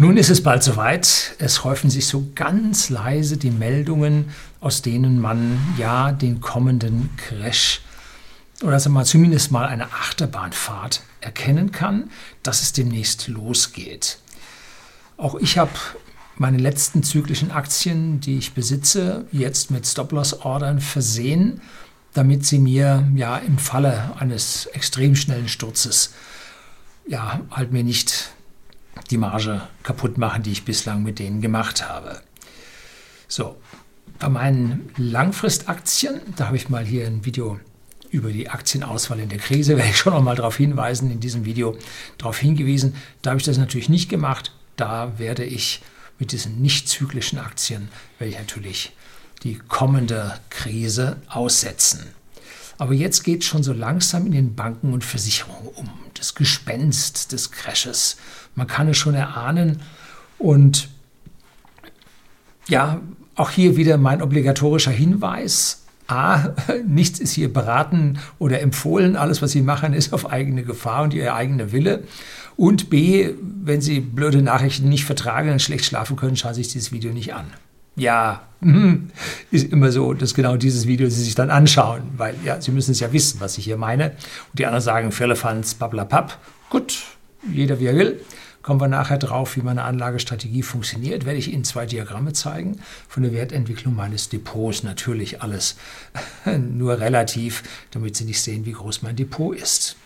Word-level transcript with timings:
Nun 0.00 0.16
ist 0.16 0.30
es 0.30 0.44
bald 0.44 0.62
soweit. 0.62 1.34
Es 1.40 1.64
häufen 1.64 1.90
sich 1.90 2.06
so 2.06 2.30
ganz 2.36 2.88
leise 2.88 3.36
die 3.36 3.50
Meldungen, 3.50 4.26
aus 4.60 4.80
denen 4.80 5.20
man 5.20 5.58
ja 5.76 6.12
den 6.12 6.40
kommenden 6.40 7.10
Crash 7.16 7.80
oder 8.62 8.78
sagen 8.78 8.94
wir 8.94 9.00
mal 9.00 9.04
zumindest 9.04 9.50
mal 9.50 9.66
eine 9.66 9.92
Achterbahnfahrt 9.92 11.02
erkennen 11.20 11.72
kann, 11.72 12.10
dass 12.44 12.62
es 12.62 12.72
demnächst 12.72 13.26
losgeht. 13.26 14.20
Auch 15.16 15.34
ich 15.34 15.58
habe 15.58 15.72
meine 16.36 16.58
letzten 16.58 17.02
zyklischen 17.02 17.50
Aktien, 17.50 18.20
die 18.20 18.38
ich 18.38 18.54
besitze, 18.54 19.26
jetzt 19.32 19.72
mit 19.72 19.84
Stop-Loss-Ordern 19.84 20.80
versehen, 20.80 21.60
damit 22.14 22.46
sie 22.46 22.60
mir 22.60 23.08
ja 23.16 23.36
im 23.38 23.58
Falle 23.58 24.14
eines 24.16 24.66
extrem 24.66 25.16
schnellen 25.16 25.48
Sturzes 25.48 26.14
ja 27.04 27.40
halt 27.50 27.72
mir 27.72 27.82
nicht 27.82 28.30
die 29.10 29.18
Marge 29.18 29.62
kaputt 29.82 30.18
machen, 30.18 30.42
die 30.42 30.52
ich 30.52 30.64
bislang 30.64 31.02
mit 31.02 31.18
denen 31.18 31.40
gemacht 31.40 31.88
habe. 31.88 32.20
So, 33.28 33.56
bei 34.18 34.28
meinen 34.28 34.90
Langfristaktien, 34.96 36.20
da 36.36 36.46
habe 36.46 36.56
ich 36.56 36.68
mal 36.68 36.84
hier 36.84 37.06
ein 37.06 37.24
Video 37.24 37.60
über 38.10 38.30
die 38.32 38.48
Aktienauswahl 38.48 39.20
in 39.20 39.28
der 39.28 39.38
Krise, 39.38 39.76
werde 39.76 39.90
ich 39.90 39.96
schon 39.96 40.12
noch 40.12 40.22
mal 40.22 40.36
darauf 40.36 40.56
hinweisen, 40.56 41.10
in 41.10 41.20
diesem 41.20 41.44
Video 41.44 41.76
darauf 42.16 42.38
hingewiesen. 42.38 42.94
Da 43.22 43.30
habe 43.30 43.40
ich 43.40 43.46
das 43.46 43.58
natürlich 43.58 43.88
nicht 43.88 44.08
gemacht. 44.08 44.52
Da 44.76 45.18
werde 45.18 45.44
ich 45.44 45.82
mit 46.18 46.32
diesen 46.32 46.60
nicht 46.60 46.88
zyklischen 46.88 47.38
Aktien, 47.38 47.88
werde 48.18 48.32
ich 48.32 48.38
natürlich 48.38 48.92
die 49.42 49.58
kommende 49.68 50.38
Krise 50.50 51.18
aussetzen. 51.28 52.06
Aber 52.78 52.94
jetzt 52.94 53.24
geht 53.24 53.42
es 53.42 53.48
schon 53.48 53.64
so 53.64 53.72
langsam 53.72 54.26
in 54.26 54.32
den 54.32 54.54
Banken 54.54 54.92
und 54.92 55.04
Versicherungen 55.04 55.68
um. 55.74 55.90
Das 56.14 56.34
Gespenst 56.34 57.32
des 57.32 57.50
Crashes. 57.50 58.16
Man 58.58 58.66
kann 58.66 58.88
es 58.88 58.96
schon 58.96 59.14
erahnen. 59.14 59.80
Und 60.38 60.88
ja, 62.68 63.00
auch 63.34 63.50
hier 63.50 63.76
wieder 63.76 63.96
mein 63.96 64.20
obligatorischer 64.20 64.90
Hinweis. 64.90 65.84
A, 66.06 66.50
nichts 66.86 67.20
ist 67.20 67.32
hier 67.32 67.52
beraten 67.52 68.18
oder 68.38 68.60
empfohlen. 68.60 69.16
Alles, 69.16 69.40
was 69.40 69.52
Sie 69.52 69.62
machen, 69.62 69.94
ist 69.94 70.12
auf 70.12 70.30
eigene 70.30 70.64
Gefahr 70.64 71.04
und 71.04 71.14
Ihr 71.14 71.34
eigener 71.34 71.72
Wille. 71.72 72.04
Und 72.56 72.90
B, 72.90 73.30
wenn 73.40 73.80
Sie 73.80 74.00
blöde 74.00 74.42
Nachrichten 74.42 74.88
nicht 74.88 75.04
vertragen 75.04 75.50
und 75.52 75.62
schlecht 75.62 75.84
schlafen 75.84 76.16
können, 76.16 76.36
schauen 76.36 76.54
Sie 76.54 76.62
sich 76.62 76.72
dieses 76.72 76.92
Video 76.92 77.12
nicht 77.12 77.32
an 77.32 77.46
ja, 77.98 78.42
hm, 78.60 79.10
ist 79.50 79.72
immer 79.72 79.92
so, 79.92 80.14
dass 80.14 80.34
genau 80.34 80.56
dieses 80.56 80.86
Video 80.86 81.08
Sie 81.10 81.22
sich 81.22 81.34
dann 81.34 81.50
anschauen, 81.50 82.02
weil 82.16 82.34
ja, 82.44 82.60
Sie 82.60 82.70
müssen 82.70 82.92
es 82.92 83.00
ja 83.00 83.12
wissen, 83.12 83.40
was 83.40 83.58
ich 83.58 83.64
hier 83.64 83.76
meine. 83.76 84.10
Und 84.10 84.58
die 84.58 84.66
anderen 84.66 84.82
sagen 84.82 85.12
Firlefanz, 85.12 85.74
papp. 85.74 86.38
Gut, 86.70 87.02
jeder 87.52 87.80
wie 87.80 87.86
er 87.86 87.96
will. 87.96 88.20
Kommen 88.68 88.82
wir 88.82 88.88
nachher 88.88 89.16
drauf, 89.16 89.56
wie 89.56 89.62
meine 89.62 89.84
Anlagestrategie 89.84 90.62
funktioniert, 90.62 91.24
werde 91.24 91.38
ich 91.38 91.50
Ihnen 91.50 91.64
zwei 91.64 91.86
Diagramme 91.86 92.34
zeigen 92.34 92.82
von 93.08 93.22
der 93.22 93.32
Wertentwicklung 93.32 93.96
meines 93.96 94.28
Depots. 94.28 94.82
Natürlich 94.82 95.40
alles 95.40 95.76
nur 96.44 97.00
relativ, 97.00 97.62
damit 97.92 98.14
Sie 98.14 98.26
nicht 98.26 98.42
sehen, 98.42 98.66
wie 98.66 98.72
groß 98.72 99.00
mein 99.00 99.16
Depot 99.16 99.56
ist. 99.56 99.96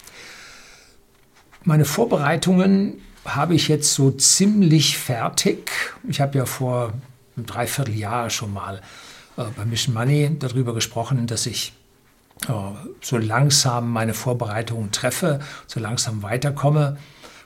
Meine 1.65 1.85
Vorbereitungen 1.85 3.01
habe 3.25 3.57
ich 3.57 3.67
jetzt 3.67 3.95
so 3.95 4.13
ziemlich 4.13 4.97
fertig. 4.97 5.73
Ich 6.09 6.21
habe 6.21 6.39
ja 6.39 6.47
vor 6.47 6.93
ein 7.37 7.47
Dreivierteljahr 7.47 8.31
schon 8.31 8.53
mal 8.53 8.81
äh, 9.39 9.43
bei 9.57 9.65
Mission 9.65 9.93
Money 9.93 10.37
darüber 10.39 10.73
gesprochen, 10.73 11.27
dass 11.27 11.47
ich 11.47 11.73
äh, 12.47 12.53
so 13.01 13.19
langsam 13.19 13.91
meine 13.91 14.15
Vorbereitungen 14.15 14.93
treffe, 14.93 15.41
so 15.67 15.81
langsam 15.81 16.23
weiterkomme. 16.23 16.97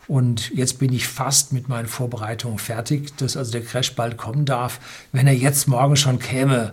Und 0.08 0.50
jetzt 0.54 0.78
bin 0.78 0.92
ich 0.92 1.08
fast 1.08 1.52
mit 1.52 1.68
meinen 1.68 1.88
Vorbereitungen 1.88 2.58
fertig, 2.58 3.16
dass 3.16 3.36
also 3.36 3.52
der 3.52 3.62
Crash 3.62 3.94
bald 3.94 4.16
kommen 4.16 4.44
darf. 4.44 4.78
Wenn 5.12 5.26
er 5.26 5.34
jetzt 5.34 5.66
morgen 5.66 5.96
schon 5.96 6.18
käme, 6.18 6.72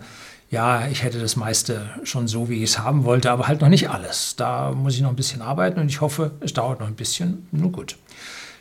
ja, 0.52 0.88
ich 0.88 1.02
hätte 1.02 1.20
das 1.20 1.36
meiste 1.36 1.90
schon 2.04 2.28
so, 2.28 2.48
wie 2.48 2.58
ich 2.58 2.70
es 2.70 2.80
haben 2.80 3.06
wollte, 3.06 3.32
aber 3.32 3.48
halt 3.48 3.62
noch 3.62 3.70
nicht 3.70 3.90
alles. 3.90 4.36
Da 4.36 4.72
muss 4.72 4.94
ich 4.94 5.02
noch 5.02 5.10
ein 5.10 5.16
bisschen 5.16 5.42
arbeiten 5.42 5.80
und 5.80 5.90
ich 5.90 6.00
hoffe, 6.00 6.32
es 6.42 6.54
dauert 6.54 6.80
noch 6.80 6.88
ein 6.88 6.96
bisschen. 6.96 7.48
Nun 7.52 7.72
gut. 7.72 7.98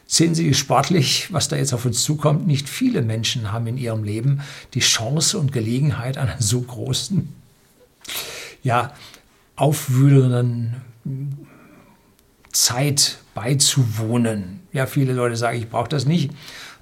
Sehen 0.07 0.35
Sie 0.35 0.53
sportlich, 0.55 1.33
was 1.33 1.49
da 1.49 1.57
jetzt 1.57 1.73
auf 1.73 1.85
uns 1.85 2.03
zukommt. 2.03 2.47
Nicht 2.47 2.69
viele 2.69 3.03
Menschen 3.03 3.53
haben 3.53 3.67
in 3.67 3.79
ihrem 3.79 4.05
Leben 4.05 4.41
die 4.75 4.81
Chance 4.81 5.39
und 5.39 5.53
Gelegenheit, 5.53 6.17
einer 6.17 6.37
so 6.39 6.63
großen, 6.63 7.33
ja, 8.63 8.93
aufwühlenden 9.57 10.81
Zeit 12.53 13.19
beizuwohnen. 13.35 14.61
Ja, 14.73 14.87
viele 14.87 15.13
Leute 15.13 15.37
sagen, 15.37 15.59
ich 15.59 15.69
brauche 15.69 15.89
das 15.89 16.07
nicht. 16.07 16.31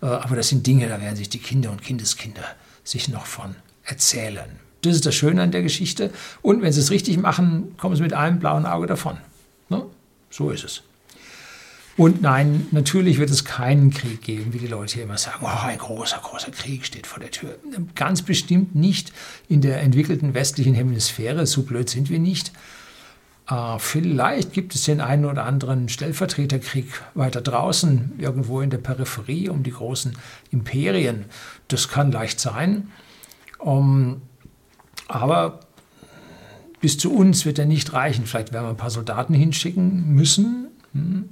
Äh, 0.02 0.06
aber 0.06 0.36
das 0.36 0.48
sind 0.48 0.66
Dinge, 0.66 0.88
da 0.88 1.00
werden 1.00 1.16
sich 1.16 1.28
die 1.28 1.38
Kinder 1.38 1.70
und 1.70 1.82
Kindeskinder 1.82 2.44
sich 2.84 3.08
noch 3.08 3.26
von 3.26 3.54
erzählen. 3.84 4.58
Das 4.82 4.94
ist 4.94 5.06
das 5.06 5.14
Schöne 5.14 5.42
an 5.42 5.50
der 5.50 5.62
Geschichte. 5.62 6.10
Und 6.42 6.62
wenn 6.62 6.72
sie 6.72 6.80
es 6.80 6.90
richtig 6.90 7.18
machen, 7.18 7.76
kommen 7.76 7.96
sie 7.96 8.02
mit 8.02 8.14
einem 8.14 8.38
blauen 8.38 8.66
Auge 8.66 8.86
davon. 8.86 9.18
Ne? 9.68 9.84
So 10.30 10.50
ist 10.50 10.64
es. 10.64 10.82
Und 11.96 12.22
nein, 12.22 12.66
natürlich 12.70 13.18
wird 13.18 13.28
es 13.28 13.44
keinen 13.44 13.90
Krieg 13.90 14.22
geben, 14.22 14.54
wie 14.54 14.58
die 14.58 14.68
Leute 14.68 14.94
hier 14.94 15.02
immer 15.02 15.18
sagen. 15.18 15.40
Oh, 15.42 15.66
ein 15.66 15.76
großer, 15.76 16.18
großer 16.22 16.50
Krieg 16.50 16.86
steht 16.86 17.06
vor 17.06 17.20
der 17.20 17.30
Tür. 17.30 17.58
Ganz 17.94 18.22
bestimmt 18.22 18.74
nicht 18.74 19.12
in 19.48 19.60
der 19.60 19.82
entwickelten 19.82 20.32
westlichen 20.32 20.72
Hemisphäre. 20.72 21.46
So 21.46 21.62
blöd 21.62 21.90
sind 21.90 22.08
wir 22.08 22.18
nicht. 22.18 22.52
Äh, 23.50 23.78
vielleicht 23.78 24.52
gibt 24.52 24.74
es 24.74 24.84
den 24.84 25.00
einen 25.00 25.24
oder 25.24 25.44
anderen 25.44 25.88
Stellvertreterkrieg 25.88 26.86
weiter 27.14 27.40
draußen, 27.40 28.12
irgendwo 28.18 28.60
in 28.60 28.70
der 28.70 28.78
Peripherie 28.78 29.48
um 29.48 29.62
die 29.62 29.72
großen 29.72 30.16
Imperien. 30.50 31.26
Das 31.68 31.88
kann 31.88 32.12
leicht 32.12 32.40
sein. 32.40 32.88
Um, 33.58 34.22
aber 35.08 35.60
bis 36.80 36.96
zu 36.96 37.12
uns 37.12 37.44
wird 37.44 37.58
er 37.58 37.66
nicht 37.66 37.92
reichen. 37.92 38.24
Vielleicht 38.24 38.52
werden 38.52 38.64
wir 38.64 38.70
ein 38.70 38.76
paar 38.76 38.90
Soldaten 38.90 39.34
hinschicken 39.34 40.14
müssen. 40.14 40.68
Hm 40.92 41.28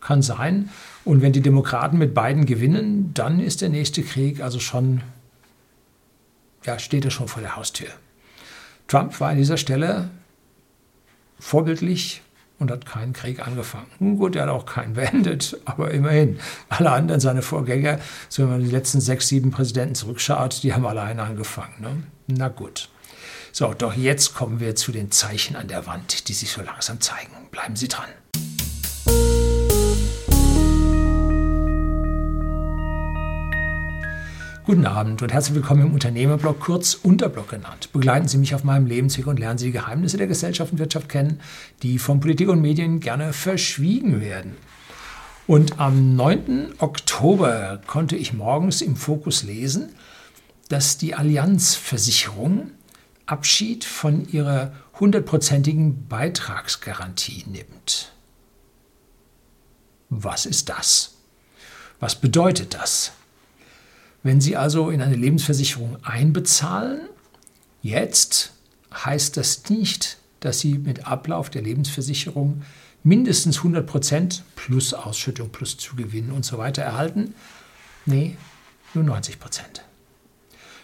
kann 0.00 0.22
sein. 0.22 0.70
Und 1.04 1.22
wenn 1.22 1.32
die 1.32 1.40
Demokraten 1.40 1.98
mit 1.98 2.14
beiden 2.14 2.46
gewinnen, 2.46 3.12
dann 3.14 3.40
ist 3.40 3.62
der 3.62 3.68
nächste 3.68 4.02
Krieg 4.02 4.40
also 4.40 4.60
schon, 4.60 5.02
ja, 6.64 6.78
steht 6.78 7.04
er 7.04 7.10
schon 7.10 7.28
vor 7.28 7.42
der 7.42 7.56
Haustür. 7.56 7.88
Trump 8.86 9.18
war 9.20 9.30
an 9.30 9.36
dieser 9.36 9.56
Stelle 9.56 10.10
vorbildlich 11.38 12.22
und 12.58 12.70
hat 12.70 12.86
keinen 12.86 13.12
Krieg 13.12 13.46
angefangen. 13.46 13.86
Nun 13.98 14.18
gut, 14.18 14.36
er 14.36 14.42
hat 14.42 14.50
auch 14.50 14.66
keinen 14.66 14.94
beendet, 14.94 15.56
aber 15.64 15.90
immerhin. 15.90 16.38
Alle 16.68 16.90
anderen, 16.90 17.20
seine 17.20 17.42
Vorgänger, 17.42 17.98
so 18.28 18.42
wenn 18.42 18.50
man 18.50 18.64
die 18.64 18.70
letzten 18.70 19.00
sechs, 19.00 19.28
sieben 19.28 19.50
Präsidenten 19.50 19.94
zurückschaut, 19.94 20.62
die 20.62 20.74
haben 20.74 20.86
alleine 20.86 21.22
angefangen. 21.22 21.74
Ne? 21.80 22.02
Na 22.26 22.48
gut. 22.48 22.88
So, 23.52 23.74
doch 23.74 23.94
jetzt 23.94 24.34
kommen 24.34 24.60
wir 24.60 24.76
zu 24.76 24.92
den 24.92 25.10
Zeichen 25.10 25.56
an 25.56 25.68
der 25.68 25.86
Wand, 25.86 26.28
die 26.28 26.34
sich 26.34 26.50
so 26.50 26.62
langsam 26.62 27.00
zeigen. 27.00 27.32
Bleiben 27.50 27.76
Sie 27.76 27.88
dran. 27.88 28.08
Guten 34.68 34.84
Abend 34.84 35.22
und 35.22 35.32
herzlich 35.32 35.54
willkommen 35.54 35.86
im 35.86 35.94
Unternehmerblog, 35.94 36.60
kurz 36.60 36.92
Unterblog 36.92 37.48
genannt. 37.48 37.90
Begleiten 37.94 38.28
Sie 38.28 38.36
mich 38.36 38.54
auf 38.54 38.64
meinem 38.64 38.84
Lebensweg 38.84 39.26
und 39.26 39.38
lernen 39.38 39.56
Sie 39.56 39.64
die 39.64 39.72
Geheimnisse 39.72 40.18
der 40.18 40.26
Gesellschaft 40.26 40.72
und 40.72 40.78
Wirtschaft 40.78 41.08
kennen, 41.08 41.40
die 41.82 41.98
von 41.98 42.20
Politik 42.20 42.50
und 42.50 42.60
Medien 42.60 43.00
gerne 43.00 43.32
verschwiegen 43.32 44.20
werden. 44.20 44.58
Und 45.46 45.80
am 45.80 46.16
9. 46.16 46.74
Oktober 46.80 47.80
konnte 47.86 48.16
ich 48.16 48.34
morgens 48.34 48.82
im 48.82 48.94
Fokus 48.94 49.42
lesen, 49.42 49.94
dass 50.68 50.98
die 50.98 51.14
Allianzversicherung 51.14 52.70
Abschied 53.24 53.86
von 53.86 54.28
ihrer 54.28 54.72
hundertprozentigen 55.00 56.08
Beitragsgarantie 56.08 57.44
nimmt. 57.46 58.12
Was 60.10 60.44
ist 60.44 60.68
das? 60.68 61.14
Was 62.00 62.16
bedeutet 62.16 62.74
das? 62.74 63.12
Wenn 64.22 64.40
Sie 64.40 64.56
also 64.56 64.90
in 64.90 65.00
eine 65.00 65.16
Lebensversicherung 65.16 65.98
einbezahlen, 66.02 67.00
jetzt 67.82 68.52
heißt 68.92 69.36
das 69.36 69.68
nicht, 69.70 70.18
dass 70.40 70.60
Sie 70.60 70.78
mit 70.78 71.06
Ablauf 71.06 71.50
der 71.50 71.62
Lebensversicherung 71.62 72.62
mindestens 73.04 73.58
100 73.58 73.86
Prozent 73.86 74.44
plus 74.56 74.92
Ausschüttung, 74.92 75.50
plus 75.50 75.76
Zugewinn 75.76 76.30
und 76.30 76.44
so 76.44 76.58
weiter 76.58 76.82
erhalten. 76.82 77.34
Nee, 78.06 78.36
nur 78.94 79.04
90 79.04 79.38
Prozent. 79.38 79.82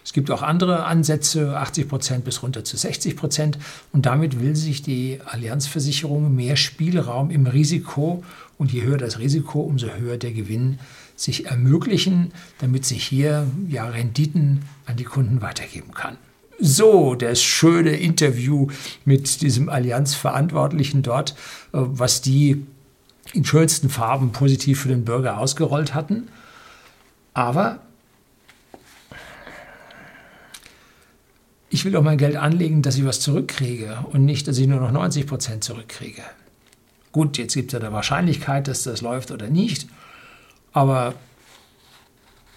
Es 0.05 0.13
gibt 0.13 0.31
auch 0.31 0.43
andere 0.43 0.85
Ansätze, 0.85 1.57
80 1.57 1.89
Prozent 1.89 2.25
bis 2.25 2.43
runter 2.43 2.63
zu 2.63 2.77
60 2.77 3.17
Prozent. 3.17 3.59
Und 3.91 4.05
damit 4.05 4.39
will 4.39 4.55
sich 4.55 4.83
die 4.83 5.21
Allianzversicherung 5.25 6.35
mehr 6.35 6.57
Spielraum 6.57 7.31
im 7.31 7.47
Risiko 7.47 8.23
und 8.59 8.71
je 8.71 8.83
höher 8.83 8.99
das 8.99 9.19
Risiko, 9.19 9.61
umso 9.61 9.89
höher 9.89 10.19
der 10.19 10.33
Gewinn 10.33 10.79
sich 11.17 11.47
ermöglichen, 11.47 12.33
damit 12.59 12.85
sie 12.85 12.97
hier 12.97 13.47
ja 13.69 13.87
Renditen 13.87 14.63
an 14.87 14.97
die 14.97 15.05
Kunden 15.05 15.41
weitergeben 15.41 15.93
kann. 15.95 16.17
So, 16.59 17.15
das 17.15 17.43
schöne 17.43 17.97
Interview 17.97 18.69
mit 19.05 19.43
diesem 19.43 19.69
Allianzverantwortlichen 19.69 21.03
dort, 21.03 21.33
äh, 21.73 21.79
was 21.79 22.21
die 22.21 22.65
in 23.33 23.45
schönsten 23.45 23.89
Farben 23.89 24.33
positiv 24.33 24.83
für 24.83 24.89
den 24.89 25.05
Bürger 25.05 25.39
ausgerollt 25.39 25.95
hatten. 25.95 26.29
Aber 27.33 27.81
ich 31.71 31.85
will 31.85 31.97
auch 31.97 32.03
mein 32.03 32.19
Geld 32.19 32.37
anlegen, 32.37 32.83
dass 32.83 32.97
ich 32.97 33.05
was 33.05 33.19
zurückkriege 33.21 34.05
und 34.13 34.25
nicht, 34.25 34.47
dass 34.47 34.59
ich 34.59 34.69
nur 34.69 34.81
noch 34.81 34.93
90 34.93 35.27
Prozent 35.27 35.65
zurückkriege. 35.65 36.23
Gut, 37.11 37.37
jetzt 37.37 37.55
gibt 37.55 37.71
es 37.71 37.73
ja 37.73 37.81
der 37.81 37.93
Wahrscheinlichkeit, 37.93 38.69
dass 38.69 38.85
das 38.85 39.01
läuft 39.01 39.33
oder 39.33 39.49
nicht. 39.49 39.89
Aber 40.75 41.15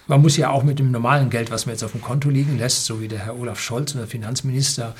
man 0.07 0.21
muss 0.21 0.35
ja 0.35 0.49
auch 0.49 0.63
mit 0.63 0.79
dem 0.79 0.91
normalen 0.91 1.29
Geld, 1.29 1.51
was 1.51 1.65
man 1.65 1.75
jetzt 1.75 1.83
auf 1.83 1.91
dem 1.91 2.01
Konto 2.01 2.29
liegen 2.29 2.57
lässt, 2.57 2.85
so 2.85 2.99
wie 2.99 3.07
der 3.07 3.19
Herr 3.19 3.37
Olaf 3.37 3.59
Scholz, 3.59 3.93
der 3.93 4.07
Finanzminister, 4.07 4.95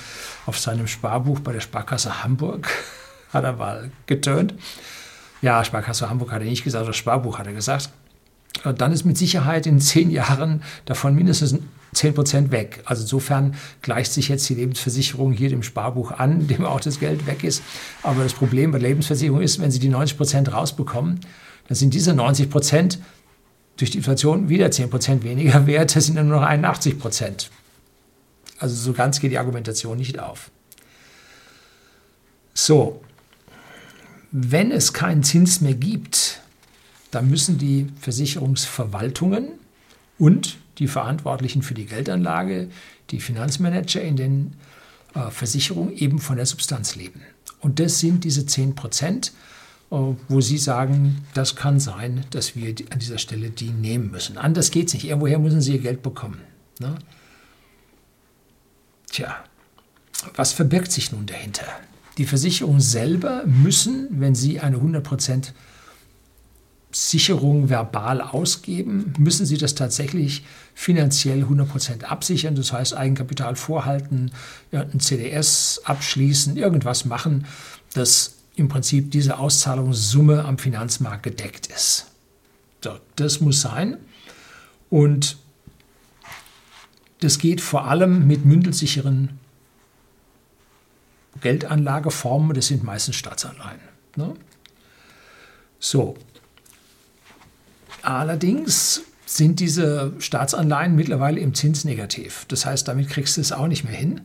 auf 0.45 0.59
seinem 0.59 0.87
Sparbuch 0.87 1.39
bei 1.41 1.51
der 1.51 1.61
Sparkasse 1.61 2.23
Hamburg, 2.23 2.69
hat 3.33 3.43
er 3.43 3.53
mal 3.53 3.91
getönt. 4.05 4.53
Ja, 5.41 5.63
Sparkasse 5.63 6.09
Hamburg 6.09 6.31
hat 6.31 6.41
er 6.41 6.47
nicht 6.47 6.63
gesagt, 6.63 6.87
das 6.87 6.95
Sparbuch 6.95 7.39
hat 7.39 7.47
er 7.47 7.53
gesagt. 7.53 7.89
Und 8.63 8.81
dann 8.81 8.91
ist 8.91 9.05
mit 9.05 9.17
Sicherheit 9.17 9.65
in 9.65 9.79
zehn 9.79 10.09
Jahren 10.09 10.63
davon 10.85 11.15
mindestens 11.15 11.57
10 11.93 12.13
Prozent 12.13 12.51
weg. 12.51 12.81
Also 12.85 13.03
insofern 13.03 13.55
gleicht 13.81 14.11
sich 14.11 14.29
jetzt 14.29 14.47
die 14.49 14.55
Lebensversicherung 14.55 15.31
hier 15.31 15.49
dem 15.49 15.63
Sparbuch 15.63 16.11
an, 16.11 16.47
dem 16.47 16.65
auch 16.65 16.79
das 16.79 16.99
Geld 16.99 17.27
weg 17.27 17.43
ist. 17.43 17.63
Aber 18.03 18.23
das 18.23 18.33
Problem 18.33 18.71
bei 18.71 18.79
der 18.79 18.89
Lebensversicherung 18.89 19.41
ist, 19.41 19.59
wenn 19.59 19.71
Sie 19.71 19.79
die 19.79 19.89
90 19.89 20.17
Prozent 20.17 20.51
rausbekommen, 20.51 21.19
dann 21.67 21.75
sind 21.75 21.93
diese 21.93 22.13
90 22.13 22.49
Prozent 22.49 22.99
durch 23.77 23.91
die 23.91 23.97
Inflation 23.97 24.49
wieder 24.49 24.71
10 24.71 24.89
Prozent 24.89 25.23
weniger 25.23 25.67
wert. 25.67 25.95
Das 25.95 26.05
sind 26.05 26.15
dann 26.15 26.27
nur 26.27 26.39
noch 26.39 26.47
81 26.47 26.99
Prozent. 26.99 27.49
Also 28.59 28.75
so 28.75 28.93
ganz 28.93 29.19
geht 29.19 29.31
die 29.31 29.37
Argumentation 29.37 29.97
nicht 29.97 30.19
auf. 30.19 30.49
So, 32.53 33.01
wenn 34.31 34.71
es 34.71 34.93
keinen 34.93 35.23
Zins 35.23 35.61
mehr 35.61 35.75
gibt, 35.75 36.41
dann 37.11 37.29
müssen 37.29 37.57
die 37.57 37.87
Versicherungsverwaltungen 38.01 39.49
und 40.17 40.57
die 40.79 40.87
Verantwortlichen 40.87 41.61
für 41.61 41.73
die 41.73 41.85
Geldanlage, 41.85 42.69
die 43.11 43.19
Finanzmanager 43.19 44.01
in 44.01 44.15
den 44.15 44.53
äh, 45.13 45.29
Versicherungen 45.29 45.95
eben 45.95 46.19
von 46.19 46.37
der 46.37 46.45
Substanz 46.45 46.95
leben. 46.95 47.21
Und 47.59 47.79
das 47.79 47.99
sind 47.99 48.23
diese 48.23 48.45
10 48.45 48.75
Prozent, 48.75 49.33
wo 49.89 50.41
Sie 50.41 50.57
sagen, 50.57 51.25
das 51.33 51.55
kann 51.55 51.79
sein, 51.79 52.25
dass 52.31 52.55
wir 52.55 52.75
an 52.91 52.99
dieser 52.99 53.17
Stelle 53.17 53.49
die 53.49 53.69
nehmen 53.69 54.11
müssen. 54.11 54.37
Anders 54.37 54.71
geht 54.71 54.87
es 54.87 54.93
nicht. 54.93 55.05
Irgendwoher 55.05 55.39
müssen 55.39 55.61
Sie 55.61 55.73
Ihr 55.73 55.81
Geld 55.81 56.03
bekommen. 56.03 56.41
Ne? 56.79 56.95
Tja, 59.09 59.37
was 60.35 60.53
verbirgt 60.53 60.91
sich 60.91 61.11
nun 61.11 61.25
dahinter? 61.25 61.65
Die 62.17 62.25
Versicherungen 62.25 62.81
selber 62.81 63.43
müssen, 63.45 64.07
wenn 64.19 64.35
sie 64.35 64.59
eine 64.59 64.77
100 64.77 65.03
Prozent 65.03 65.53
Sicherung 66.91 67.69
verbal 67.69 68.21
ausgeben, 68.21 69.13
müssen 69.19 69.45
Sie 69.45 69.57
das 69.57 69.75
tatsächlich 69.75 70.45
finanziell 70.73 71.43
100% 71.43 72.05
absichern, 72.05 72.55
das 72.55 72.71
heißt 72.71 72.95
Eigenkapital 72.95 73.55
vorhalten, 73.55 74.31
ein 74.71 74.99
CDS 74.99 75.81
abschließen, 75.83 76.57
irgendwas 76.57 77.05
machen, 77.05 77.45
dass 77.93 78.36
im 78.57 78.67
Prinzip 78.67 79.11
diese 79.11 79.37
Auszahlungssumme 79.39 80.43
am 80.43 80.57
Finanzmarkt 80.57 81.23
gedeckt 81.23 81.67
ist. 81.67 82.07
So, 82.83 82.99
das 83.15 83.39
muss 83.39 83.61
sein. 83.61 83.97
Und 84.89 85.37
das 87.21 87.39
geht 87.39 87.61
vor 87.61 87.85
allem 87.85 88.27
mit 88.27 88.45
mündelsicheren 88.45 89.39
Geldanlageformen, 91.41 92.53
das 92.53 92.67
sind 92.67 92.83
meistens 92.83 93.15
Staatsanleihen. 93.15 93.79
Ne? 94.15 94.35
So, 95.79 96.17
Allerdings 98.07 99.01
sind 99.25 99.59
diese 99.59 100.13
Staatsanleihen 100.19 100.95
mittlerweile 100.95 101.41
im 101.41 101.53
Zins 101.53 101.83
negativ. 101.83 102.45
Das 102.47 102.65
heißt, 102.65 102.87
damit 102.87 103.09
kriegst 103.09 103.35
du 103.35 103.41
es 103.41 103.51
auch 103.51 103.67
nicht 103.67 103.83
mehr 103.83 103.91
hin. 103.91 104.21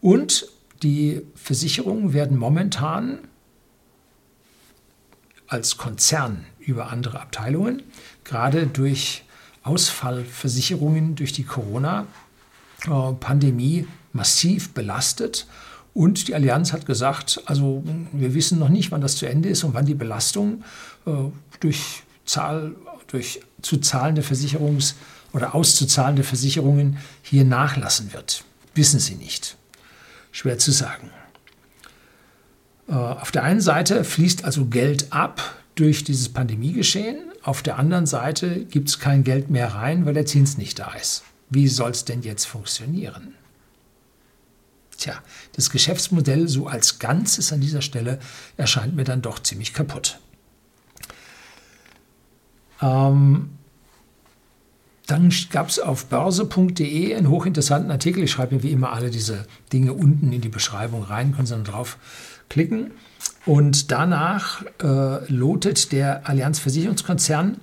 Und 0.00 0.48
die 0.82 1.22
Versicherungen 1.34 2.12
werden 2.12 2.36
momentan 2.36 3.20
als 5.46 5.76
Konzern 5.76 6.44
über 6.58 6.90
andere 6.90 7.20
Abteilungen, 7.20 7.84
gerade 8.24 8.66
durch 8.66 9.22
Ausfallversicherungen 9.62 11.14
durch 11.14 11.32
die 11.32 11.44
Corona-Pandemie 11.44 13.86
massiv 14.12 14.74
belastet. 14.74 15.46
Und 15.94 16.26
die 16.28 16.34
Allianz 16.34 16.72
hat 16.72 16.86
gesagt, 16.86 17.42
also 17.46 17.84
wir 18.12 18.34
wissen 18.34 18.58
noch 18.58 18.70
nicht, 18.70 18.90
wann 18.90 19.00
das 19.00 19.16
zu 19.16 19.26
Ende 19.26 19.48
ist 19.48 19.62
und 19.64 19.72
wann 19.74 19.86
die 19.86 19.94
Belastung 19.94 20.64
äh, 21.06 21.12
durch 21.60 22.02
Zahl, 22.24 22.74
durch 23.08 23.40
zu 23.62 23.78
zahlende 23.78 24.22
Versicherungs- 24.22 24.94
oder 25.32 25.54
auszuzahlende 25.54 26.22
Versicherungen 26.22 26.98
hier 27.22 27.44
nachlassen 27.44 28.12
wird. 28.12 28.44
Wissen 28.74 29.00
Sie 29.00 29.16
nicht. 29.16 29.57
Schwer 30.38 30.56
zu 30.56 30.70
sagen. 30.70 31.10
Äh, 32.88 32.92
auf 32.92 33.32
der 33.32 33.42
einen 33.42 33.60
Seite 33.60 34.04
fließt 34.04 34.44
also 34.44 34.66
Geld 34.66 35.12
ab 35.12 35.56
durch 35.74 36.04
dieses 36.04 36.28
Pandemiegeschehen. 36.28 37.32
Auf 37.42 37.64
der 37.64 37.76
anderen 37.76 38.06
Seite 38.06 38.64
gibt 38.64 38.88
es 38.88 39.00
kein 39.00 39.24
Geld 39.24 39.50
mehr 39.50 39.74
rein, 39.74 40.06
weil 40.06 40.14
der 40.14 40.26
Zins 40.26 40.56
nicht 40.56 40.78
da 40.78 40.92
ist. 40.92 41.24
Wie 41.50 41.66
soll 41.66 41.90
es 41.90 42.04
denn 42.04 42.22
jetzt 42.22 42.44
funktionieren? 42.44 43.34
Tja, 44.96 45.20
das 45.54 45.70
Geschäftsmodell 45.70 46.46
so 46.46 46.68
als 46.68 47.00
Ganzes 47.00 47.52
an 47.52 47.60
dieser 47.60 47.82
Stelle 47.82 48.20
erscheint 48.56 48.94
mir 48.94 49.02
dann 49.02 49.22
doch 49.22 49.40
ziemlich 49.40 49.74
kaputt. 49.74 50.20
Ähm, 52.80 53.57
dann 55.08 55.32
gab 55.50 55.70
es 55.70 55.78
auf 55.78 56.06
börse.de 56.06 57.14
einen 57.14 57.30
hochinteressanten 57.30 57.90
Artikel. 57.90 58.22
Ich 58.22 58.30
schreibe 58.30 58.54
mir 58.54 58.62
wie 58.62 58.72
immer 58.72 58.92
alle 58.92 59.10
diese 59.10 59.46
Dinge 59.72 59.94
unten 59.94 60.32
in 60.32 60.42
die 60.42 60.50
Beschreibung 60.50 61.02
rein, 61.02 61.34
können 61.34 61.46
Sie 61.46 61.54
dann 61.54 61.64
drauf 61.64 61.96
klicken. 62.50 62.90
Und 63.46 63.90
danach 63.90 64.64
äh, 64.82 65.32
lotet 65.32 65.92
der 65.92 66.28
Allianz 66.28 66.58
Versicherungskonzern 66.58 67.58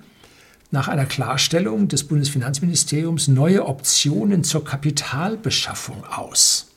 nach 0.72 0.88
einer 0.88 1.06
Klarstellung 1.06 1.86
des 1.86 2.08
Bundesfinanzministeriums 2.08 3.28
neue 3.28 3.64
Optionen 3.64 4.42
zur 4.42 4.64
Kapitalbeschaffung 4.64 6.04
aus. 6.04 6.72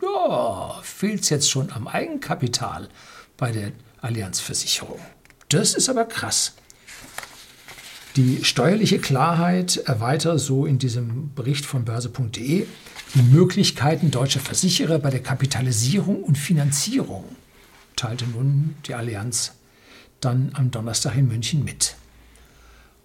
Ja, 0.00 0.78
fehlt 0.84 1.22
es 1.22 1.30
jetzt 1.30 1.50
schon 1.50 1.72
am 1.72 1.88
Eigenkapital 1.88 2.88
bei 3.36 3.50
der 3.50 3.72
Allianz 4.00 4.38
Versicherung. 4.38 5.00
Das 5.48 5.74
ist 5.74 5.88
aber 5.88 6.04
krass. 6.04 6.54
Die 8.16 8.44
steuerliche 8.44 8.98
Klarheit 8.98 9.76
erweitert 9.86 10.40
so 10.40 10.66
in 10.66 10.78
diesem 10.78 11.32
Bericht 11.34 11.64
von 11.64 11.84
börse.de 11.84 12.66
die 13.14 13.22
Möglichkeiten 13.22 14.10
deutscher 14.10 14.40
Versicherer 14.40 14.98
bei 14.98 15.10
der 15.10 15.22
Kapitalisierung 15.22 16.22
und 16.22 16.38
Finanzierung, 16.38 17.24
teilte 17.96 18.24
nun 18.26 18.74
die 18.86 18.94
Allianz 18.94 19.52
dann 20.20 20.50
am 20.54 20.70
Donnerstag 20.70 21.16
in 21.16 21.28
München 21.28 21.64
mit. 21.64 21.96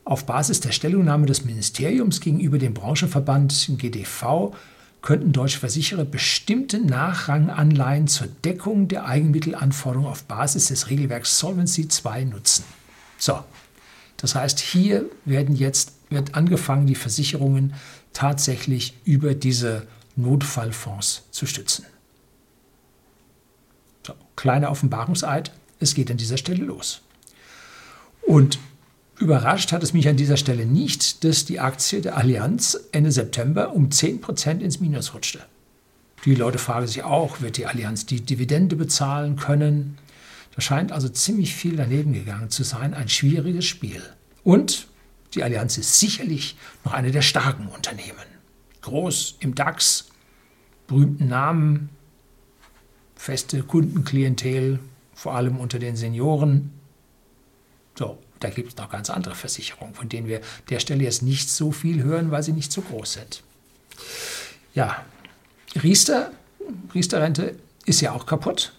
Auf 0.03 0.25
Basis 0.25 0.59
der 0.59 0.71
Stellungnahme 0.71 1.25
des 1.25 1.45
Ministeriums 1.45 2.19
gegenüber 2.19 2.57
dem 2.57 2.73
Branchenverband 2.73 3.71
GDV 3.77 4.53
könnten 5.01 5.31
deutsche 5.33 5.59
Versicherer 5.59 6.05
bestimmte 6.05 6.79
Nachranganleihen 6.79 8.07
zur 8.07 8.27
Deckung 8.43 8.87
der 8.87 9.05
Eigenmittelanforderungen 9.05 10.11
auf 10.11 10.23
Basis 10.23 10.67
des 10.67 10.89
Regelwerks 10.89 11.39
Solvency 11.39 11.87
II 12.05 12.25
nutzen. 12.25 12.65
So, 13.17 13.39
das 14.17 14.35
heißt, 14.35 14.59
hier 14.59 15.05
werden 15.25 15.55
jetzt 15.55 15.93
wird 16.09 16.35
angefangen, 16.35 16.87
die 16.87 16.95
Versicherungen 16.95 17.73
tatsächlich 18.13 18.95
über 19.03 19.33
diese 19.33 19.87
Notfallfonds 20.15 21.23
zu 21.31 21.45
stützen. 21.45 21.85
So, 24.05 24.13
kleiner 24.35 24.71
Offenbarungseid, 24.71 25.51
es 25.79 25.93
geht 25.93 26.09
an 26.11 26.17
dieser 26.17 26.37
Stelle 26.37 26.63
los. 26.63 27.01
Und 28.21 28.59
überrascht 29.19 29.71
hat 29.71 29.83
es 29.83 29.93
mich 29.93 30.07
an 30.07 30.17
dieser 30.17 30.37
Stelle 30.37 30.65
nicht, 30.65 31.23
dass 31.23 31.45
die 31.45 31.59
Aktie 31.59 32.01
der 32.01 32.17
Allianz 32.17 32.77
Ende 32.91 33.11
September 33.11 33.73
um 33.73 33.89
10% 33.89 34.59
ins 34.59 34.79
Minus 34.79 35.13
rutschte. 35.13 35.41
Die 36.23 36.35
Leute 36.35 36.57
fragen 36.57 36.87
sich 36.87 37.03
auch, 37.03 37.41
wird 37.41 37.57
die 37.57 37.67
Allianz 37.67 38.05
die 38.05 38.21
Dividende 38.21 38.75
bezahlen 38.75 39.35
können? 39.35 39.97
Da 40.55 40.61
scheint 40.61 40.91
also 40.91 41.09
ziemlich 41.09 41.53
viel 41.53 41.75
daneben 41.75 42.13
gegangen 42.13 42.49
zu 42.49 42.63
sein. 42.63 42.93
Ein 42.93 43.09
schwieriges 43.09 43.65
Spiel. 43.65 44.01
Und 44.43 44.87
die 45.33 45.43
Allianz 45.43 45.77
ist 45.77 45.99
sicherlich 45.99 46.55
noch 46.85 46.93
eine 46.93 47.11
der 47.11 47.21
starken 47.21 47.67
Unternehmen. 47.67 48.25
Groß 48.81 49.37
im 49.41 49.53
DAX, 49.53 50.07
berühmten 50.87 51.27
Namen, 51.27 51.89
feste 53.15 53.63
Kundenklientel, 53.63 54.79
vor 55.13 55.35
allem 55.35 55.57
unter 55.57 55.79
den 55.79 55.97
Senioren. 55.97 56.71
So, 57.97 58.17
da 58.39 58.49
gibt 58.49 58.69
es 58.69 58.77
noch 58.77 58.89
ganz 58.89 59.09
andere 59.09 59.35
Versicherungen, 59.35 59.93
von 59.93 60.07
denen 60.07 60.27
wir 60.27 60.39
der 60.69 60.79
Stelle 60.79 61.03
jetzt 61.03 61.21
nicht 61.21 61.49
so 61.49 61.71
viel 61.71 62.03
hören, 62.03 62.31
weil 62.31 62.43
sie 62.43 62.53
nicht 62.53 62.71
so 62.71 62.81
groß 62.81 63.13
sind. 63.13 63.43
Ja, 64.73 65.03
Riester, 65.81 66.31
Riester-Rente 66.93 67.57
ist 67.85 68.01
ja 68.01 68.13
auch 68.13 68.25
kaputt 68.25 68.73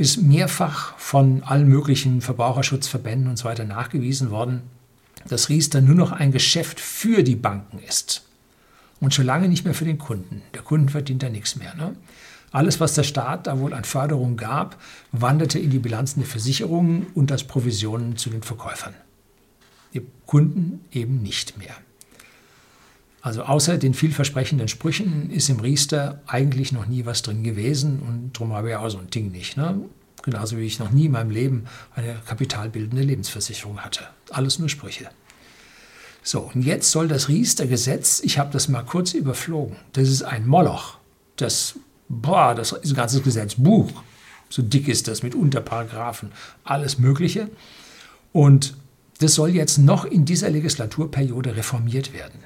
ist 0.00 0.22
mehrfach 0.22 0.96
von 0.98 1.42
allen 1.42 1.68
möglichen 1.68 2.22
Verbraucherschutzverbänden 2.22 3.28
und 3.28 3.36
so 3.36 3.44
weiter 3.44 3.64
nachgewiesen 3.64 4.30
worden. 4.30 4.62
dass 5.28 5.50
Riester 5.50 5.82
nur 5.82 5.94
noch 5.94 6.12
ein 6.12 6.32
Geschäft 6.32 6.80
für 6.80 7.22
die 7.22 7.36
Banken 7.36 7.78
ist 7.86 8.22
und 9.00 9.12
schon 9.12 9.26
lange 9.26 9.50
nicht 9.50 9.66
mehr 9.66 9.74
für 9.74 9.84
den 9.84 9.98
Kunden. 9.98 10.40
Der 10.54 10.62
Kunden 10.62 10.88
verdient 10.88 11.22
da 11.22 11.28
nichts 11.28 11.56
mehr. 11.56 11.74
Ne? 11.74 11.94
Alles, 12.52 12.80
was 12.80 12.94
der 12.94 13.02
Staat 13.02 13.46
da 13.46 13.58
wohl 13.58 13.74
an 13.74 13.84
Förderung 13.84 14.38
gab, 14.38 14.80
wanderte 15.12 15.58
in 15.58 15.68
die 15.68 15.78
Bilanzen 15.78 16.20
der 16.20 16.28
Versicherungen 16.28 17.08
und 17.14 17.30
als 17.30 17.44
Provisionen 17.44 18.16
zu 18.16 18.30
den 18.30 18.42
Verkäufern. 18.42 18.94
Die 19.92 20.00
Kunden 20.24 20.80
eben 20.90 21.20
nicht 21.20 21.58
mehr. 21.58 21.74
Also 23.22 23.42
außer 23.42 23.76
den 23.76 23.92
vielversprechenden 23.92 24.68
Sprüchen 24.68 25.30
ist 25.30 25.48
im 25.50 25.60
Riester 25.60 26.22
eigentlich 26.26 26.72
noch 26.72 26.86
nie 26.86 27.04
was 27.04 27.22
drin 27.22 27.42
gewesen 27.42 28.00
und 28.00 28.32
darum 28.34 28.54
habe 28.54 28.70
ich 28.70 28.76
auch 28.76 28.88
so 28.88 28.98
ein 28.98 29.10
Ding 29.10 29.30
nicht. 29.30 29.56
Ne? 29.56 29.80
Genauso 30.22 30.56
wie 30.56 30.64
ich 30.64 30.78
noch 30.78 30.90
nie 30.90 31.06
in 31.06 31.12
meinem 31.12 31.30
Leben 31.30 31.64
eine 31.94 32.16
kapitalbildende 32.26 33.04
Lebensversicherung 33.04 33.80
hatte. 33.80 34.04
Alles 34.30 34.58
nur 34.58 34.68
Sprüche. 34.68 35.10
So, 36.22 36.50
und 36.54 36.62
jetzt 36.62 36.90
soll 36.90 37.08
das 37.08 37.28
Riester-Gesetz, 37.28 38.20
ich 38.22 38.38
habe 38.38 38.52
das 38.52 38.68
mal 38.68 38.82
kurz 38.82 39.14
überflogen, 39.14 39.76
das 39.92 40.08
ist 40.08 40.22
ein 40.22 40.46
Moloch. 40.46 40.98
Das, 41.36 41.76
boah, 42.08 42.54
das 42.54 42.72
ist 42.72 42.92
ein 42.92 42.96
ganzes 42.96 43.22
Gesetzbuch. 43.22 43.90
So 44.50 44.62
dick 44.62 44.88
ist 44.88 45.08
das 45.08 45.22
mit 45.22 45.34
Unterparagraphen, 45.34 46.32
alles 46.64 46.98
Mögliche. 46.98 47.48
Und 48.32 48.74
das 49.20 49.34
soll 49.34 49.50
jetzt 49.50 49.78
noch 49.78 50.04
in 50.04 50.24
dieser 50.24 50.50
Legislaturperiode 50.50 51.56
reformiert 51.56 52.12
werden. 52.12 52.40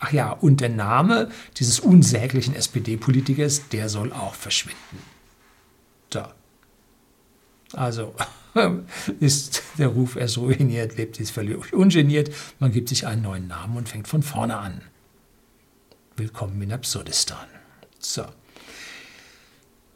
Ach 0.00 0.12
ja, 0.12 0.30
und 0.30 0.60
der 0.60 0.68
Name 0.68 1.30
dieses 1.56 1.80
unsäglichen 1.80 2.54
SPD-Politikers, 2.54 3.68
der 3.70 3.88
soll 3.88 4.12
auch 4.12 4.34
verschwinden. 4.34 4.98
Da. 6.10 6.34
Also 7.72 8.14
ist 9.20 9.62
der 9.76 9.88
Ruf 9.88 10.16
erst 10.16 10.38
ruiniert, 10.38 10.96
lebt 10.96 11.18
ist 11.20 11.32
völlig 11.32 11.72
ungeniert. 11.72 12.30
Man 12.58 12.72
gibt 12.72 12.88
sich 12.88 13.06
einen 13.06 13.22
neuen 13.22 13.48
Namen 13.48 13.76
und 13.76 13.88
fängt 13.88 14.08
von 14.08 14.22
vorne 14.22 14.56
an. 14.56 14.80
Willkommen 16.16 16.60
in 16.62 16.72
Absurdistan. 16.72 17.46
So. 17.98 18.24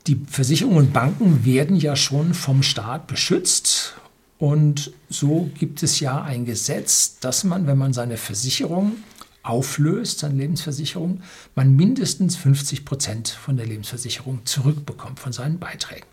Die 0.09 0.21
Versicherungen 0.29 0.79
und 0.79 0.93
Banken 0.93 1.45
werden 1.45 1.77
ja 1.77 1.95
schon 1.95 2.35
vom 2.35 2.63
Staat 2.65 3.07
beschützt. 3.07 3.95
Und 4.39 4.93
so 5.09 5.51
gibt 5.57 5.85
es 5.85 6.01
ja 6.01 6.21
ein 6.21 6.45
Gesetz, 6.45 7.21
dass 7.21 7.45
man, 7.45 7.69
wenn 7.69 7.79
man 7.79 7.93
seine 7.93 8.17
Versicherung 8.17 8.97
auflöst, 9.43 10.21
seine 10.21 10.35
Lebensversicherung, 10.35 11.23
man 11.55 11.75
mindestens 11.75 12.37
50 12.37 12.85
Prozent 12.85 13.29
von 13.29 13.57
der 13.57 13.67
Lebensversicherung 13.67 14.45
zurückbekommt 14.45 15.21
von 15.21 15.33
seinen 15.33 15.59
Beiträgen. 15.59 16.07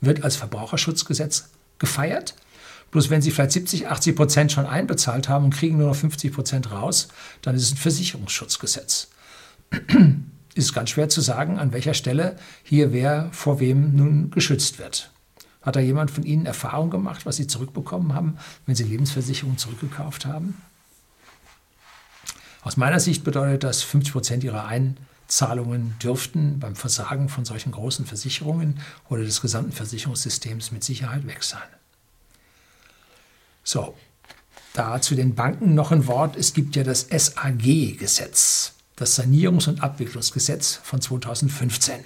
Wird 0.00 0.24
als 0.24 0.36
Verbraucherschutzgesetz 0.36 1.50
gefeiert. 1.78 2.34
Bloß 2.90 3.10
wenn 3.10 3.22
Sie 3.22 3.30
vielleicht 3.30 3.52
70, 3.52 3.88
80 3.88 4.16
Prozent 4.16 4.52
schon 4.52 4.66
einbezahlt 4.66 5.28
haben 5.28 5.46
und 5.46 5.54
kriegen 5.54 5.78
nur 5.78 5.88
noch 5.88 5.96
50 5.96 6.32
Prozent 6.32 6.70
raus, 6.70 7.08
dann 7.42 7.54
ist 7.54 7.62
es 7.62 7.72
ein 7.72 7.76
Versicherungsschutzgesetz. 7.76 9.08
ist 10.54 10.74
ganz 10.74 10.90
schwer 10.90 11.08
zu 11.08 11.20
sagen, 11.20 11.58
an 11.58 11.72
welcher 11.72 11.94
Stelle 11.94 12.36
hier 12.62 12.92
wer 12.92 13.28
vor 13.32 13.60
wem 13.60 13.94
nun 13.94 14.30
geschützt 14.30 14.78
wird. 14.78 15.10
Hat 15.62 15.76
da 15.76 15.80
jemand 15.80 16.10
von 16.10 16.24
Ihnen 16.24 16.46
Erfahrung 16.46 16.90
gemacht, 16.90 17.26
was 17.26 17.36
Sie 17.36 17.46
zurückbekommen 17.46 18.14
haben, 18.14 18.38
wenn 18.66 18.74
Sie 18.74 18.84
Lebensversicherung 18.84 19.58
zurückgekauft 19.58 20.26
haben? 20.26 20.60
Aus 22.62 22.76
meiner 22.76 23.00
Sicht 23.00 23.24
bedeutet 23.24 23.64
das, 23.64 23.82
50 23.82 24.12
Prozent 24.12 24.44
ihrer 24.44 24.66
Einzahlungen 24.66 25.96
dürften 26.02 26.60
beim 26.60 26.76
Versagen 26.76 27.28
von 27.28 27.44
solchen 27.44 27.72
großen 27.72 28.04
Versicherungen 28.04 28.80
oder 29.08 29.22
des 29.22 29.40
gesamten 29.40 29.72
Versicherungssystems 29.72 30.70
mit 30.70 30.84
Sicherheit 30.84 31.26
weg 31.26 31.42
sein. 31.42 31.62
So, 33.64 33.94
da 34.74 35.00
zu 35.00 35.14
den 35.14 35.34
Banken 35.34 35.74
noch 35.74 35.90
ein 35.90 36.06
Wort. 36.06 36.36
Es 36.36 36.52
gibt 36.52 36.76
ja 36.76 36.84
das 36.84 37.08
SAG-Gesetz, 37.10 38.72
das 38.96 39.18
Sanierungs- 39.18 39.68
und 39.68 39.82
Abwicklungsgesetz 39.82 40.80
von 40.82 41.00
2015. 41.00 42.04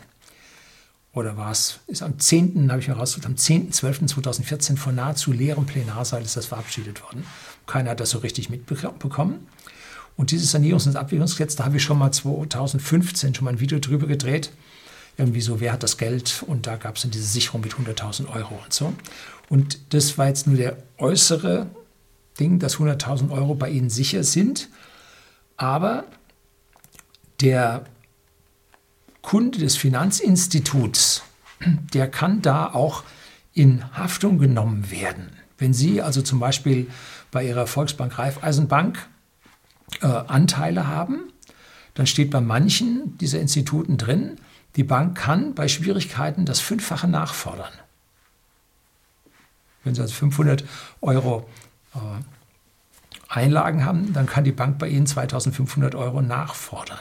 Oder 1.12 1.37
war 1.37 1.52
es, 1.52 1.78
ist 1.87 2.02
am 2.02 2.18
10., 2.18 2.70
habe 2.70 2.80
ich 2.80 2.90
rausgesucht, 2.90 3.26
am 3.26 3.34
10.12.2014 3.34 4.76
vor 4.76 4.92
nahezu 4.92 5.32
leerem 5.32 5.64
Plenarsaal 5.64 6.23
ist 6.23 6.37
das 6.37 6.46
verabschiedet 6.46 7.02
worden. 7.02 7.25
Keiner 7.66 7.90
hat 7.90 8.00
das 8.00 8.11
so 8.11 8.18
richtig 8.18 8.50
mitbekommen. 8.50 9.46
Und 10.16 10.30
dieses 10.30 10.54
Sanierungs- 10.54 10.87
und 10.87 10.97
Abwicklungsgesetz, 10.97 11.56
da 11.56 11.64
habe 11.64 11.76
ich 11.76 11.83
schon 11.83 11.99
mal 11.99 12.12
2015 12.12 13.35
schon 13.35 13.44
mal 13.44 13.52
ein 13.52 13.61
Video 13.61 13.78
drüber 13.78 14.06
gedreht. 14.06 14.50
Irgendwie 15.16 15.40
so, 15.40 15.61
wer 15.61 15.73
hat 15.73 15.83
das 15.83 15.97
Geld? 15.97 16.44
Und 16.47 16.66
da 16.66 16.76
gab 16.76 16.97
es 16.97 17.02
dann 17.02 17.11
diese 17.11 17.26
Sicherung 17.26 17.61
mit 17.61 17.75
100.000 17.75 18.28
Euro 18.28 18.61
und 18.62 18.73
so. 18.73 18.92
Und 19.49 19.78
das 19.92 20.18
war 20.18 20.28
jetzt 20.28 20.47
nur 20.47 20.56
der 20.56 20.76
äußere 20.99 21.66
Ding, 22.38 22.59
dass 22.59 22.76
100.000 22.76 23.30
Euro 23.30 23.54
bei 23.54 23.71
Ihnen 23.71 23.90
sicher 23.90 24.25
sind. 24.25 24.68
Aber 25.56 26.04
der 27.40 27.85
Kunde 29.23 29.59
des 29.59 29.76
Finanzinstituts, 29.76 31.23
der 31.92 32.11
kann 32.11 32.42
da 32.42 32.73
auch 32.73 33.04
in 33.52 33.85
Haftung 33.97 34.38
genommen 34.38 34.90
werden. 34.90 35.30
Wenn 35.59 35.73
Sie 35.73 36.02
also 36.02 36.23
zum 36.23 36.40
Beispiel 36.40 36.88
bei 37.30 37.47
Ihrer 37.47 37.66
Volksbank 37.66 38.18
Raiffeisenbank 38.18 39.09
äh, 40.00 40.06
Anteile 40.06 40.86
haben, 40.86 41.32
dann 41.94 42.06
steht 42.06 42.30
bei 42.30 42.40
manchen 42.40 43.16
dieser 43.18 43.40
Instituten 43.40 43.96
drin, 43.96 44.36
die 44.76 44.84
Bank 44.84 45.16
kann 45.16 45.54
bei 45.54 45.68
Schwierigkeiten 45.68 46.46
das 46.46 46.60
Fünffache 46.60 47.06
nachfordern. 47.06 47.72
Wenn 49.84 49.94
Sie 49.94 50.00
also 50.00 50.14
500 50.14 50.64
Euro 51.00 51.48
äh, 51.94 51.98
Einlagen 53.28 53.84
haben, 53.84 54.12
dann 54.12 54.26
kann 54.26 54.44
die 54.44 54.52
Bank 54.52 54.78
bei 54.78 54.88
Ihnen 54.88 55.06
2500 55.06 55.94
Euro 55.94 56.22
nachfordern. 56.22 57.00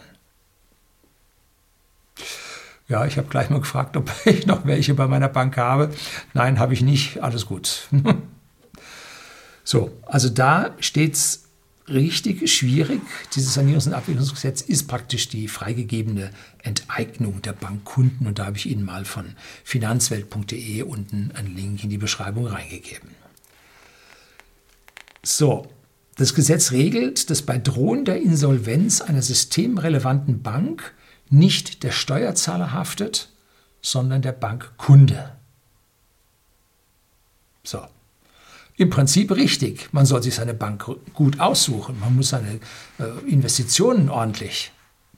Ja, 2.87 3.05
ich 3.05 3.17
habe 3.17 3.27
gleich 3.27 3.49
mal 3.49 3.59
gefragt, 3.59 3.97
ob 3.97 4.11
ich 4.25 4.45
noch 4.45 4.65
welche 4.65 4.93
bei 4.93 5.07
meiner 5.07 5.29
Bank 5.29 5.57
habe. 5.57 5.89
Nein, 6.33 6.59
habe 6.59 6.73
ich 6.73 6.81
nicht. 6.81 7.23
Alles 7.23 7.45
gut. 7.45 7.87
so, 9.63 9.91
also 10.05 10.29
da 10.29 10.71
steht 10.79 11.13
es 11.13 11.42
richtig 11.87 12.51
schwierig. 12.51 13.01
Dieses 13.35 13.57
Sanierungs- 13.57 13.87
und 13.87 13.93
Abwicklungsgesetz 13.93 14.61
ist 14.61 14.87
praktisch 14.87 15.27
die 15.27 15.47
freigegebene 15.47 16.31
Enteignung 16.61 17.41
der 17.41 17.53
Bankkunden. 17.53 18.27
Und 18.27 18.39
da 18.39 18.45
habe 18.45 18.57
ich 18.57 18.67
Ihnen 18.67 18.83
mal 18.83 19.05
von 19.05 19.35
finanzwelt.de 19.63 20.81
unten 20.83 21.31
einen 21.33 21.55
Link 21.55 21.83
in 21.83 21.89
die 21.89 21.97
Beschreibung 21.97 22.47
reingegeben. 22.47 23.09
So, 25.23 25.67
das 26.15 26.35
Gesetz 26.35 26.71
regelt, 26.71 27.29
dass 27.29 27.41
bei 27.41 27.57
drohender 27.57 28.17
Insolvenz 28.17 29.01
einer 29.01 29.21
systemrelevanten 29.21 30.43
Bank 30.43 30.93
nicht 31.29 31.83
der 31.83 31.91
Steuerzahler 31.91 32.71
haftet, 32.71 33.29
sondern 33.81 34.21
der 34.21 34.33
Bankkunde. 34.33 35.35
So, 37.63 37.87
im 38.75 38.89
Prinzip 38.89 39.31
richtig. 39.31 39.89
Man 39.93 40.05
soll 40.05 40.23
sich 40.23 40.35
seine 40.35 40.53
Bank 40.53 40.85
gut 41.13 41.39
aussuchen. 41.39 41.99
Man 41.99 42.15
muss 42.15 42.29
seine 42.29 42.59
äh, 42.99 43.29
Investitionen 43.29 44.09
ordentlich 44.09 44.71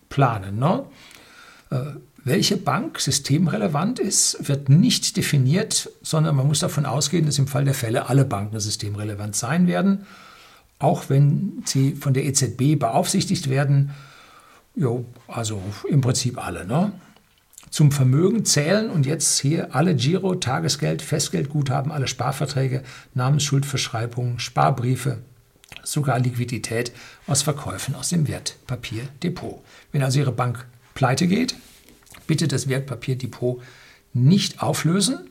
planen. 0.10 0.60
Ne? 0.60 0.84
Äh, 1.72 1.78
welche 2.24 2.58
Bank 2.58 3.00
systemrelevant 3.00 4.00
ist, 4.00 4.48
wird 4.48 4.68
nicht 4.68 5.16
definiert, 5.16 5.92
sondern 6.02 6.36
man 6.36 6.48
muss 6.48 6.60
davon 6.60 6.86
ausgehen, 6.86 7.28
dass 7.28 7.38
im 7.38 7.48
Fall 7.48 7.66
der 7.66 7.76
Fälle 7.76 8.10
alle 8.10 8.26
Banken 8.26 8.60
systemrelevant 8.60 9.36
sein 9.36 9.68
werden, 9.68 10.08
auch 10.80 11.10
wenn 11.10 11.62
sie 11.66 11.94
von 11.94 12.16
der 12.16 12.26
EZB 12.26 12.80
beaufsichtigt 12.80 13.50
werden. 13.50 13.92
Jo, 14.76 15.06
also 15.28 15.62
im 15.88 16.02
Prinzip 16.02 16.44
alle. 16.44 16.66
Ne? 16.66 16.92
Zum 17.76 17.92
Vermögen 17.92 18.46
zählen 18.46 18.90
und 18.90 19.06
jetzt 19.06 19.38
hier 19.42 19.76
alle 19.76 19.96
Giro, 19.96 20.36
Tagesgeld, 20.36 21.02
Festgeldguthaben, 21.02 21.92
alle 21.92 22.08
Sparverträge, 22.08 22.84
Namensschuldverschreibungen, 23.16 24.40
Sparbriefe, 24.40 25.18
sogar 25.84 26.20
Liquidität 26.20 26.94
aus 27.28 27.42
Verkäufen 27.42 27.94
aus 27.96 28.08
dem 28.08 28.30
Wertpapierdepot. 28.30 29.62
Wenn 29.92 30.04
also 30.04 30.20
Ihre 30.20 30.32
Bank 30.32 30.66
pleite 30.94 31.28
geht, 31.28 31.58
bitte 32.28 32.48
das 32.48 32.70
Wertpapierdepot 32.70 33.62
nicht 34.14 34.64
auflösen, 34.64 35.30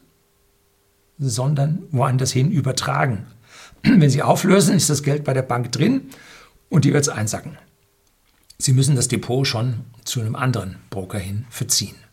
sondern 1.18 1.84
woanders 1.92 2.30
hin 2.30 2.50
übertragen. 2.50 3.24
Wenn 3.84 4.10
Sie 4.10 4.22
auflösen, 4.22 4.76
ist 4.76 4.90
das 4.90 5.02
Geld 5.02 5.24
bei 5.24 5.32
der 5.32 5.40
Bank 5.40 5.72
drin 5.72 6.10
und 6.68 6.84
die 6.84 6.92
wird 6.92 7.04
es 7.04 7.08
einsacken. 7.08 7.56
Sie 8.58 8.74
müssen 8.74 8.96
das 8.96 9.08
Depot 9.08 9.46
schon 9.46 9.86
zu 10.04 10.20
einem 10.20 10.36
anderen 10.36 10.76
Broker 10.90 11.18
hin 11.18 11.46
verziehen. 11.48 12.03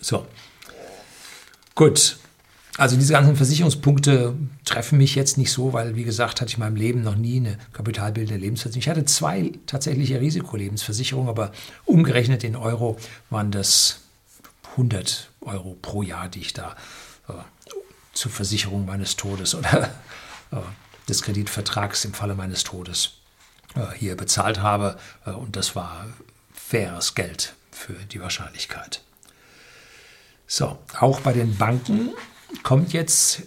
So. 0.00 0.26
Gut. 1.74 2.16
Also 2.76 2.96
diese 2.96 3.12
ganzen 3.12 3.36
Versicherungspunkte 3.36 4.34
treffen 4.64 4.96
mich 4.96 5.14
jetzt 5.14 5.36
nicht 5.36 5.52
so, 5.52 5.72
weil, 5.72 5.96
wie 5.96 6.04
gesagt, 6.04 6.40
hatte 6.40 6.48
ich 6.48 6.54
in 6.54 6.60
meinem 6.60 6.76
Leben 6.76 7.02
noch 7.02 7.16
nie 7.16 7.36
eine 7.36 7.58
kapitalbildende 7.72 8.40
Lebensversicherung. 8.40 8.80
Ich 8.80 8.88
hatte 8.88 9.04
zwei 9.04 9.52
tatsächliche 9.66 10.20
Risikolebensversicherungen, 10.20 11.28
aber 11.28 11.52
umgerechnet 11.84 12.42
in 12.44 12.56
Euro 12.56 12.96
waren 13.28 13.50
das 13.50 14.00
100 14.72 15.30
Euro 15.42 15.76
pro 15.82 16.02
Jahr, 16.02 16.28
die 16.28 16.40
ich 16.40 16.52
da 16.52 16.76
äh, 17.28 17.32
zur 18.12 18.30
Versicherung 18.30 18.86
meines 18.86 19.16
Todes 19.16 19.54
oder 19.54 19.90
äh, 20.52 20.56
des 21.08 21.22
Kreditvertrags 21.22 22.04
im 22.04 22.14
Falle 22.14 22.34
meines 22.34 22.64
Todes 22.64 23.14
äh, 23.74 23.86
hier 23.96 24.16
bezahlt 24.16 24.60
habe. 24.60 24.96
Äh, 25.26 25.32
und 25.32 25.56
das 25.56 25.76
war 25.76 26.06
faires 26.54 27.14
Geld 27.14 27.54
für 27.72 27.92
die 27.92 28.20
Wahrscheinlichkeit. 28.20 29.02
So, 30.52 30.76
auch 30.98 31.20
bei 31.20 31.32
den 31.32 31.56
Banken 31.56 32.10
kommt 32.64 32.92
jetzt 32.92 33.42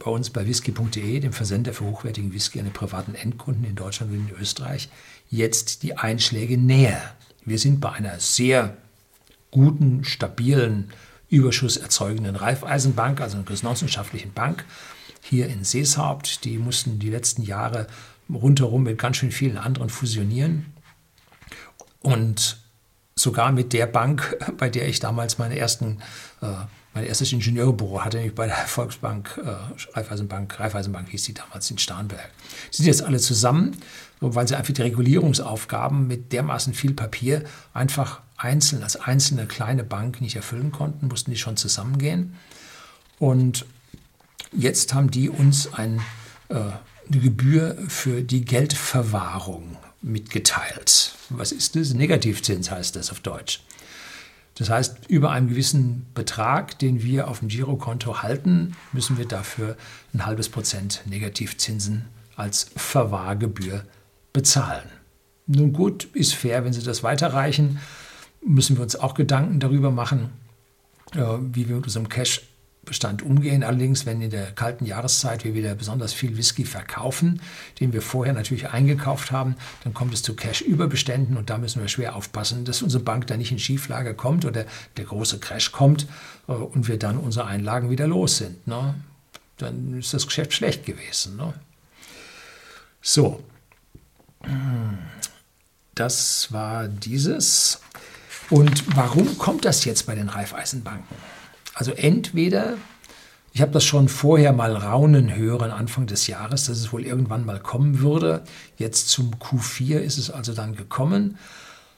bei 0.00 0.10
uns 0.10 0.30
bei 0.30 0.48
whisky.de, 0.48 1.20
dem 1.20 1.32
Versender 1.32 1.72
für 1.72 1.84
hochwertigen 1.84 2.32
Whisky 2.32 2.58
an 2.58 2.64
den 2.64 2.72
privaten 2.72 3.14
Endkunden 3.14 3.64
in 3.64 3.76
Deutschland 3.76 4.10
und 4.10 4.28
in 4.28 4.36
Österreich, 4.36 4.88
jetzt 5.28 5.84
die 5.84 5.96
Einschläge 5.96 6.58
näher. 6.58 7.14
Wir 7.44 7.56
sind 7.56 7.78
bei 7.78 7.92
einer 7.92 8.18
sehr 8.18 8.76
guten, 9.52 10.02
stabilen, 10.02 10.90
überschusserzeugenden 11.28 12.34
Raiffeisenbank, 12.34 13.20
also 13.20 13.36
einer 13.36 13.46
genossenschaftlichen 13.46 14.32
Bank, 14.32 14.64
hier 15.22 15.46
in 15.46 15.62
Seeshaupt. 15.62 16.44
Die 16.44 16.58
mussten 16.58 16.98
die 16.98 17.10
letzten 17.10 17.42
Jahre 17.42 17.86
rundherum 18.28 18.82
mit 18.82 18.98
ganz 18.98 19.18
schön 19.18 19.30
vielen 19.30 19.56
anderen 19.56 19.88
fusionieren. 19.88 20.66
Und 22.00 22.60
sogar 23.20 23.52
mit 23.52 23.72
der 23.72 23.86
Bank, 23.86 24.36
bei 24.58 24.68
der 24.68 24.88
ich 24.88 25.00
damals 25.00 25.38
meine 25.38 25.58
ersten 25.58 25.98
äh, 26.42 26.46
mein 26.92 27.04
erstes 27.04 27.32
Ingenieurbüro 27.32 28.04
hatte 28.04 28.18
ich 28.18 28.34
bei 28.34 28.46
der 28.46 28.56
Volksbank, 28.56 29.40
äh, 29.44 29.96
Raiffeisenbank, 29.96 30.58
Raiffeisenbank 30.58 31.08
hieß 31.08 31.22
die 31.24 31.34
damals 31.34 31.70
in 31.70 31.78
Starnberg. 31.78 32.30
Die 32.72 32.78
sind 32.78 32.86
jetzt 32.86 33.02
alle 33.02 33.18
zusammen, 33.18 33.76
weil 34.20 34.48
sie 34.48 34.56
einfach 34.56 34.74
die 34.74 34.82
Regulierungsaufgaben 34.82 36.08
mit 36.08 36.32
dermaßen 36.32 36.74
viel 36.74 36.92
Papier 36.92 37.44
einfach 37.72 38.20
einzeln, 38.36 38.82
als 38.82 38.96
einzelne 38.96 39.46
kleine 39.46 39.84
Bank 39.84 40.20
nicht 40.20 40.34
erfüllen 40.34 40.72
konnten, 40.72 41.06
mussten 41.06 41.30
die 41.30 41.36
schon 41.36 41.56
zusammengehen. 41.56 42.34
Und 43.20 43.66
jetzt 44.52 44.92
haben 44.92 45.12
die 45.12 45.28
uns 45.28 45.72
ein, 45.72 46.00
äh, 46.48 46.54
eine 46.54 47.20
Gebühr 47.20 47.76
für 47.86 48.22
die 48.22 48.44
Geldverwahrung 48.44 49.76
mitgeteilt. 50.02 51.09
Was 51.30 51.52
ist 51.52 51.76
das? 51.76 51.94
Negativzins 51.94 52.70
heißt 52.70 52.96
das 52.96 53.10
auf 53.10 53.20
Deutsch. 53.20 53.60
Das 54.56 54.68
heißt, 54.68 55.08
über 55.08 55.30
einen 55.30 55.48
gewissen 55.48 56.06
Betrag, 56.12 56.78
den 56.78 57.02
wir 57.02 57.28
auf 57.28 57.38
dem 57.38 57.48
Girokonto 57.48 58.22
halten, 58.22 58.76
müssen 58.92 59.16
wir 59.16 59.26
dafür 59.26 59.76
ein 60.12 60.26
halbes 60.26 60.48
Prozent 60.48 61.02
Negativzinsen 61.06 62.06
als 62.36 62.70
Verwahrgebühr 62.76 63.84
bezahlen. 64.32 64.88
Nun 65.46 65.72
gut, 65.72 66.08
ist 66.12 66.34
fair, 66.34 66.64
wenn 66.64 66.72
Sie 66.72 66.82
das 66.82 67.02
weiterreichen, 67.02 67.80
müssen 68.44 68.76
wir 68.76 68.82
uns 68.82 68.96
auch 68.96 69.14
Gedanken 69.14 69.60
darüber 69.60 69.90
machen, 69.90 70.30
äh, 71.14 71.24
wie 71.52 71.68
wir 71.68 71.76
mit 71.76 71.86
unserem 71.86 72.08
Cash 72.08 72.42
Bestand 72.90 73.22
umgehen. 73.22 73.62
Allerdings, 73.62 74.04
wenn 74.04 74.20
in 74.20 74.30
der 74.30 74.50
kalten 74.50 74.84
Jahreszeit 74.84 75.44
wir 75.44 75.54
wieder 75.54 75.76
besonders 75.76 76.12
viel 76.12 76.36
Whisky 76.36 76.64
verkaufen, 76.64 77.40
den 77.78 77.92
wir 77.92 78.02
vorher 78.02 78.34
natürlich 78.34 78.70
eingekauft 78.70 79.30
haben, 79.30 79.54
dann 79.84 79.94
kommt 79.94 80.12
es 80.12 80.24
zu 80.24 80.34
Cash-Überbeständen 80.34 81.36
und 81.36 81.50
da 81.50 81.58
müssen 81.58 81.80
wir 81.80 81.86
schwer 81.86 82.16
aufpassen, 82.16 82.64
dass 82.64 82.82
unsere 82.82 83.00
Bank 83.00 83.28
da 83.28 83.36
nicht 83.36 83.52
in 83.52 83.60
Schieflage 83.60 84.14
kommt 84.14 84.44
oder 84.44 84.66
der 84.96 85.04
große 85.04 85.38
Crash 85.38 85.70
kommt 85.70 86.08
äh, 86.48 86.52
und 86.52 86.88
wir 86.88 86.98
dann 86.98 87.16
unsere 87.16 87.46
Einlagen 87.46 87.90
wieder 87.90 88.08
los 88.08 88.38
sind. 88.38 88.66
Ne? 88.66 88.96
Dann 89.58 89.96
ist 89.96 90.12
das 90.12 90.26
Geschäft 90.26 90.52
schlecht 90.52 90.84
gewesen. 90.84 91.36
Ne? 91.36 91.54
So, 93.00 93.44
das 95.94 96.52
war 96.52 96.88
dieses. 96.88 97.80
Und 98.48 98.96
warum 98.96 99.38
kommt 99.38 99.64
das 99.64 99.84
jetzt 99.84 100.06
bei 100.06 100.16
den 100.16 100.28
Raiffeisenbanken? 100.28 101.16
Also 101.80 101.92
entweder, 101.92 102.74
ich 103.54 103.62
habe 103.62 103.72
das 103.72 103.84
schon 103.84 104.10
vorher 104.10 104.52
mal 104.52 104.76
raunen 104.76 105.34
hören 105.34 105.70
Anfang 105.70 106.06
des 106.06 106.26
Jahres, 106.26 106.66
dass 106.66 106.76
es 106.76 106.92
wohl 106.92 107.06
irgendwann 107.06 107.46
mal 107.46 107.58
kommen 107.58 108.00
würde. 108.00 108.42
Jetzt 108.76 109.08
zum 109.08 109.30
Q4 109.36 109.96
ist 109.96 110.18
es 110.18 110.30
also 110.30 110.52
dann 110.52 110.76
gekommen. 110.76 111.38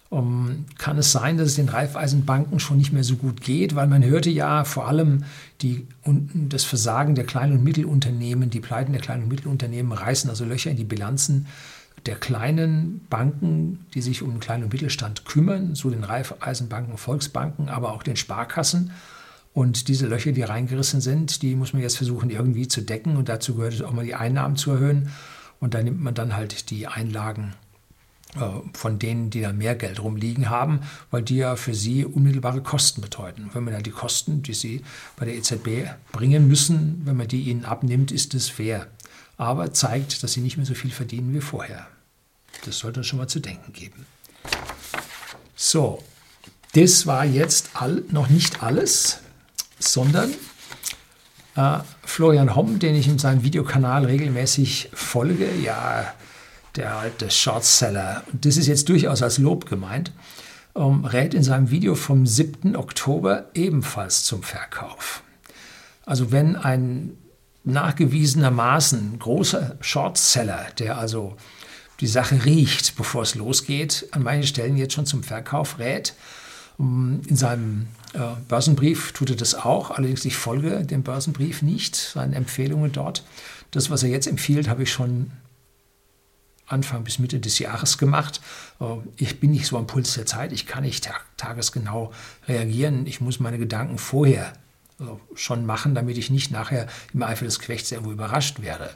Um, 0.08 0.66
kann 0.78 0.98
es 0.98 1.10
sein, 1.10 1.36
dass 1.36 1.48
es 1.48 1.54
den 1.56 1.68
Raiffeisenbanken 1.68 2.60
schon 2.60 2.76
nicht 2.76 2.92
mehr 2.92 3.02
so 3.02 3.16
gut 3.16 3.40
geht, 3.40 3.74
weil 3.74 3.88
man 3.88 4.04
hörte 4.04 4.30
ja 4.30 4.62
vor 4.62 4.86
allem 4.86 5.24
die, 5.62 5.88
das 6.32 6.62
Versagen 6.62 7.16
der 7.16 7.24
kleinen 7.24 7.54
und 7.54 7.64
Mittelunternehmen, 7.64 8.50
die 8.50 8.60
Pleiten 8.60 8.92
der 8.92 9.00
kleinen 9.00 9.24
und 9.24 9.30
Mittelunternehmen 9.30 9.90
reißen 9.90 10.30
also 10.30 10.44
Löcher 10.44 10.70
in 10.70 10.76
die 10.76 10.84
Bilanzen 10.84 11.46
der 12.06 12.16
kleinen 12.16 13.04
Banken, 13.10 13.84
die 13.94 14.02
sich 14.02 14.22
um 14.22 14.30
den 14.30 14.40
kleinen 14.40 14.64
und 14.64 14.72
Mittelstand 14.72 15.24
kümmern, 15.24 15.74
so 15.74 15.90
den 15.90 16.04
Raiffeisenbanken, 16.04 16.98
Volksbanken, 16.98 17.68
aber 17.68 17.92
auch 17.92 18.04
den 18.04 18.16
Sparkassen. 18.16 18.92
Und 19.54 19.88
diese 19.88 20.06
Löcher, 20.06 20.32
die 20.32 20.42
reingerissen 20.42 21.00
sind, 21.00 21.42
die 21.42 21.54
muss 21.54 21.72
man 21.72 21.82
jetzt 21.82 21.98
versuchen 21.98 22.30
irgendwie 22.30 22.68
zu 22.68 22.80
decken. 22.80 23.16
Und 23.16 23.28
dazu 23.28 23.54
gehört 23.54 23.74
es 23.74 23.82
auch 23.82 23.92
mal 23.92 24.04
die 24.04 24.14
Einnahmen 24.14 24.56
zu 24.56 24.70
erhöhen. 24.70 25.10
Und 25.60 25.74
da 25.74 25.82
nimmt 25.82 26.00
man 26.00 26.14
dann 26.14 26.34
halt 26.34 26.70
die 26.70 26.86
Einlagen 26.86 27.54
äh, 28.34 28.48
von 28.72 28.98
denen, 28.98 29.28
die 29.28 29.42
da 29.42 29.52
mehr 29.52 29.74
Geld 29.74 30.02
rumliegen 30.02 30.48
haben, 30.48 30.80
weil 31.10 31.22
die 31.22 31.36
ja 31.36 31.56
für 31.56 31.74
sie 31.74 32.06
unmittelbare 32.06 32.62
Kosten 32.62 33.02
bedeuten. 33.02 33.50
Wenn 33.52 33.64
man 33.64 33.74
da 33.74 33.80
die 33.80 33.90
Kosten, 33.90 34.42
die 34.42 34.54
sie 34.54 34.82
bei 35.16 35.26
der 35.26 35.36
EZB 35.36 35.90
bringen 36.12 36.48
müssen, 36.48 37.02
wenn 37.04 37.16
man 37.16 37.28
die 37.28 37.42
ihnen 37.42 37.66
abnimmt, 37.66 38.10
ist 38.10 38.32
das 38.32 38.48
fair. 38.48 38.86
Aber 39.36 39.74
zeigt, 39.74 40.22
dass 40.22 40.32
sie 40.32 40.40
nicht 40.40 40.56
mehr 40.56 40.66
so 40.66 40.74
viel 40.74 40.90
verdienen 40.90 41.34
wie 41.34 41.40
vorher. 41.40 41.86
Das 42.64 42.78
sollte 42.78 43.00
uns 43.00 43.06
schon 43.06 43.18
mal 43.18 43.28
zu 43.28 43.40
denken 43.40 43.72
geben. 43.72 44.06
So, 45.56 46.02
das 46.72 47.06
war 47.06 47.26
jetzt 47.26 47.70
all, 47.74 48.02
noch 48.10 48.28
nicht 48.28 48.62
alles 48.62 49.20
sondern 49.82 50.32
äh, 51.56 51.78
Florian 52.04 52.54
Homm, 52.54 52.78
den 52.78 52.94
ich 52.94 53.08
in 53.08 53.18
seinem 53.18 53.42
Videokanal 53.42 54.04
regelmäßig 54.04 54.90
folge, 54.94 55.48
ja, 55.62 56.12
der 56.76 56.96
alte 56.96 57.30
Shortseller, 57.30 58.22
und 58.32 58.44
das 58.46 58.56
ist 58.56 58.66
jetzt 58.66 58.88
durchaus 58.88 59.22
als 59.22 59.38
Lob 59.38 59.66
gemeint, 59.66 60.12
ähm, 60.74 61.04
rät 61.04 61.34
in 61.34 61.42
seinem 61.42 61.70
Video 61.70 61.94
vom 61.94 62.26
7. 62.26 62.76
Oktober 62.76 63.50
ebenfalls 63.54 64.24
zum 64.24 64.42
Verkauf. 64.42 65.22
Also 66.06 66.32
wenn 66.32 66.56
ein 66.56 67.18
nachgewiesenermaßen 67.64 69.18
großer 69.18 69.76
Shortseller, 69.80 70.66
der 70.78 70.98
also 70.98 71.36
die 72.00 72.06
Sache 72.06 72.44
riecht, 72.44 72.96
bevor 72.96 73.22
es 73.22 73.34
losgeht, 73.34 74.08
an 74.10 74.24
manchen 74.24 74.46
Stellen 74.46 74.76
jetzt 74.76 74.94
schon 74.94 75.06
zum 75.06 75.22
Verkauf 75.22 75.78
rät, 75.78 76.14
in 76.82 77.36
seinem 77.36 77.86
äh, 78.12 78.18
Börsenbrief 78.48 79.12
tut 79.12 79.30
er 79.30 79.36
das 79.36 79.54
auch, 79.54 79.92
allerdings 79.92 80.24
ich 80.24 80.36
folge 80.36 80.84
dem 80.84 81.02
Börsenbrief 81.02 81.62
nicht, 81.62 81.94
seinen 81.94 82.32
Empfehlungen 82.32 82.90
dort. 82.90 83.24
Das, 83.70 83.88
was 83.88 84.02
er 84.02 84.10
jetzt 84.10 84.26
empfiehlt, 84.26 84.68
habe 84.68 84.82
ich 84.82 84.92
schon 84.92 85.30
Anfang 86.66 87.04
bis 87.04 87.18
Mitte 87.18 87.38
des 87.38 87.58
Jahres 87.58 87.98
gemacht. 87.98 88.40
Äh, 88.80 88.96
ich 89.16 89.38
bin 89.38 89.52
nicht 89.52 89.66
so 89.66 89.78
am 89.78 89.86
Puls 89.86 90.14
der 90.14 90.26
Zeit, 90.26 90.52
ich 90.52 90.66
kann 90.66 90.82
nicht 90.82 91.08
tagesgenau 91.36 92.12
reagieren. 92.48 93.06
Ich 93.06 93.20
muss 93.20 93.38
meine 93.38 93.58
Gedanken 93.58 93.98
vorher 93.98 94.52
äh, 94.98 95.04
schon 95.34 95.64
machen, 95.64 95.94
damit 95.94 96.18
ich 96.18 96.30
nicht 96.30 96.50
nachher 96.50 96.88
im 97.14 97.22
Eifer 97.22 97.44
des 97.44 97.60
Gefechts 97.60 97.92
irgendwo 97.92 98.12
überrascht 98.12 98.60
werde. 98.60 98.90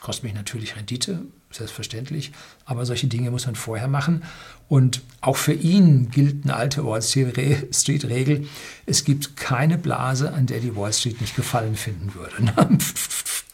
Kostet 0.00 0.24
mich 0.24 0.34
natürlich 0.34 0.76
Rendite, 0.76 1.22
selbstverständlich, 1.50 2.32
aber 2.64 2.86
solche 2.86 3.06
Dinge 3.08 3.30
muss 3.30 3.46
man 3.46 3.56
vorher 3.56 3.88
machen. 3.88 4.22
Und 4.68 5.02
auch 5.20 5.36
für 5.36 5.54
ihn 5.54 6.10
gilt 6.10 6.44
eine 6.44 6.54
alte 6.54 6.84
Wall 6.84 7.02
Street-Regel, 7.02 8.46
es 8.86 9.04
gibt 9.04 9.36
keine 9.36 9.78
Blase, 9.78 10.32
an 10.32 10.46
der 10.46 10.60
die 10.60 10.76
Wall 10.76 10.92
Street 10.92 11.20
nicht 11.20 11.34
gefallen 11.34 11.74
finden 11.74 12.14
würde. 12.14 12.54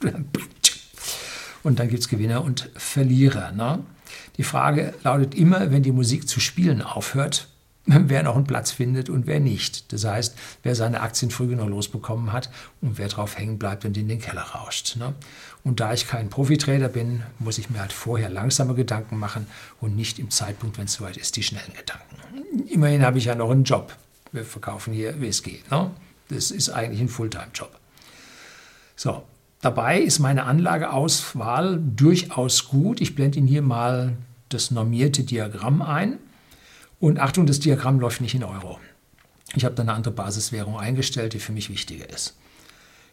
Und 1.62 1.78
dann 1.78 1.88
gibt 1.88 2.02
es 2.02 2.08
Gewinner 2.08 2.44
und 2.44 2.70
Verlierer. 2.76 3.50
Ne? 3.52 3.82
Die 4.36 4.42
Frage 4.44 4.94
lautet 5.02 5.34
immer, 5.34 5.70
wenn 5.70 5.82
die 5.82 5.92
Musik 5.92 6.28
zu 6.28 6.38
spielen 6.38 6.82
aufhört, 6.82 7.48
wer 7.86 8.22
noch 8.22 8.36
einen 8.36 8.46
Platz 8.46 8.70
findet 8.70 9.08
und 9.08 9.26
wer 9.26 9.40
nicht. 9.40 9.92
Das 9.92 10.04
heißt, 10.04 10.36
wer 10.62 10.74
seine 10.74 11.00
Aktien 11.00 11.30
früh 11.30 11.48
genug 11.48 11.68
losbekommen 11.68 12.32
hat 12.32 12.50
und 12.80 12.98
wer 12.98 13.08
drauf 13.08 13.38
hängen 13.38 13.58
bleibt 13.58 13.84
und 13.84 13.96
in 13.96 14.08
den 14.08 14.20
Keller 14.20 14.42
rauscht. 14.42 14.96
Ne? 14.96 15.14
Und 15.64 15.80
da 15.80 15.94
ich 15.94 16.06
kein 16.06 16.28
Profitrader 16.28 16.88
bin, 16.88 17.22
muss 17.38 17.56
ich 17.56 17.70
mir 17.70 17.80
halt 17.80 17.92
vorher 17.92 18.28
langsame 18.28 18.74
Gedanken 18.74 19.18
machen 19.18 19.46
und 19.80 19.96
nicht 19.96 20.18
im 20.18 20.30
Zeitpunkt, 20.30 20.76
wenn 20.76 20.84
es 20.84 20.92
soweit 20.92 21.16
ist, 21.16 21.36
die 21.36 21.42
schnellen 21.42 21.72
Gedanken. 21.74 22.68
Immerhin 22.68 23.02
habe 23.02 23.16
ich 23.16 23.24
ja 23.24 23.34
noch 23.34 23.50
einen 23.50 23.64
Job. 23.64 23.96
Wir 24.30 24.44
verkaufen 24.44 24.92
hier 24.92 25.20
Whisky. 25.20 25.62
Ne? 25.70 25.90
Das 26.28 26.50
ist 26.50 26.68
eigentlich 26.68 27.00
ein 27.00 27.08
Fulltime-Job. 27.08 27.70
So, 28.94 29.24
dabei 29.62 30.00
ist 30.00 30.18
meine 30.18 30.44
Anlageauswahl 30.44 31.80
durchaus 31.80 32.68
gut. 32.68 33.00
Ich 33.00 33.14
blende 33.14 33.38
Ihnen 33.38 33.48
hier 33.48 33.62
mal 33.62 34.16
das 34.50 34.70
normierte 34.70 35.24
Diagramm 35.24 35.80
ein. 35.80 36.18
Und 37.00 37.18
Achtung, 37.18 37.46
das 37.46 37.60
Diagramm 37.60 38.00
läuft 38.00 38.20
nicht 38.20 38.34
in 38.34 38.44
Euro. 38.44 38.78
Ich 39.54 39.64
habe 39.64 39.74
da 39.74 39.82
eine 39.82 39.94
andere 39.94 40.14
Basiswährung 40.14 40.78
eingestellt, 40.78 41.32
die 41.32 41.40
für 41.40 41.52
mich 41.52 41.70
wichtiger 41.70 42.08
ist. 42.10 42.36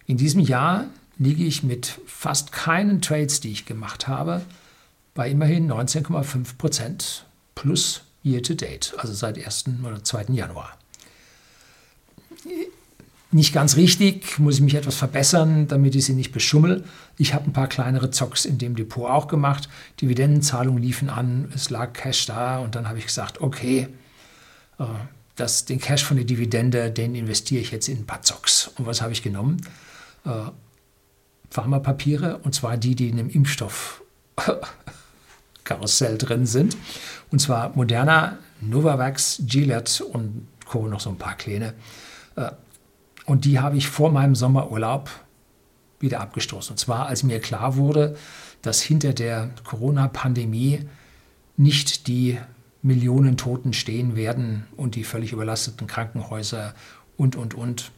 In 0.06 0.18
diesem 0.18 0.42
Jahr 0.42 0.86
liege 1.22 1.44
ich 1.44 1.62
mit 1.62 2.00
fast 2.08 2.52
keinen 2.52 3.02
Trades, 3.02 3.42
die 3.42 3.52
ich 3.52 3.66
gemacht 3.66 4.08
habe, 4.08 4.42
bei 5.14 5.30
immerhin 5.30 5.72
19,5 5.72 6.58
Prozent 6.58 7.26
plus 7.54 8.02
Year 8.24 8.42
to 8.42 8.56
Date, 8.56 8.94
also 8.98 9.14
seit 9.14 9.38
1. 9.38 9.66
oder 9.84 10.04
2. 10.04 10.26
Januar. 10.34 10.78
nicht 13.32 13.54
ganz 13.54 13.76
richtig, 13.76 14.40
muss 14.40 14.56
ich 14.56 14.62
mich 14.62 14.74
etwas 14.74 14.96
verbessern, 14.96 15.68
damit 15.68 15.96
ich 15.96 16.06
sie 16.06 16.14
nicht 16.14 16.32
beschummel. 16.32 16.84
Ich 17.18 17.36
habe 17.36 17.46
ein 17.46 17.54
paar 17.54 17.68
kleinere 17.68 18.10
Zocks 18.10 18.46
in 18.46 18.58
dem 18.58 18.76
Depot 18.76 19.10
auch 19.10 19.28
gemacht. 19.28 19.70
Dividendenzahlungen 20.02 20.82
liefen 20.82 21.10
an, 21.10 21.52
es 21.54 21.70
lag 21.70 21.94
Cash 21.94 22.26
da 22.26 22.58
und 22.58 22.74
dann 22.74 22.90
habe 22.90 22.98
ich 22.98 23.06
gesagt, 23.06 23.42
okay, 23.42 23.88
äh, 24.80 24.84
das, 25.36 25.66
den 25.66 25.80
Cash 25.80 26.04
von 26.04 26.18
der 26.18 26.26
Dividende, 26.26 26.90
den 26.90 27.14
investiere 27.14 27.62
ich 27.62 27.72
jetzt 27.72 27.88
in 27.90 28.00
ein 28.00 28.06
paar 28.08 28.24
Zocks. 28.24 28.72
Und 28.78 28.88
was 28.88 29.02
habe 29.02 29.14
ich 29.14 29.22
genommen? 29.22 29.62
Pharmapapiere, 31.52 32.40
und 32.40 32.56
zwar 32.56 32.78
die, 32.78 32.96
die 32.96 33.10
in 33.10 33.18
dem 33.18 33.30
Impfstoffkarussell 33.30 36.18
drin 36.24 36.48
sind. 36.48 36.76
Und 37.30 37.40
zwar 37.40 37.76
Moderna, 37.76 38.40
Novavax, 38.62 39.44
Gillette 39.46 40.04
und 40.04 40.48
Co. 40.66 40.88
noch 40.88 41.02
so 41.02 41.10
ein 41.10 41.18
paar 41.18 41.36
kleine. 41.36 41.74
Äh, 42.36 42.52
und 43.26 43.46
die 43.46 43.60
habe 43.60 43.78
ich 43.78 43.88
vor 43.88 44.12
meinem 44.12 44.34
Sommerurlaub 44.34 45.12
wieder 46.00 46.22
abgestoßen. 46.22 46.74
Und 46.74 46.78
zwar, 46.78 47.08
als 47.08 47.24
mir 47.24 47.40
klar 47.40 47.76
wurde, 47.76 48.16
dass 48.62 48.82
hinter 48.82 49.14
der 49.14 49.52
Corona-Pandemie 49.64 50.88
nicht 51.58 52.08
die 52.08 52.40
Millionen 52.82 53.38
Toten 53.38 53.74
stehen 53.74 54.16
werden 54.16 54.66
und 54.78 54.96
die 54.96 55.04
völlig 55.04 55.34
überlasteten 55.34 55.86
Krankenhäuser 55.86 56.74
und, 57.18 57.36
und, 57.36 57.54
und 57.54 57.92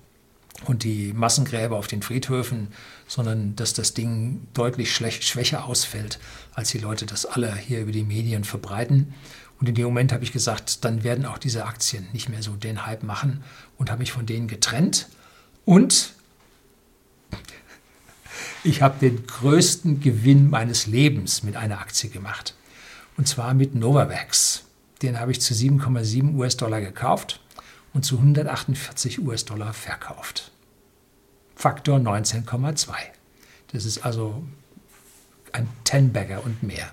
und 0.65 0.83
die 0.83 1.13
Massengräber 1.13 1.77
auf 1.77 1.87
den 1.87 2.01
Friedhöfen, 2.01 2.69
sondern 3.07 3.55
dass 3.55 3.73
das 3.73 3.93
Ding 3.93 4.47
deutlich 4.53 4.95
schwächer 4.95 5.65
ausfällt, 5.65 6.19
als 6.53 6.69
die 6.69 6.77
Leute 6.77 7.05
das 7.05 7.25
alle 7.25 7.55
hier 7.55 7.81
über 7.81 7.91
die 7.91 8.03
Medien 8.03 8.43
verbreiten. 8.43 9.13
Und 9.59 9.69
in 9.69 9.75
dem 9.75 9.85
Moment 9.85 10.11
habe 10.11 10.23
ich 10.23 10.31
gesagt, 10.31 10.83
dann 10.85 11.03
werden 11.03 11.25
auch 11.25 11.37
diese 11.37 11.65
Aktien 11.65 12.07
nicht 12.13 12.29
mehr 12.29 12.43
so 12.43 12.55
den 12.55 12.85
Hype 12.85 13.03
machen 13.03 13.43
und 13.77 13.89
habe 13.89 13.99
mich 13.99 14.11
von 14.11 14.25
denen 14.25 14.47
getrennt. 14.47 15.07
Und 15.65 16.13
ich 18.63 18.81
habe 18.81 18.99
den 18.99 19.25
größten 19.25 19.99
Gewinn 20.01 20.49
meines 20.49 20.87
Lebens 20.87 21.43
mit 21.43 21.55
einer 21.55 21.79
Aktie 21.79 22.09
gemacht. 22.09 22.55
Und 23.17 23.27
zwar 23.27 23.53
mit 23.53 23.75
Novavax. 23.75 24.63
Den 25.01 25.19
habe 25.19 25.31
ich 25.31 25.41
zu 25.41 25.53
7,7 25.53 26.35
US-Dollar 26.35 26.81
gekauft 26.81 27.41
und 27.93 28.03
zu 28.03 28.17
148 28.17 29.19
US-Dollar 29.19 29.73
verkauft. 29.73 30.51
Faktor 31.56 31.97
19,2. 31.99 32.91
Das 33.71 33.86
ist 33.86 34.06
also 34.06 34.43
ein 35.51 35.67
Ten-Bagger 35.84 36.43
und 36.43 36.63
mehr. 36.63 36.91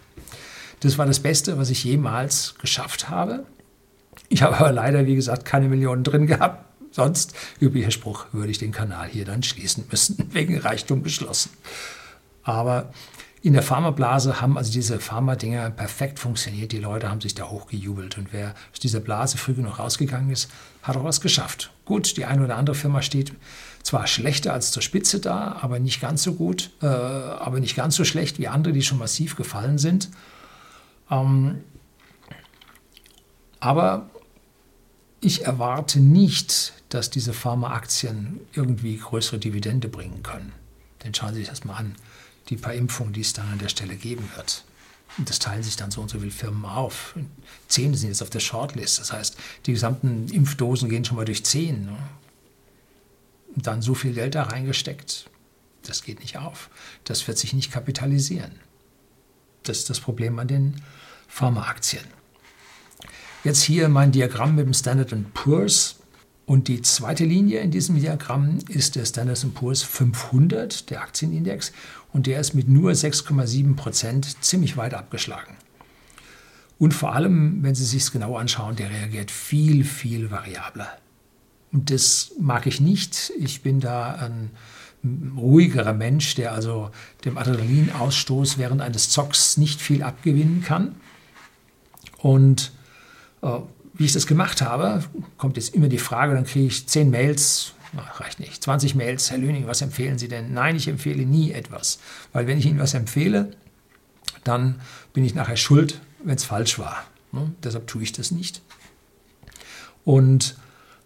Das 0.81 0.99
war 0.99 1.07
das 1.07 1.21
Beste, 1.21 1.59
was 1.59 1.71
ich 1.71 1.85
jemals 1.85 2.55
geschafft 2.61 3.09
habe. 3.09 3.47
Ich 4.29 4.43
habe 4.43 4.59
aber 4.59 4.73
leider, 4.73 5.07
wie 5.07 5.15
gesagt, 5.15 5.45
keine 5.45 5.69
Millionen 5.69 6.05
drin 6.05 6.27
gehabt. 6.27 6.67
Sonst, 6.93 7.35
üblicher 7.61 7.91
Spruch, 7.91 8.27
würde 8.33 8.51
ich 8.51 8.59
den 8.59 8.73
Kanal 8.73 9.09
hier 9.09 9.25
dann 9.25 9.43
schließen 9.43 9.85
müssen, 9.91 10.29
wegen 10.33 10.59
Reichtum 10.59 11.03
geschlossen. 11.03 11.51
Aber 12.43 12.93
in 13.43 13.55
der 13.55 13.63
Pharmablase 13.63 14.41
haben 14.41 14.59
also 14.59 14.71
diese 14.71 15.01
Pharma-Dinger 15.01 15.71
perfekt 15.71 16.19
funktioniert. 16.19 16.73
Die 16.73 16.79
Leute 16.79 17.09
haben 17.09 17.23
sich 17.23 17.35
da 17.35 17.45
hochgejubelt. 17.49 18.19
Und 18.19 18.33
wer 18.33 18.55
aus 18.73 18.81
dieser 18.81 19.01
Blase 19.01 19.39
früh 19.39 19.55
genug 19.55 19.79
rausgegangen 19.79 20.31
ist, 20.31 20.51
hat 20.83 20.97
auch 20.97 21.05
was 21.05 21.23
geschafft. 21.23 21.71
Gut, 21.87 22.19
die 22.19 22.27
eine 22.27 22.45
oder 22.45 22.57
andere 22.57 22.77
Firma 22.77 23.01
steht 23.01 23.33
zwar 23.83 24.07
schlechter 24.07 24.53
als 24.53 24.73
zur 24.73 24.83
Spitze 24.83 25.21
da, 25.21 25.57
aber 25.63 25.79
nicht 25.79 26.03
ganz 26.03 26.23
so 26.23 26.35
gut, 26.35 26.71
äh, 26.83 26.87
aber 26.87 27.61
nicht 27.61 27.77
ganz 27.77 27.97
so 27.97 28.05
schlecht 28.05 28.39
wie 28.39 28.49
andere, 28.49 28.75
die 28.75 28.83
schon 28.83 28.99
massiv 28.99 29.37
gefallen 29.37 29.79
sind. 29.79 30.11
Ähm, 31.11 31.61
aber 33.59 34.11
ich 35.23 35.47
erwarte 35.47 36.01
nicht, 36.01 36.75
dass 36.91 37.09
diese 37.09 37.33
Pharmaaktien 37.33 38.41
irgendwie 38.53 38.99
größere 38.99 39.39
Dividende 39.39 39.89
bringen 39.89 40.23
können. 40.23 40.53
Denn 41.03 41.15
schauen 41.15 41.33
Sie 41.33 41.41
sich 41.41 41.49
das 41.49 41.65
mal 41.65 41.77
an 41.77 41.95
die 42.51 42.57
paar 42.57 42.75
Impfungen, 42.75 43.13
die 43.13 43.21
es 43.21 43.33
dann 43.33 43.49
an 43.49 43.59
der 43.59 43.69
Stelle 43.69 43.97
geben 43.97 44.29
wird. 44.37 44.65
Und 45.19 45.29
das 45.29 45.39
teilen 45.39 45.63
sich 45.63 45.77
dann 45.77 45.91
so 45.91 46.01
und 46.01 46.09
so 46.09 46.19
viele 46.19 46.31
Firmen 46.31 46.65
auf. 46.65 47.15
Zehn 47.69 47.95
sind 47.95 48.11
jetzt 48.11 48.23
auf 48.23 48.31
der 48.31 48.41
Shortlist. 48.41 49.01
Das 49.01 49.13
heißt, 49.13 49.37
die 49.67 49.73
gesamten 49.73 50.29
Impfdosen 50.29 50.89
gehen 50.89 51.05
schon 51.05 51.17
mal 51.17 51.25
durch 51.25 51.45
zehn. 51.45 51.87
Ne? 51.87 51.97
Und 53.55 53.67
dann 53.67 53.83
so 53.83 53.95
viel 53.95 54.13
Geld 54.13 54.35
da 54.35 54.45
reingesteckt. 54.45 55.29
Das 55.83 56.05
geht 56.05 56.21
nicht 56.21 56.39
auf. 56.39 56.71
Das 57.05 57.27
wird 57.27 57.39
sich 57.39 57.53
nicht 57.53 57.73
kapitalisieren. 57.73 58.53
Das 59.63 59.79
ist 59.79 59.91
das 59.91 60.01
Problem 60.01 60.39
an 60.39 60.49
den 60.49 60.81
Pharmaaktien. 61.29 62.05
Jetzt 63.43 63.63
hier 63.63 63.89
mein 63.89 64.13
Diagramm 64.13 64.55
mit 64.55 64.67
dem 64.67 64.75
Standard 64.75 65.15
Poor's. 65.35 65.97
Und 66.47 66.67
die 66.67 66.83
zweite 66.83 67.25
Linie 67.25 67.61
in 67.61 67.71
diesem 67.71 67.99
Diagramm 67.99 68.59
ist 68.69 68.97
der 68.97 69.05
Standard 69.05 69.45
Poor's 69.55 69.83
500, 69.83 70.91
der 70.91 71.01
Aktienindex 71.01 71.73
und 72.13 72.27
der 72.27 72.41
ist 72.41 72.55
mit 72.55 72.69
nur 72.69 72.93
6,7 72.93 73.77
Prozent 73.77 74.43
ziemlich 74.43 74.77
weit 74.77 74.95
abgeschlagen. 74.95 75.57
Und 76.79 76.95
vor 76.95 77.15
allem, 77.15 77.63
wenn 77.63 77.75
Sie 77.75 77.85
sich 77.85 78.03
es 78.05 78.13
genau 78.13 78.37
anschauen, 78.37 78.77
der 78.77 78.91
reagiert 78.91 79.31
viel, 79.31 79.85
viel 79.85 80.31
variabler. 80.31 80.89
Und 81.73 81.91
das 81.91 82.33
mag 82.41 82.67
ich 82.67 82.81
nicht. 82.81 83.33
Ich 83.39 83.63
bin 83.63 83.81
da 83.81 84.15
ein 84.15 84.51
ruhigerer 85.37 85.93
Mensch, 85.93 86.35
der 86.35 86.53
also 86.53 86.91
dem 87.25 87.39
Adrenalinausstoß 87.39 88.59
während 88.59 88.81
eines 88.81 89.11
Zocks 89.11 89.57
nicht 89.57 89.81
viel 89.81 90.03
abgewinnen 90.03 90.63
kann. 90.63 90.97
Und 92.19 92.73
äh, 93.43 93.59
wie 93.95 94.05
ich 94.05 94.13
das 94.13 94.27
gemacht 94.27 94.63
habe, 94.63 95.05
kommt 95.37 95.57
jetzt 95.57 95.75
immer 95.75 95.89
die 95.89 95.99
Frage, 95.99 96.35
dann 96.35 96.45
kriege 96.45 96.67
ich 96.67 96.87
zehn 96.87 97.11
Mails, 97.11 97.75
Reicht 97.97 98.39
nicht. 98.39 98.63
20 98.63 98.95
Mails, 98.95 99.31
Herr 99.31 99.39
Lüning, 99.39 99.67
was 99.67 99.83
empfehlen 99.83 100.19
Sie 100.19 100.29
denn? 100.29 100.53
Nein, 100.53 100.77
ich 100.77 100.87
empfehle 100.87 101.25
nie 101.27 101.53
etwas. 101.53 101.99
Weil 102.33 102.47
wenn 102.47 102.59
ich 102.59 102.67
Ihnen 102.67 102.79
was 102.79 102.95
empfehle, 102.95 103.51
dann 104.45 104.81
bin 105.13 105.25
ich 105.25 105.35
nachher 105.35 105.57
schuld, 105.57 106.01
wenn 106.23 106.37
es 106.37 106.45
falsch 106.45 106.79
war. 106.79 107.05
Ne? 107.33 107.53
Deshalb 107.63 107.87
tue 107.87 108.03
ich 108.03 108.13
das 108.13 108.31
nicht. 108.31 108.63
Und 110.05 110.57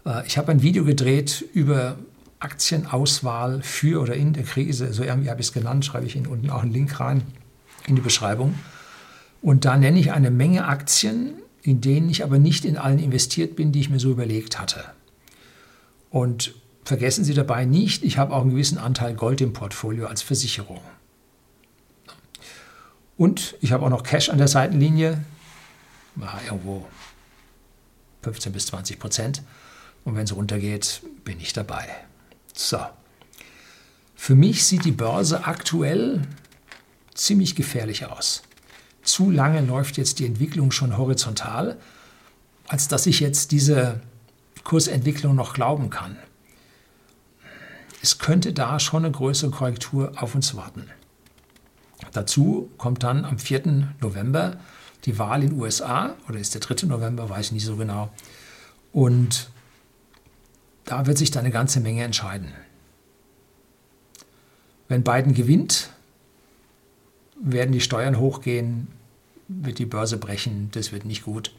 äh, 0.04 0.26
ich 0.26 0.38
habe 0.38 0.52
ein 0.52 0.62
Video 0.62 0.84
gedreht 0.84 1.44
über 1.54 1.98
Aktienauswahl 2.38 3.62
für 3.62 4.02
oder 4.02 4.14
in 4.14 4.34
der 4.34 4.44
Krise. 4.44 4.92
So 4.92 5.02
irgendwie 5.02 5.30
habe 5.30 5.40
ich 5.40 5.48
es 5.48 5.52
genannt, 5.52 5.84
schreibe 5.84 6.06
ich 6.06 6.16
Ihnen 6.16 6.26
unten 6.26 6.50
auch 6.50 6.62
einen 6.62 6.72
Link 6.72 7.00
rein 7.00 7.22
in 7.86 7.96
die 7.96 8.02
Beschreibung. 8.02 8.54
Und 9.40 9.64
da 9.64 9.76
nenne 9.76 9.98
ich 9.98 10.12
eine 10.12 10.30
Menge 10.30 10.66
Aktien, 10.66 11.34
in 11.62 11.80
denen 11.80 12.10
ich 12.10 12.24
aber 12.24 12.38
nicht 12.38 12.64
in 12.64 12.76
allen 12.76 12.98
investiert 12.98 13.56
bin, 13.56 13.72
die 13.72 13.80
ich 13.80 13.90
mir 13.90 13.98
so 14.00 14.10
überlegt 14.10 14.60
hatte. 14.60 14.84
Und 16.10 16.54
Vergessen 16.84 17.24
Sie 17.24 17.32
dabei 17.32 17.64
nicht, 17.64 18.04
ich 18.04 18.18
habe 18.18 18.34
auch 18.34 18.42
einen 18.42 18.50
gewissen 18.50 18.76
Anteil 18.76 19.14
Gold 19.14 19.40
im 19.40 19.54
Portfolio 19.54 20.06
als 20.06 20.20
Versicherung. 20.20 20.80
Und 23.16 23.56
ich 23.62 23.72
habe 23.72 23.86
auch 23.86 23.90
noch 23.90 24.02
Cash 24.02 24.28
an 24.28 24.38
der 24.38 24.48
Seitenlinie, 24.48 25.24
ja, 26.20 26.40
irgendwo 26.44 26.86
15 28.22 28.52
bis 28.52 28.66
20 28.66 28.98
Prozent. 28.98 29.42
Und 30.04 30.16
wenn 30.16 30.24
es 30.24 30.36
runtergeht, 30.36 31.00
bin 31.24 31.40
ich 31.40 31.54
dabei. 31.54 31.88
So. 32.52 32.78
Für 34.14 34.34
mich 34.34 34.66
sieht 34.66 34.84
die 34.84 34.92
Börse 34.92 35.46
aktuell 35.46 36.22
ziemlich 37.14 37.54
gefährlich 37.54 38.06
aus. 38.06 38.42
Zu 39.02 39.30
lange 39.30 39.62
läuft 39.62 39.96
jetzt 39.96 40.18
die 40.18 40.26
Entwicklung 40.26 40.70
schon 40.70 40.98
horizontal, 40.98 41.78
als 42.68 42.88
dass 42.88 43.06
ich 43.06 43.20
jetzt 43.20 43.52
diese 43.52 44.00
Kursentwicklung 44.64 45.34
noch 45.34 45.54
glauben 45.54 45.88
kann 45.88 46.18
es 48.04 48.18
könnte 48.18 48.52
da 48.52 48.78
schon 48.80 49.06
eine 49.06 49.12
größere 49.12 49.50
Korrektur 49.50 50.12
auf 50.16 50.34
uns 50.34 50.54
warten. 50.54 50.90
Dazu 52.12 52.68
kommt 52.76 53.02
dann 53.02 53.24
am 53.24 53.38
4. 53.38 53.94
November 54.02 54.58
die 55.06 55.18
Wahl 55.18 55.42
in 55.42 55.50
den 55.50 55.58
USA, 55.58 56.14
oder 56.28 56.38
ist 56.38 56.52
der 56.52 56.60
3. 56.60 56.86
November, 56.86 57.30
weiß 57.30 57.46
ich 57.46 57.52
nicht 57.52 57.64
so 57.64 57.76
genau. 57.76 58.10
Und 58.92 59.48
da 60.84 61.06
wird 61.06 61.16
sich 61.16 61.30
dann 61.30 61.44
eine 61.44 61.50
ganze 61.50 61.80
Menge 61.80 62.04
entscheiden. 62.04 62.52
Wenn 64.86 65.02
Biden 65.02 65.32
gewinnt, 65.32 65.88
werden 67.40 67.72
die 67.72 67.80
Steuern 67.80 68.18
hochgehen, 68.18 68.88
wird 69.48 69.78
die 69.78 69.86
Börse 69.86 70.18
brechen, 70.18 70.68
das 70.72 70.92
wird 70.92 71.06
nicht 71.06 71.24
gut. 71.24 71.54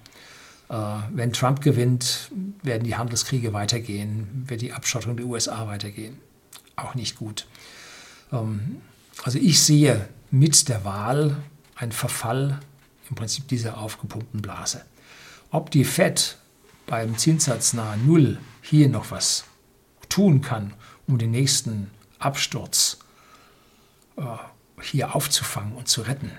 Äh, 0.70 0.76
wenn 1.12 1.34
Trump 1.34 1.62
gewinnt, 1.62 2.30
werden 2.62 2.84
die 2.84 2.96
Handelskriege 2.96 3.52
weitergehen, 3.52 4.44
wird 4.46 4.62
die 4.62 4.74
Abschottung 4.74 5.18
der 5.18 5.26
USA 5.26 5.66
weitergehen 5.66 6.20
auch 6.76 6.96
nicht 6.96 7.18
gut. 7.18 7.48
Ähm, 8.32 8.82
also 9.24 9.40
ich 9.40 9.62
sehe 9.62 10.08
mit 10.32 10.68
der 10.70 10.84
Wahl 10.84 11.38
einen 11.76 11.92
Verfall 11.92 12.60
im 13.10 13.16
Prinzip 13.16 13.48
dieser 13.48 13.78
aufgepumpten 13.78 14.42
Blase. 14.42 14.86
Ob 15.52 15.72
die 15.72 15.86
Fed 15.86 16.38
beim 16.88 17.18
Zinssatz 17.18 17.74
nahe 17.74 17.98
Null 17.98 18.40
hier 18.62 18.90
noch 18.90 19.12
was 19.12 19.46
tun 20.10 20.42
kann, 20.42 20.74
um 21.08 21.18
den 21.18 21.32
nächsten 21.32 21.92
Absturz 22.20 23.00
äh, 24.18 24.22
hier 24.82 25.16
aufzufangen 25.16 25.74
und 25.74 25.88
zu 25.88 26.02
retten, 26.02 26.32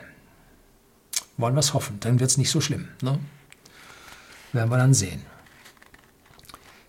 wollen 1.36 1.54
wir 1.54 1.60
es 1.60 1.74
hoffen. 1.74 2.00
Dann 2.00 2.20
wird 2.20 2.30
es 2.30 2.38
nicht 2.38 2.50
so 2.50 2.60
schlimm. 2.60 2.88
Ne? 3.02 3.18
Werden 4.52 4.70
wir 4.70 4.78
dann 4.78 4.94
sehen. 4.94 5.22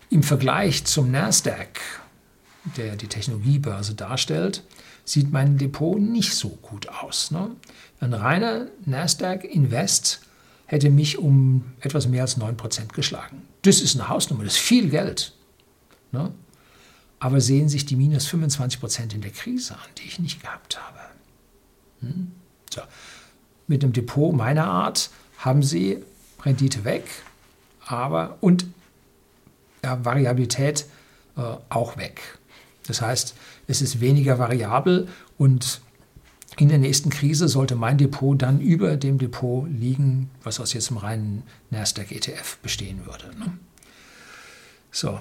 Im 0.09 0.23
Vergleich 0.23 0.85
zum 0.85 1.11
Nasdaq 1.11 1.79
der 2.75 2.95
die 2.95 3.07
Technologiebörse 3.07 3.95
darstellt, 3.95 4.63
sieht 5.05 5.31
mein 5.31 5.57
Depot 5.57 5.99
nicht 5.99 6.33
so 6.33 6.49
gut 6.49 6.89
aus. 6.89 7.31
Ne? 7.31 7.51
Ein 7.99 8.13
reiner 8.13 8.67
Nasdaq 8.85 9.43
Invest 9.45 10.21
hätte 10.65 10.89
mich 10.89 11.17
um 11.17 11.63
etwas 11.79 12.07
mehr 12.07 12.23
als 12.23 12.37
9% 12.37 12.93
geschlagen. 12.93 13.43
Das 13.61 13.81
ist 13.81 13.95
eine 13.95 14.09
Hausnummer, 14.09 14.43
das 14.43 14.53
ist 14.53 14.59
viel 14.59 14.89
Geld. 14.89 15.33
Ne? 16.11 16.31
Aber 17.19 17.41
sehen 17.41 17.69
sich 17.69 17.85
die 17.85 17.95
minus 17.95 18.27
25% 18.27 19.13
in 19.13 19.21
der 19.21 19.31
Krise 19.31 19.75
an, 19.75 19.89
die 19.97 20.07
ich 20.07 20.19
nicht 20.19 20.41
gehabt 20.41 20.79
habe. 20.79 20.99
Hm? 22.01 22.31
So. 22.73 22.81
Mit 23.67 23.83
einem 23.83 23.93
Depot 23.93 24.35
meiner 24.35 24.65
Art 24.65 25.09
haben 25.37 25.63
Sie 25.63 26.03
Rendite 26.43 26.83
weg, 26.83 27.05
aber 27.85 28.37
und 28.41 28.65
ja, 29.83 30.03
Variabilität 30.03 30.85
äh, 31.35 31.41
auch 31.69 31.97
weg. 31.97 32.21
Das 32.87 33.01
heißt, 33.01 33.35
es 33.67 33.81
ist 33.81 33.99
weniger 33.99 34.39
variabel 34.39 35.07
und 35.37 35.81
in 36.57 36.69
der 36.69 36.79
nächsten 36.79 37.09
Krise 37.09 37.47
sollte 37.47 37.75
mein 37.75 37.97
Depot 37.97 38.41
dann 38.41 38.59
über 38.59 38.97
dem 38.97 39.19
Depot 39.19 39.67
liegen, 39.69 40.31
was 40.41 40.59
aus 40.59 40.73
jetzt 40.73 40.89
einem 40.89 40.97
reinen 40.97 41.43
Nasdaq 41.69 42.11
ETF 42.11 42.57
bestehen 42.63 43.05
würde. 43.05 43.37
Ne? 43.37 43.57
So. 44.91 45.19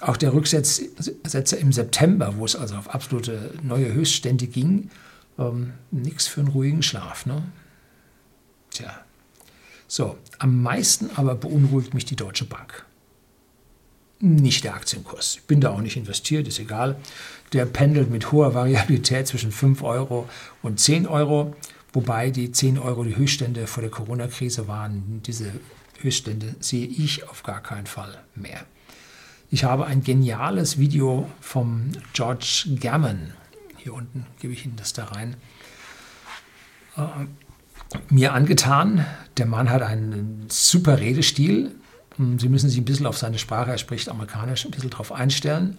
Auch 0.00 0.16
der 0.16 0.32
Rücksetzer 0.32 1.58
im 1.58 1.72
September, 1.72 2.34
wo 2.36 2.44
es 2.44 2.54
also 2.54 2.76
auf 2.76 2.94
absolute 2.94 3.52
neue 3.62 3.92
Höchststände 3.92 4.46
ging, 4.46 4.90
ähm, 5.38 5.72
nichts 5.90 6.28
für 6.28 6.40
einen 6.40 6.50
ruhigen 6.50 6.82
Schlaf. 6.84 7.26
Ne? 7.26 7.42
Tja. 8.70 8.92
So, 9.88 10.16
am 10.38 10.62
meisten 10.62 11.10
aber 11.16 11.34
beunruhigt 11.34 11.94
mich 11.94 12.04
die 12.04 12.14
Deutsche 12.14 12.44
Bank 12.44 12.84
nicht 14.20 14.64
der 14.64 14.74
Aktienkurs. 14.74 15.36
Ich 15.36 15.42
bin 15.44 15.60
da 15.60 15.70
auch 15.70 15.80
nicht 15.80 15.96
investiert, 15.96 16.48
ist 16.48 16.58
egal. 16.58 16.96
Der 17.52 17.66
pendelt 17.66 18.10
mit 18.10 18.32
hoher 18.32 18.54
Variabilität 18.54 19.26
zwischen 19.26 19.52
5 19.52 19.82
Euro 19.82 20.28
und 20.62 20.80
10 20.80 21.06
Euro, 21.06 21.54
wobei 21.92 22.30
die 22.30 22.50
10 22.50 22.78
Euro 22.78 23.04
die 23.04 23.16
Höchststände 23.16 23.66
vor 23.66 23.82
der 23.82 23.90
Corona-Krise 23.90 24.68
waren. 24.68 25.22
Diese 25.24 25.52
Höchststände 26.00 26.56
sehe 26.60 26.86
ich 26.86 27.28
auf 27.28 27.42
gar 27.42 27.62
keinen 27.62 27.86
Fall 27.86 28.22
mehr. 28.34 28.64
Ich 29.50 29.64
habe 29.64 29.86
ein 29.86 30.02
geniales 30.02 30.78
Video 30.78 31.30
vom 31.40 31.92
George 32.12 32.76
Gammon, 32.80 33.32
hier 33.78 33.94
unten 33.94 34.26
gebe 34.40 34.52
ich 34.52 34.66
Ihnen 34.66 34.76
das 34.76 34.92
da 34.92 35.06
rein, 35.06 35.36
äh, 36.96 37.02
mir 38.10 38.34
angetan. 38.34 39.06
Der 39.38 39.46
Mann 39.46 39.70
hat 39.70 39.80
einen 39.80 40.44
super 40.50 41.00
Redestil, 41.00 41.74
Sie 42.18 42.48
müssen 42.48 42.68
sich 42.68 42.78
ein 42.78 42.84
bisschen 42.84 43.06
auf 43.06 43.16
seine 43.16 43.38
Sprache, 43.38 43.70
er 43.70 43.78
spricht 43.78 44.08
amerikanisch, 44.08 44.64
ein 44.64 44.72
bisschen 44.72 44.90
darauf 44.90 45.12
einstellen. 45.12 45.78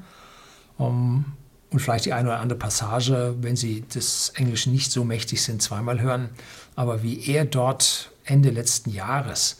Um, 0.77 1.25
und 1.71 1.79
vielleicht 1.79 2.05
die 2.05 2.13
eine 2.13 2.29
oder 2.29 2.39
andere 2.39 2.57
Passage, 2.57 3.35
wenn 3.41 3.55
Sie 3.55 3.83
das 3.93 4.29
Englische 4.29 4.69
nicht 4.69 4.91
so 4.91 5.03
mächtig 5.03 5.43
sind, 5.43 5.61
zweimal 5.61 5.99
hören. 6.01 6.29
Aber 6.75 7.03
wie 7.03 7.29
er 7.29 7.45
dort 7.45 8.11
Ende 8.23 8.49
letzten 8.49 8.89
Jahres 8.89 9.59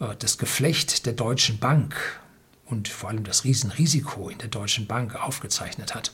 äh, 0.00 0.14
das 0.18 0.38
Geflecht 0.38 1.06
der 1.06 1.12
Deutschen 1.12 1.58
Bank 1.58 1.96
und 2.66 2.88
vor 2.88 3.10
allem 3.10 3.24
das 3.24 3.44
Riesenrisiko 3.44 4.30
in 4.30 4.38
der 4.38 4.48
Deutschen 4.48 4.86
Bank 4.86 5.16
aufgezeichnet 5.16 5.94
hat, 5.94 6.12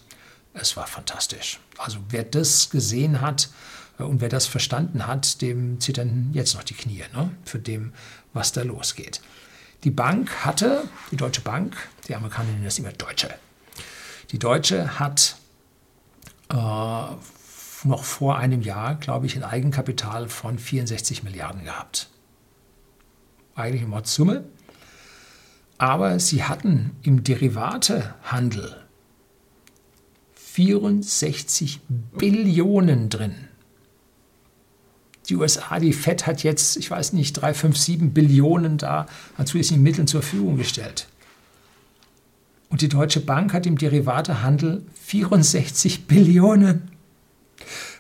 es 0.53 0.77
war 0.77 0.87
fantastisch. 0.87 1.61
Also 1.79 1.99
wer 2.09 2.25
das 2.25 2.71
gesehen 2.71 3.21
hat 3.21 3.51
äh, 3.99 4.03
und 4.03 4.21
wer 4.21 4.29
das 4.29 4.47
verstanden 4.47 5.07
hat, 5.07 5.43
dem 5.43 5.79
zittern 5.81 6.31
jetzt 6.33 6.55
noch 6.55 6.65
die 6.65 6.75
Knie 6.75 7.05
ne? 7.15 7.31
für 7.45 7.59
dem, 7.59 7.93
was 8.33 8.53
da 8.53 8.63
losgeht. 8.63 9.21
Die 9.85 9.91
Bank 9.91 10.45
hatte, 10.45 10.89
die 11.11 11.17
Deutsche 11.17 11.41
Bank, 11.41 11.77
die 12.07 12.15
Amerikaner 12.15 12.51
nennen 12.51 12.65
das 12.65 12.79
immer 12.79 12.93
Deutsche, 12.93 13.35
die 14.31 14.39
Deutsche 14.39 14.99
hat 14.99 15.37
äh, 16.51 16.55
noch 16.55 18.05
vor 18.05 18.39
einem 18.39 18.63
Jahr, 18.63 18.97
glaube 18.97 19.27
ich, 19.27 19.37
ein 19.37 19.45
Eigenkapital 19.45 20.29
von 20.29 20.59
64 20.59 21.23
Milliarden 21.23 21.65
gehabt. 21.65 22.09
Eigentlich 23.55 23.83
eine 23.83 23.91
Mordssumme. 23.91 24.45
Aber 25.79 26.21
sie 26.21 26.45
hatten 26.45 26.91
im 27.03 27.25
Derivatehandel 27.25 28.85
64 30.35 31.81
Billionen 31.89 33.09
drin 33.09 33.49
die 35.31 35.37
USA, 35.37 35.79
die 35.79 35.93
FED 35.93 36.27
hat 36.27 36.43
jetzt, 36.43 36.77
ich 36.77 36.91
weiß 36.91 37.13
nicht, 37.13 37.33
3, 37.35 37.55
5, 37.55 37.77
7 37.77 38.13
Billionen 38.13 38.79
da 38.79 39.07
an 39.37 39.47
zusätzlichen 39.47 39.83
Mitteln 39.83 40.07
zur 40.07 40.23
Verfügung 40.23 40.57
gestellt. 40.57 41.07
Und 42.69 42.83
die 42.83 42.89
Deutsche 42.89 43.21
Bank 43.21 43.53
hat 43.53 43.67
im 43.67 43.79
Derivatehandel 43.79 44.85
64 45.03 46.05
Billionen. 46.07 46.91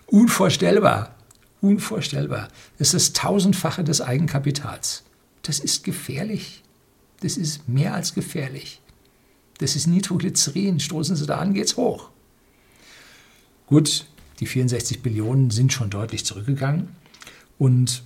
Unvorstellbar. 0.06 1.14
Unvorstellbar. 1.60 2.48
Das 2.78 2.94
ist 2.94 2.94
das 2.94 3.12
Tausendfache 3.12 3.84
des 3.84 4.00
Eigenkapitals. 4.00 5.04
Das 5.42 5.60
ist 5.60 5.84
gefährlich. 5.84 6.62
Das 7.20 7.36
ist 7.36 7.68
mehr 7.68 7.94
als 7.94 8.14
gefährlich. 8.14 8.80
Das 9.58 9.76
ist 9.76 9.86
Nitroglycerin. 9.86 10.80
Stoßen 10.80 11.16
Sie 11.16 11.26
da 11.26 11.38
an, 11.38 11.54
geht's 11.54 11.76
hoch. 11.76 12.10
Gut, 13.66 14.06
die 14.40 14.46
64 14.46 15.02
Billionen 15.02 15.50
sind 15.50 15.72
schon 15.72 15.90
deutlich 15.90 16.24
zurückgegangen. 16.24 16.99
Und 17.60 18.04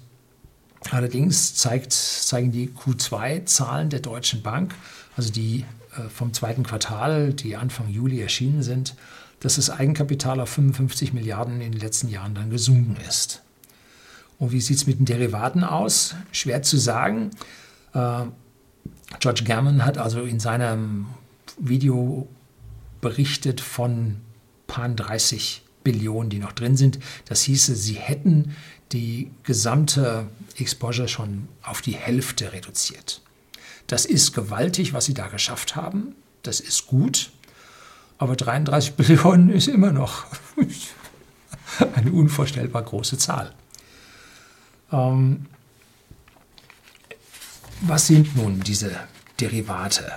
allerdings 0.90 1.54
zeigt, 1.54 1.92
zeigen 1.92 2.50
die 2.50 2.70
Q2-Zahlen 2.70 3.88
der 3.88 4.00
Deutschen 4.00 4.42
Bank, 4.42 4.74
also 5.16 5.30
die 5.30 5.64
äh, 5.96 6.08
vom 6.08 6.34
zweiten 6.34 6.64
Quartal, 6.64 7.32
die 7.32 7.54
Anfang 7.54 7.88
Juli 7.88 8.20
erschienen 8.20 8.64
sind, 8.64 8.96
dass 9.38 9.54
das 9.54 9.70
Eigenkapital 9.70 10.40
auf 10.40 10.48
55 10.48 11.12
Milliarden 11.12 11.60
in 11.60 11.70
den 11.70 11.80
letzten 11.80 12.08
Jahren 12.08 12.34
dann 12.34 12.50
gesunken 12.50 12.96
ist. 13.08 13.42
Und 14.40 14.50
wie 14.50 14.60
sieht 14.60 14.78
es 14.78 14.88
mit 14.88 14.98
den 14.98 15.06
Derivaten 15.06 15.62
aus? 15.62 16.16
Schwer 16.32 16.62
zu 16.62 16.76
sagen. 16.76 17.30
Äh, 17.92 18.24
George 19.20 19.44
Gammon 19.44 19.84
hat 19.84 19.98
also 19.98 20.22
in 20.22 20.40
seinem 20.40 21.06
Video 21.58 22.26
berichtet 23.00 23.60
von 23.60 24.16
paar 24.66 24.88
30 24.88 25.63
Billionen, 25.84 26.30
die 26.30 26.38
noch 26.38 26.52
drin 26.52 26.76
sind. 26.76 26.98
Das 27.26 27.42
hieße, 27.42 27.76
sie 27.76 27.94
hätten 27.94 28.56
die 28.92 29.30
gesamte 29.42 30.28
Exposure 30.56 31.08
schon 31.08 31.48
auf 31.62 31.82
die 31.82 31.94
Hälfte 31.94 32.52
reduziert. 32.52 33.20
Das 33.86 34.06
ist 34.06 34.32
gewaltig, 34.32 34.92
was 34.92 35.04
sie 35.04 35.14
da 35.14 35.28
geschafft 35.28 35.76
haben. 35.76 36.14
Das 36.42 36.60
ist 36.60 36.86
gut. 36.86 37.30
Aber 38.18 38.36
33 38.36 38.94
Billionen 38.96 39.50
ist 39.50 39.68
immer 39.68 39.92
noch 39.92 40.24
eine 41.94 42.12
unvorstellbar 42.12 42.82
große 42.82 43.18
Zahl. 43.18 43.52
Ähm, 44.92 45.46
was 47.80 48.06
sind 48.06 48.36
nun 48.36 48.60
diese 48.60 48.92
Derivate? 49.40 50.12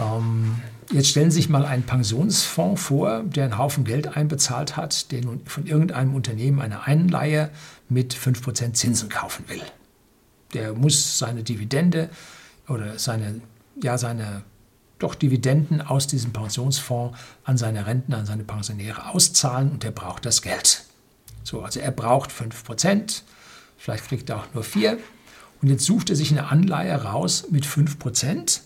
Ähm, 0.00 0.56
jetzt 0.90 1.08
stellen 1.08 1.30
Sie 1.30 1.36
sich 1.36 1.48
mal 1.48 1.64
einen 1.64 1.82
Pensionsfonds 1.82 2.82
vor, 2.82 3.22
der 3.24 3.44
einen 3.44 3.58
Haufen 3.58 3.84
Geld 3.84 4.16
einbezahlt 4.16 4.76
hat, 4.76 5.12
der 5.12 5.22
nun 5.22 5.44
von 5.46 5.66
irgendeinem 5.66 6.14
Unternehmen 6.14 6.60
eine 6.60 6.86
Einleihe 6.86 7.50
mit 7.88 8.14
5% 8.14 8.72
Zinsen 8.72 9.08
kaufen 9.08 9.44
will. 9.48 9.62
Der 10.54 10.72
muss 10.72 11.18
seine 11.18 11.42
Dividende 11.42 12.08
oder 12.68 12.98
seine, 12.98 13.40
ja, 13.80 13.98
seine 13.98 14.42
doch 14.98 15.14
Dividenden 15.14 15.80
aus 15.80 16.06
diesem 16.06 16.32
Pensionsfonds 16.32 17.18
an 17.44 17.56
seine 17.56 17.86
Renten, 17.86 18.12
an 18.12 18.26
seine 18.26 18.44
Pensionäre 18.44 19.08
auszahlen 19.08 19.70
und 19.70 19.82
der 19.82 19.90
braucht 19.90 20.26
das 20.26 20.42
Geld. 20.42 20.84
So, 21.42 21.62
also 21.62 21.80
er 21.80 21.90
braucht 21.90 22.30
5%, 22.30 23.22
vielleicht 23.78 24.08
kriegt 24.08 24.28
er 24.30 24.38
auch 24.38 24.46
nur 24.54 24.62
4%. 24.62 24.98
Und 25.62 25.68
jetzt 25.68 25.84
sucht 25.84 26.08
er 26.08 26.16
sich 26.16 26.30
eine 26.30 26.48
Anleihe 26.48 27.02
raus 27.02 27.46
mit 27.50 27.66
5% 27.66 28.60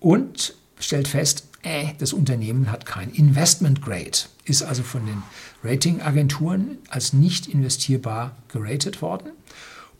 und 0.00 0.54
stellt 0.78 1.08
fest, 1.08 1.48
äh, 1.62 1.88
das 1.98 2.12
Unternehmen 2.12 2.70
hat 2.70 2.86
kein 2.86 3.10
Investment 3.10 3.82
Grade, 3.82 4.18
ist 4.44 4.62
also 4.62 4.82
von 4.82 5.04
den 5.06 5.22
Ratingagenturen 5.64 6.78
als 6.88 7.12
nicht 7.12 7.46
investierbar 7.46 8.36
geratet 8.48 9.02
worden 9.02 9.32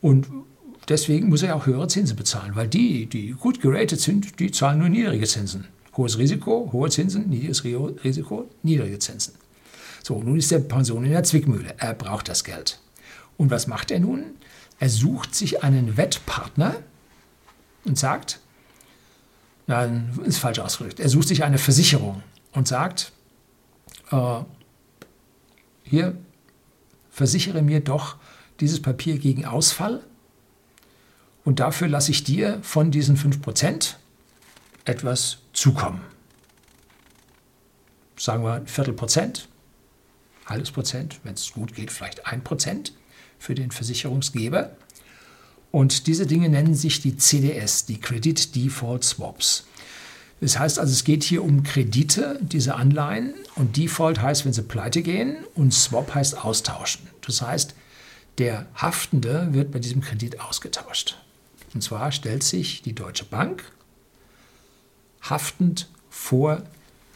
und 0.01 0.27
deswegen 0.87 1.29
muss 1.29 1.43
er 1.43 1.55
auch 1.55 1.65
höhere 1.65 1.87
Zinsen 1.87 2.15
bezahlen, 2.15 2.55
weil 2.55 2.67
die, 2.67 3.05
die 3.05 3.31
gut 3.31 3.61
geratet 3.61 3.99
sind, 3.99 4.39
die 4.39 4.51
zahlen 4.51 4.79
nur 4.79 4.89
niedrige 4.89 5.25
Zinsen. 5.25 5.67
Hohes 5.97 6.17
Risiko, 6.17 6.69
hohe 6.71 6.89
Zinsen, 6.89 7.29
niedriges 7.29 7.63
Risiko, 7.65 8.49
niedrige 8.63 8.99
Zinsen. 8.99 9.33
So, 10.03 10.23
nun 10.23 10.37
ist 10.37 10.51
der 10.51 10.59
Pension 10.59 11.03
in 11.03 11.11
der 11.11 11.23
Zwickmühle. 11.23 11.75
Er 11.77 11.93
braucht 11.93 12.29
das 12.29 12.43
Geld. 12.43 12.79
Und 13.37 13.51
was 13.51 13.67
macht 13.67 13.91
er 13.91 13.99
nun? 13.99 14.23
Er 14.79 14.89
sucht 14.89 15.35
sich 15.35 15.63
einen 15.63 15.97
Wettpartner 15.97 16.77
und 17.83 17.97
sagt, 17.97 18.39
Nein, 19.69 20.19
ist 20.25 20.39
falsch 20.39 20.57
ausgedrückt. 20.57 20.99
Er 20.99 21.09
sucht 21.09 21.27
sich 21.27 21.43
eine 21.43 21.59
Versicherung 21.59 22.23
und 22.53 22.67
sagt, 22.67 23.11
äh, 24.11 24.39
hier, 25.83 26.17
versichere 27.11 27.61
mir 27.61 27.79
doch 27.79 28.15
dieses 28.59 28.81
Papier 28.81 29.19
gegen 29.19 29.45
Ausfall 29.45 30.03
und 31.45 31.59
dafür 31.59 31.87
lasse 31.87 32.09
ich 32.09 32.23
dir 32.23 32.57
von 32.63 32.89
diesen 32.89 33.15
5% 33.15 33.93
etwas 34.85 35.37
zukommen. 35.53 36.01
sagen 38.17 38.43
wir 38.43 38.53
ein 38.53 38.65
Viertelprozent, 38.65 39.49
halbes 40.47 40.71
Prozent, 40.71 41.19
wenn 41.23 41.35
es 41.35 41.51
gut 41.51 41.75
geht, 41.75 41.91
vielleicht 41.91 42.25
ein 42.25 42.43
Prozent 42.43 42.93
für 43.37 43.53
den 43.53 43.69
Versicherungsgeber. 43.69 44.75
Und 45.71 46.07
diese 46.07 46.25
Dinge 46.25 46.49
nennen 46.49 46.75
sich 46.75 47.01
die 47.01 47.17
CDS, 47.17 47.85
die 47.85 47.99
Credit 47.99 48.55
Default 48.55 49.03
Swaps. 49.03 49.65
Das 50.41 50.57
heißt 50.57 50.79
also, 50.79 50.91
es 50.91 51.03
geht 51.03 51.23
hier 51.23 51.43
um 51.43 51.63
Kredite, 51.63 52.39
diese 52.41 52.75
Anleihen. 52.75 53.33
Und 53.55 53.77
Default 53.77 54.21
heißt, 54.21 54.45
wenn 54.45 54.53
sie 54.53 54.63
pleite 54.63 55.01
gehen 55.01 55.37
und 55.53 55.73
Swap 55.73 56.15
heißt 56.15 56.43
austauschen. 56.45 57.07
Das 57.25 57.41
heißt, 57.41 57.75
der 58.37 58.65
Haftende 58.73 59.49
wird 59.51 59.71
bei 59.71 59.79
diesem 59.79 60.01
Kredit 60.01 60.39
ausgetauscht. 60.39 61.17
Und 61.73 61.83
zwar 61.83 62.11
stellt 62.11 62.43
sich 62.43 62.81
die 62.81 62.95
Deutsche 62.95 63.25
Bank 63.25 63.63
haftend 65.21 65.89
vor 66.09 66.63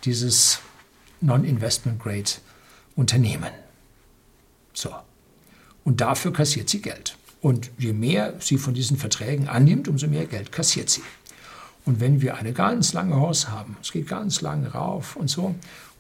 dieses 0.04 0.60
Non-Investment-Grade 1.22 2.32
Unternehmen. 2.96 3.52
So. 4.74 4.94
Und 5.86 6.02
dafür 6.02 6.34
kassiert 6.34 6.70
sie 6.70 6.82
Geld. 6.82 7.18
Und 7.44 7.72
je 7.78 7.92
mehr 7.92 8.36
sie 8.40 8.58
von 8.58 8.74
diesen 8.74 8.96
Verträgen 8.96 9.50
annimmt, 9.50 9.90
umso 9.90 10.08
mehr 10.08 10.26
Geld 10.26 10.54
kassiert 10.54 10.90
sie. 10.90 11.02
Und 11.84 12.00
wenn 12.00 12.22
wir 12.22 12.38
eine 12.38 12.54
ganz 12.54 12.94
lange 12.94 13.18
Haus 13.18 13.50
haben, 13.50 13.76
es 13.82 13.92
geht 13.92 14.08
ganz 14.08 14.40
lang 14.40 14.66
rauf 14.66 15.18
und 15.18 15.30
so, 15.30 15.54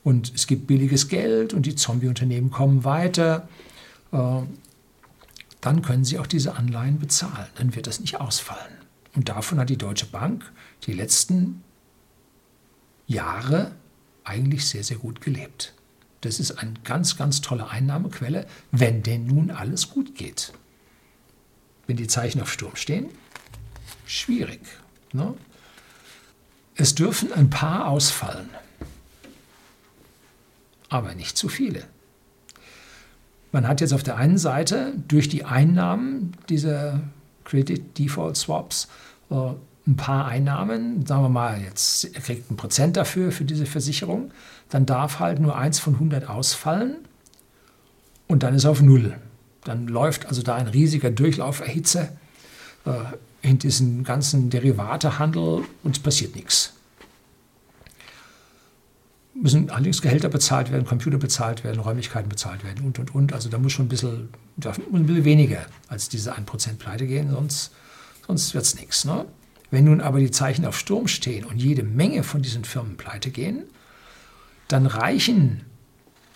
und 0.06 0.32
es 0.34 0.48
gibt 0.48 0.68
billiges 0.68 1.10
Geld 1.10 1.54
und 1.54 1.66
die 1.66 1.76
Zombie-Unternehmen 1.76 2.50
kommen 2.50 2.86
weiter, 2.86 3.50
äh, 4.14 4.42
dann 5.60 5.82
können 5.82 6.06
sie 6.06 6.18
auch 6.18 6.28
diese 6.28 6.56
Anleihen 6.56 6.98
bezahlen. 6.98 7.48
Dann 7.56 7.76
wird 7.76 7.88
das 7.88 8.00
nicht 8.00 8.22
ausfallen. 8.22 8.78
Und 9.14 9.28
davon 9.28 9.60
hat 9.60 9.70
die 9.70 9.78
Deutsche 9.78 10.06
Bank 10.06 10.50
die 10.88 10.94
letzten 10.94 11.62
Jahre 13.06 13.74
eigentlich 14.24 14.66
sehr, 14.66 14.86
sehr 14.86 14.98
gut 14.98 15.20
gelebt. 15.20 15.74
Das 16.22 16.40
ist 16.40 16.52
eine 16.52 16.74
ganz, 16.86 17.18
ganz 17.18 17.42
tolle 17.42 17.70
Einnahmequelle, 17.70 18.48
wenn 18.72 19.04
denn 19.04 19.28
nun 19.28 19.52
alles 19.52 19.90
gut 19.90 20.16
geht. 20.16 20.54
Wenn 21.88 21.98
die 21.98 22.08
Zeichen 22.08 22.42
auf 22.42 22.52
Sturm 22.52 22.76
stehen, 22.76 23.08
schwierig. 24.06 24.62
Ne? 25.12 25.34
Es 26.76 26.96
dürfen 26.96 27.32
ein 27.34 27.50
paar 27.50 27.88
ausfallen, 27.88 28.50
aber 30.90 31.14
nicht 31.14 31.38
zu 31.38 31.50
viele. 31.50 31.84
Man 33.52 33.68
hat 33.68 33.82
jetzt 33.82 33.94
auf 33.94 34.02
der 34.02 34.18
einen 34.18 34.40
Seite 34.40 34.94
durch 35.08 35.30
die 35.30 35.46
Einnahmen 35.46 36.36
dieser 36.50 37.02
Credit 37.44 37.98
Default 37.98 38.38
Swaps 38.38 38.88
äh, 39.30 39.52
ein 39.86 39.98
paar 39.98 40.26
Einnahmen, 40.26 41.06
sagen 41.06 41.24
wir 41.24 41.30
mal, 41.30 41.62
jetzt 41.62 42.14
kriegt 42.14 42.50
ein 42.50 42.56
Prozent 42.56 42.96
dafür, 42.96 43.32
für 43.32 43.44
diese 43.44 43.66
Versicherung, 43.66 44.32
dann 44.70 44.86
darf 44.86 45.20
halt 45.20 45.40
nur 45.40 45.58
eins 45.58 45.80
von 45.80 45.96
100 45.96 46.30
ausfallen 46.30 46.98
und 48.28 48.44
dann 48.44 48.56
ist 48.56 48.64
er 48.64 48.72
auf 48.72 48.82
Null. 48.82 49.18
Dann 49.66 49.88
läuft 49.88 50.26
also 50.26 50.42
da 50.42 50.56
ein 50.56 50.68
riesiger 50.68 51.12
Durchlauferhitze 51.12 52.10
äh, 52.86 52.92
in 53.42 53.60
diesen 53.60 54.04
ganzen 54.04 54.50
Derivatehandel 54.50 55.64
und 55.84 55.98
es 55.98 56.02
passiert 56.02 56.36
nichts. 56.36 56.74
Müssen 59.36 59.70
allerdings 59.70 60.02
Gehälter 60.02 60.30
bezahlt 60.30 60.72
werden, 60.72 60.86
Computer 60.86 61.18
bezahlt 61.18 61.64
werden, 61.64 61.80
Räumlichkeiten 61.80 62.30
bezahlt 62.30 62.64
werden 62.64 62.86
und 62.86 63.00
und 63.00 63.16
und. 63.16 63.34
Also 63.34 63.50
da 63.50 63.58
muss 63.58 63.72
schon 63.72 63.86
ein 63.86 63.90
bisschen, 63.90 64.30
da 64.58 64.70
muss 64.90 65.00
ein 65.02 65.08
bisschen 65.08 65.26
weniger 65.26 65.66
als 65.88 66.08
diese 66.08 66.36
1% 66.36 66.78
pleite 66.78 67.08
gehen, 67.08 67.32
sonst, 67.32 67.72
sonst 68.28 68.54
wird 68.54 68.64
es 68.64 68.76
nichts. 68.76 69.06
Ne? 69.06 69.26
Wenn 69.72 69.86
nun 69.86 70.02
aber 70.02 70.20
die 70.20 70.30
Zeichen 70.30 70.66
auf 70.66 70.78
Sturm 70.78 71.08
stehen 71.08 71.46
und 71.46 71.58
jede 71.58 71.82
Menge 71.84 72.24
von 72.24 72.44
diesen 72.44 72.64
Firmen 72.64 72.96
pleite 72.96 73.32
gehen, 73.32 73.64
dann 74.68 74.86
reichen 74.86 75.66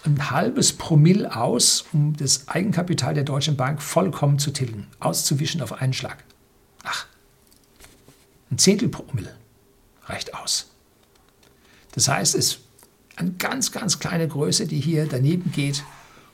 ein 0.08 0.32
halbes 0.32 0.74
Promille 0.74 1.36
aus, 1.36 1.86
um 1.93 2.15
das 2.15 2.48
Eigenkapital 2.48 3.13
der 3.13 3.24
Deutschen 3.24 3.58
Bank 3.58 3.82
vollkommen 3.82 4.39
zu 4.39 4.52
tilgen, 4.52 4.88
auszuwischen 5.00 5.62
auf 5.62 5.74
einen 5.74 5.93
Schlag. 5.93 6.24
Ach, 6.84 7.06
ein 8.50 8.58
Zehntel 8.58 8.89
Promille 8.89 9.36
reicht 10.06 10.34
aus. 10.34 10.67
Das 11.91 12.08
heißt, 12.08 12.36
es 12.36 12.46
ist 12.46 12.60
eine 13.15 13.32
ganz, 13.32 13.72
ganz 13.72 14.00
kleine 14.00 14.28
Größe, 14.28 14.67
die 14.67 14.80
hier 14.80 15.08
daneben 15.08 15.52
geht 15.52 15.84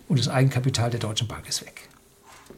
und 0.07 0.19
das 0.19 0.27
Eigenkapital 0.27 0.89
der 0.89 0.99
Deutschen 0.99 1.27
Bank 1.27 1.47
ist 1.47 1.65
weg. 1.65 1.89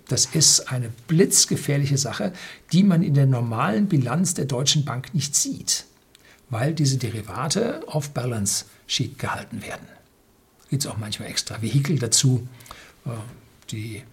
Das 0.08 0.26
ist 0.26 0.72
eine 0.72 0.90
blitzgefährliche 1.08 1.98
Sache, 1.98 2.34
die 2.72 2.84
man 2.84 3.02
in 3.02 3.14
der 3.14 3.26
normalen 3.26 3.88
Bilanz 3.88 4.34
der 4.34 4.46
Deutschen 4.46 4.86
Bank 4.86 5.14
nicht 5.14 5.36
sieht, 5.36 5.86
weil 6.50 6.74
diese 6.74 6.98
Derivate 6.98 7.84
auf 7.88 8.12
Balance 8.12 8.66
Sheet 8.88 9.18
gehalten 9.18 9.62
werden. 9.64 9.88
Es 10.76 10.84
gibt 10.84 10.94
auch 10.94 11.00
manchmal 11.00 11.30
extra 11.30 11.62
Vehikel 11.62 11.98
dazu, 12.00 12.46
äh, 13.06 13.10
die, 13.72 14.04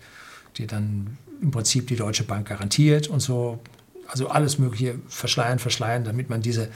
die 0.57 0.69
dann 0.69 1.19
im 1.41 1.51
Prinzip 1.51 1.89
die 1.89 1.97
Deutsche 1.97 2.23
Bank 2.23 2.47
garantiert 2.47 3.09
und 3.09 3.19
so. 3.19 3.59
Also 4.07 4.29
alles 4.29 4.59
Mögliche 4.59 5.01
verschleiern, 5.09 5.59
verschleiern, 5.59 6.05
damit 6.05 6.31
man 6.31 6.41
diese 6.41 6.71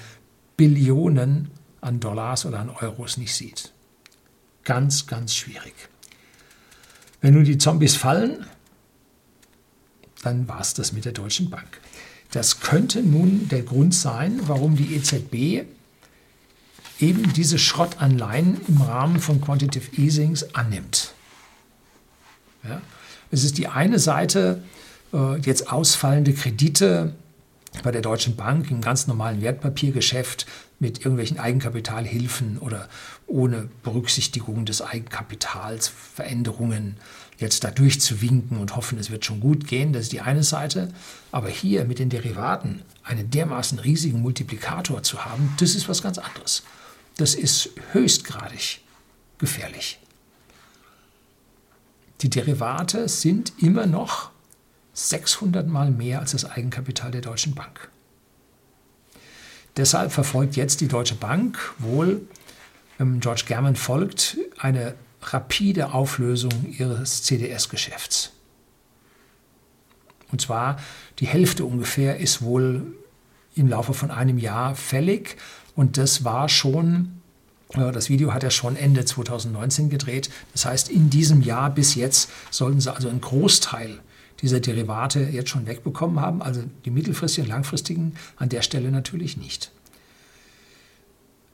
Billionen 0.56 1.52
an 1.80 2.00
Dollars 2.00 2.46
oder 2.46 2.58
an 2.58 2.70
Euros 2.70 3.16
nicht 3.16 3.32
sieht. 3.32 3.72
Ganz, 4.64 5.06
ganz 5.06 5.36
schwierig. 5.36 5.74
Wenn 7.20 7.34
nun 7.34 7.44
die 7.44 7.58
Zombies 7.58 7.94
fallen, 7.94 8.44
dann 10.24 10.48
war 10.48 10.62
es 10.62 10.74
das 10.74 10.92
mit 10.92 11.04
der 11.04 11.12
Deutschen 11.12 11.48
Bank. 11.48 11.80
Das 12.32 12.58
könnte 12.58 13.04
nun 13.04 13.48
der 13.50 13.62
Grund 13.62 13.94
sein, 13.94 14.40
warum 14.48 14.74
die 14.74 14.96
EZB 14.96 15.64
eben 17.00 17.32
diese 17.32 17.58
Schrottanleihen 17.58 18.60
im 18.68 18.80
Rahmen 18.80 19.20
von 19.20 19.40
Quantitative 19.40 20.00
Easings 20.00 20.54
annimmt. 20.54 21.12
Ja? 22.64 22.80
Es 23.30 23.44
ist 23.44 23.58
die 23.58 23.68
eine 23.68 23.98
Seite, 23.98 24.62
äh, 25.12 25.36
jetzt 25.40 25.70
ausfallende 25.70 26.32
Kredite 26.32 27.14
bei 27.82 27.90
der 27.90 28.02
Deutschen 28.02 28.36
Bank 28.36 28.70
im 28.70 28.80
ganz 28.80 29.06
normalen 29.06 29.42
Wertpapiergeschäft 29.42 30.46
mit 30.78 30.98
irgendwelchen 30.98 31.38
Eigenkapitalhilfen 31.38 32.58
oder 32.58 32.88
ohne 33.26 33.68
Berücksichtigung 33.82 34.64
des 34.64 34.82
Eigenkapitals, 34.82 35.88
Veränderungen 35.88 36.96
jetzt 37.38 37.64
da 37.64 37.70
durchzuwinken 37.70 38.58
und 38.58 38.76
hoffen, 38.76 38.98
es 38.98 39.10
wird 39.10 39.24
schon 39.24 39.40
gut 39.40 39.66
gehen, 39.66 39.92
das 39.92 40.04
ist 40.04 40.12
die 40.12 40.20
eine 40.20 40.42
Seite. 40.42 40.88
Aber 41.32 41.48
hier 41.48 41.84
mit 41.84 41.98
den 41.98 42.08
Derivaten 42.08 42.82
einen 43.04 43.30
dermaßen 43.30 43.78
riesigen 43.78 44.20
Multiplikator 44.20 45.02
zu 45.02 45.24
haben, 45.24 45.52
das 45.58 45.74
ist 45.74 45.88
was 45.88 46.02
ganz 46.02 46.18
anderes. 46.18 46.62
Das 47.16 47.34
ist 47.34 47.70
höchstgradig 47.92 48.80
gefährlich. 49.38 49.98
Die 52.22 52.30
Derivate 52.30 53.08
sind 53.08 53.52
immer 53.58 53.86
noch 53.86 54.30
600 54.94 55.66
Mal 55.66 55.90
mehr 55.90 56.20
als 56.20 56.32
das 56.32 56.44
Eigenkapital 56.44 57.10
der 57.10 57.20
Deutschen 57.20 57.54
Bank. 57.54 57.90
Deshalb 59.76 60.12
verfolgt 60.12 60.56
jetzt 60.56 60.80
die 60.80 60.88
Deutsche 60.88 61.14
Bank 61.14 61.74
wohl, 61.78 62.22
wenn 62.96 63.20
George 63.20 63.44
German 63.46 63.76
folgt, 63.76 64.38
eine 64.58 64.94
rapide 65.22 65.92
Auflösung 65.92 66.52
ihres 66.70 67.22
CDS-Geschäfts. 67.24 68.32
Und 70.32 70.40
zwar 70.40 70.78
die 71.18 71.26
Hälfte 71.26 71.64
ungefähr 71.64 72.18
ist 72.18 72.40
wohl 72.40 72.94
im 73.56 73.68
Laufe 73.68 73.94
von 73.94 74.10
einem 74.12 74.38
Jahr 74.38 74.76
fällig. 74.76 75.36
Und 75.74 75.96
das 75.96 76.24
war 76.24 76.48
schon, 76.48 77.20
das 77.72 78.08
Video 78.08 78.32
hat 78.32 78.44
er 78.44 78.50
schon 78.50 78.76
Ende 78.76 79.04
2019 79.04 79.90
gedreht. 79.90 80.30
Das 80.52 80.66
heißt, 80.66 80.88
in 80.88 81.10
diesem 81.10 81.42
Jahr 81.42 81.70
bis 81.70 81.96
jetzt 81.96 82.30
sollten 82.50 82.80
sie 82.80 82.94
also 82.94 83.08
einen 83.08 83.20
Großteil 83.20 83.98
dieser 84.42 84.60
Derivate 84.60 85.20
jetzt 85.20 85.50
schon 85.50 85.66
wegbekommen 85.66 86.20
haben. 86.20 86.42
Also 86.42 86.62
die 86.84 86.90
mittelfristigen 86.90 87.48
langfristigen 87.48 88.14
an 88.36 88.50
der 88.50 88.62
Stelle 88.62 88.90
natürlich 88.90 89.36
nicht. 89.36 89.72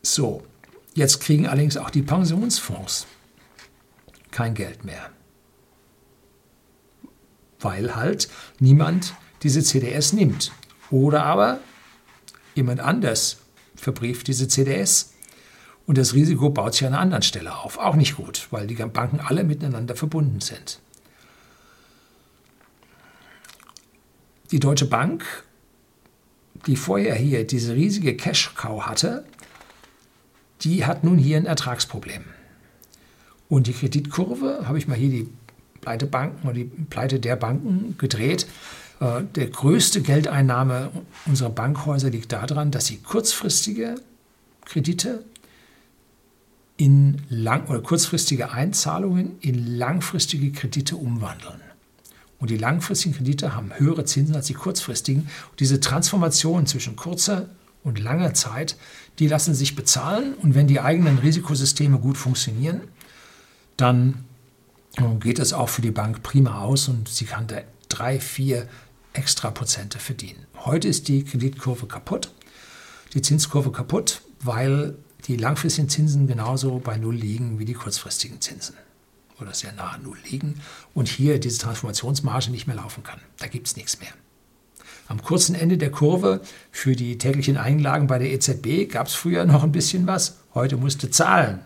So, 0.02 0.42
jetzt 0.94 1.20
kriegen 1.20 1.46
allerdings 1.46 1.76
auch 1.76 1.90
die 1.90 2.02
Pensionsfonds 2.02 3.06
kein 4.32 4.54
Geld 4.54 4.84
mehr. 4.84 5.10
Weil 7.60 7.94
halt 7.94 8.28
niemand 8.58 9.14
diese 9.44 9.62
CDS 9.62 10.12
nimmt. 10.12 10.50
Oder 10.90 11.24
aber 11.24 11.60
jemand 12.54 12.80
anders 12.80 13.38
verbrieft 13.74 14.28
diese 14.28 14.48
CDS 14.48 15.12
und 15.86 15.98
das 15.98 16.14
Risiko 16.14 16.50
baut 16.50 16.74
sich 16.74 16.86
an 16.86 16.94
einer 16.94 17.02
anderen 17.02 17.22
Stelle 17.22 17.56
auf. 17.56 17.78
Auch 17.78 17.96
nicht 17.96 18.16
gut, 18.16 18.48
weil 18.50 18.66
die 18.66 18.74
Banken 18.74 19.20
alle 19.20 19.44
miteinander 19.44 19.96
verbunden 19.96 20.40
sind. 20.40 20.80
Die 24.50 24.60
Deutsche 24.60 24.86
Bank, 24.86 25.24
die 26.66 26.76
vorher 26.76 27.14
hier 27.14 27.46
diese 27.46 27.74
riesige 27.74 28.16
Cash-Cow 28.16 28.86
hatte, 28.86 29.24
die 30.60 30.84
hat 30.84 31.04
nun 31.04 31.18
hier 31.18 31.38
ein 31.38 31.46
Ertragsproblem. 31.46 32.24
Und 33.48 33.66
die 33.66 33.72
Kreditkurve, 33.72 34.64
habe 34.66 34.78
ich 34.78 34.86
mal 34.86 34.96
hier 34.96 35.10
die 35.10 35.28
Pleite 35.80 36.06
Banken 36.06 36.46
oder 36.46 36.54
die 36.54 36.64
Pleite 36.64 37.18
der 37.18 37.36
Banken 37.36 37.96
gedreht. 37.98 38.46
Äh, 39.02 39.24
der 39.34 39.48
größte 39.48 40.00
Geldeinnahme 40.00 40.90
unserer 41.26 41.50
Bankhäuser 41.50 42.10
liegt 42.10 42.30
daran, 42.30 42.70
dass 42.70 42.86
sie 42.86 42.98
kurzfristige 42.98 43.96
Kredite 44.64 45.24
in 46.76 47.20
lang 47.28 47.66
oder 47.66 47.80
kurzfristige 47.80 48.52
Einzahlungen 48.52 49.38
in 49.40 49.76
langfristige 49.76 50.52
Kredite 50.52 50.96
umwandeln. 50.96 51.60
Und 52.38 52.50
die 52.50 52.56
langfristigen 52.56 53.14
Kredite 53.14 53.54
haben 53.54 53.72
höhere 53.76 54.04
Zinsen 54.04 54.36
als 54.36 54.46
die 54.46 54.54
kurzfristigen. 54.54 55.22
Und 55.50 55.60
diese 55.60 55.80
Transformation 55.80 56.66
zwischen 56.66 56.96
kurzer 56.96 57.48
und 57.84 57.98
langer 57.98 58.34
Zeit, 58.34 58.76
die 59.18 59.28
lassen 59.28 59.54
sich 59.54 59.76
bezahlen. 59.76 60.34
Und 60.34 60.54
wenn 60.54 60.66
die 60.66 60.80
eigenen 60.80 61.18
Risikosysteme 61.18 61.98
gut 61.98 62.16
funktionieren, 62.16 62.82
dann 63.76 64.24
geht 65.20 65.38
es 65.38 65.52
auch 65.52 65.68
für 65.68 65.82
die 65.82 65.90
Bank 65.90 66.22
prima 66.22 66.60
aus 66.60 66.88
und 66.88 67.08
sie 67.08 67.24
kann 67.24 67.46
da 67.46 67.62
drei, 67.88 68.18
vier 68.20 68.68
extra 69.12 69.50
Prozente 69.50 69.98
verdienen. 69.98 70.46
Heute 70.64 70.88
ist 70.88 71.08
die 71.08 71.24
Kreditkurve 71.24 71.86
kaputt, 71.86 72.30
die 73.14 73.22
Zinskurve 73.22 73.72
kaputt, 73.72 74.22
weil 74.40 74.96
die 75.26 75.36
langfristigen 75.36 75.88
Zinsen 75.88 76.26
genauso 76.26 76.78
bei 76.78 76.96
Null 76.96 77.14
liegen 77.14 77.58
wie 77.58 77.64
die 77.64 77.74
kurzfristigen 77.74 78.40
Zinsen 78.40 78.74
oder 79.40 79.54
sehr 79.54 79.72
nahe 79.72 80.00
Null 80.00 80.18
liegen 80.30 80.60
und 80.94 81.08
hier 81.08 81.38
diese 81.38 81.58
Transformationsmarge 81.58 82.50
nicht 82.50 82.66
mehr 82.66 82.76
laufen 82.76 83.02
kann. 83.02 83.20
Da 83.38 83.46
gibt 83.46 83.66
es 83.66 83.76
nichts 83.76 84.00
mehr. 84.00 84.12
Am 85.08 85.22
kurzen 85.22 85.54
Ende 85.54 85.78
der 85.78 85.90
Kurve 85.90 86.40
für 86.70 86.96
die 86.96 87.18
täglichen 87.18 87.56
Einlagen 87.56 88.06
bei 88.06 88.18
der 88.18 88.32
EZB 88.32 88.90
gab 88.90 89.08
es 89.08 89.14
früher 89.14 89.44
noch 89.44 89.62
ein 89.62 89.72
bisschen 89.72 90.06
was, 90.06 90.38
heute 90.54 90.76
musste 90.76 91.10
zahlen. 91.10 91.60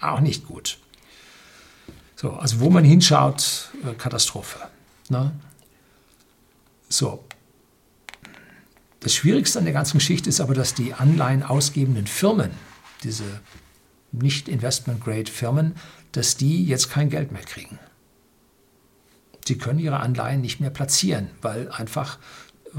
Auch 0.00 0.20
nicht 0.20 0.46
gut. 0.46 0.78
So, 2.16 2.32
also 2.32 2.60
wo 2.60 2.70
man 2.70 2.84
hinschaut, 2.84 3.70
äh, 3.84 3.94
Katastrophe. 3.94 4.58
Ne? 5.08 5.32
So. 6.88 7.24
Das 9.00 9.14
Schwierigste 9.14 9.58
an 9.58 9.64
der 9.64 9.74
ganzen 9.74 9.98
Geschichte 9.98 10.28
ist 10.28 10.40
aber, 10.40 10.54
dass 10.54 10.74
die 10.74 10.94
Anleihen 10.94 11.42
ausgebenden 11.42 12.06
Firmen, 12.06 12.52
diese 13.02 13.24
nicht 14.12 14.48
Investment-Grade-Firmen, 14.48 15.74
dass 16.12 16.36
die 16.36 16.64
jetzt 16.64 16.90
kein 16.90 17.10
Geld 17.10 17.32
mehr 17.32 17.42
kriegen. 17.42 17.78
Sie 19.46 19.58
können 19.58 19.78
ihre 19.78 20.00
Anleihen 20.00 20.40
nicht 20.40 20.60
mehr 20.60 20.70
platzieren, 20.70 21.28
weil 21.42 21.70
einfach 21.70 22.18
äh, 22.74 22.78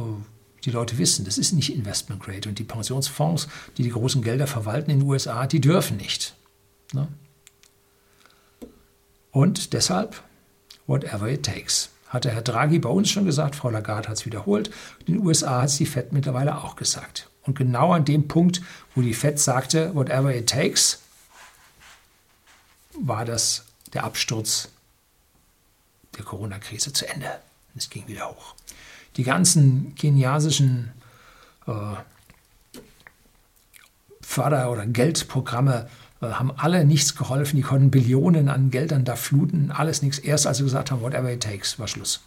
die 0.63 0.71
Leute 0.71 0.97
wissen, 0.97 1.25
das 1.25 1.37
ist 1.37 1.51
nicht 1.51 1.73
Investment 1.73 2.23
Grade. 2.23 2.49
Und 2.49 2.57
die 2.57 2.63
Pensionsfonds, 2.63 3.47
die 3.77 3.83
die 3.83 3.91
großen 3.91 4.23
Gelder 4.23 4.47
verwalten 4.47 4.89
in 4.89 4.99
den 4.99 5.07
USA, 5.07 5.45
die 5.45 5.61
dürfen 5.61 5.97
nicht. 5.97 6.35
Ne? 6.93 7.07
Und 9.31 9.73
deshalb, 9.73 10.23
whatever 10.87 11.27
it 11.27 11.43
takes. 11.43 11.89
Hatte 12.07 12.31
Herr 12.31 12.41
Draghi 12.41 12.79
bei 12.79 12.89
uns 12.89 13.09
schon 13.09 13.25
gesagt, 13.25 13.55
Frau 13.55 13.69
Lagarde 13.69 14.09
hat 14.09 14.17
es 14.17 14.25
wiederholt. 14.25 14.69
In 15.05 15.15
den 15.15 15.25
USA 15.25 15.61
hat 15.61 15.69
es 15.69 15.77
die 15.77 15.85
FED 15.85 16.13
mittlerweile 16.13 16.63
auch 16.63 16.75
gesagt. 16.75 17.29
Und 17.43 17.57
genau 17.57 17.93
an 17.93 18.05
dem 18.05 18.27
Punkt, 18.27 18.61
wo 18.93 19.01
die 19.01 19.13
FED 19.13 19.39
sagte, 19.39 19.93
whatever 19.95 20.33
it 20.33 20.49
takes, 20.49 21.01
war 22.99 23.25
das 23.25 23.65
der 23.93 24.03
Absturz 24.03 24.69
der 26.17 26.23
Corona-Krise 26.23 26.93
zu 26.93 27.07
Ende. 27.07 27.39
Es 27.75 27.89
ging 27.89 28.07
wieder 28.07 28.29
hoch. 28.29 28.55
Die 29.17 29.23
ganzen 29.23 29.95
keniasischen 29.95 30.91
äh, 31.67 31.71
Förder- 34.21 34.71
oder 34.71 34.85
Geldprogramme 34.85 35.89
haben 36.21 36.51
alle 36.51 36.85
nichts 36.85 37.15
geholfen. 37.15 37.57
Die 37.57 37.61
konnten 37.61 37.91
Billionen 37.91 38.49
an 38.49 38.71
Geldern 38.71 39.05
da 39.05 39.15
fluten, 39.15 39.71
alles 39.71 40.01
nichts. 40.01 40.19
Erst 40.19 40.47
als 40.47 40.57
sie 40.57 40.63
gesagt 40.63 40.91
haben, 40.91 41.01
whatever 41.01 41.31
it 41.31 41.43
takes, 41.43 41.77
war 41.79 41.87
Schluss. 41.87 42.21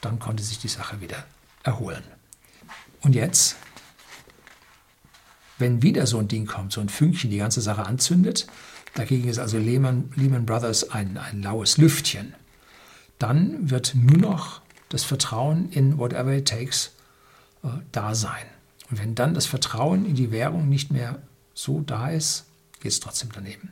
Dann 0.00 0.18
konnte 0.18 0.42
sich 0.42 0.58
die 0.58 0.68
Sache 0.68 1.00
wieder 1.00 1.24
erholen. 1.62 2.02
Und 3.02 3.14
jetzt, 3.14 3.56
wenn 5.58 5.82
wieder 5.82 6.06
so 6.06 6.18
ein 6.18 6.28
Ding 6.28 6.46
kommt, 6.46 6.72
so 6.72 6.80
ein 6.80 6.88
Fünkchen 6.88 7.30
die 7.30 7.38
ganze 7.38 7.60
Sache 7.60 7.86
anzündet, 7.86 8.46
dagegen 8.94 9.28
ist 9.28 9.38
also 9.38 9.58
Lehman, 9.58 10.12
Lehman 10.16 10.46
Brothers 10.46 10.90
ein, 10.90 11.18
ein 11.18 11.42
laues 11.42 11.76
Lüftchen, 11.76 12.34
dann 13.18 13.70
wird 13.70 13.94
nur 13.94 14.18
noch 14.18 14.62
das 14.88 15.04
Vertrauen 15.04 15.70
in 15.70 15.98
whatever 15.98 16.32
it 16.32 16.48
takes 16.48 16.92
äh, 17.62 17.68
da 17.92 18.14
sein. 18.14 18.44
Und 18.90 18.98
wenn 18.98 19.14
dann 19.14 19.34
das 19.34 19.46
Vertrauen 19.46 20.04
in 20.04 20.14
die 20.14 20.30
Währung 20.30 20.68
nicht 20.68 20.90
mehr 20.90 21.22
so 21.54 21.80
da 21.80 22.10
ist, 22.10 22.46
geht 22.80 22.92
es 22.92 23.00
trotzdem 23.00 23.30
daneben. 23.32 23.70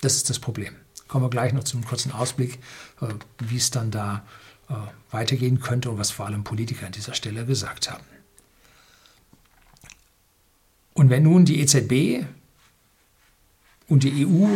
Das 0.00 0.16
ist 0.16 0.28
das 0.28 0.38
Problem. 0.38 0.74
Kommen 1.08 1.24
wir 1.24 1.30
gleich 1.30 1.52
noch 1.52 1.64
zu 1.64 1.76
einem 1.76 1.86
kurzen 1.86 2.12
Ausblick, 2.12 2.58
äh, 3.00 3.08
wie 3.38 3.56
es 3.56 3.70
dann 3.70 3.90
da 3.90 4.24
äh, 4.68 4.74
weitergehen 5.10 5.60
könnte 5.60 5.90
und 5.90 5.98
was 5.98 6.10
vor 6.10 6.26
allem 6.26 6.44
Politiker 6.44 6.86
an 6.86 6.92
dieser 6.92 7.14
Stelle 7.14 7.44
gesagt 7.46 7.90
haben. 7.90 8.04
Und 10.94 11.10
wenn 11.10 11.22
nun 11.22 11.44
die 11.44 11.60
EZB 11.60 12.26
und 13.88 14.02
die 14.02 14.26
EU 14.26 14.48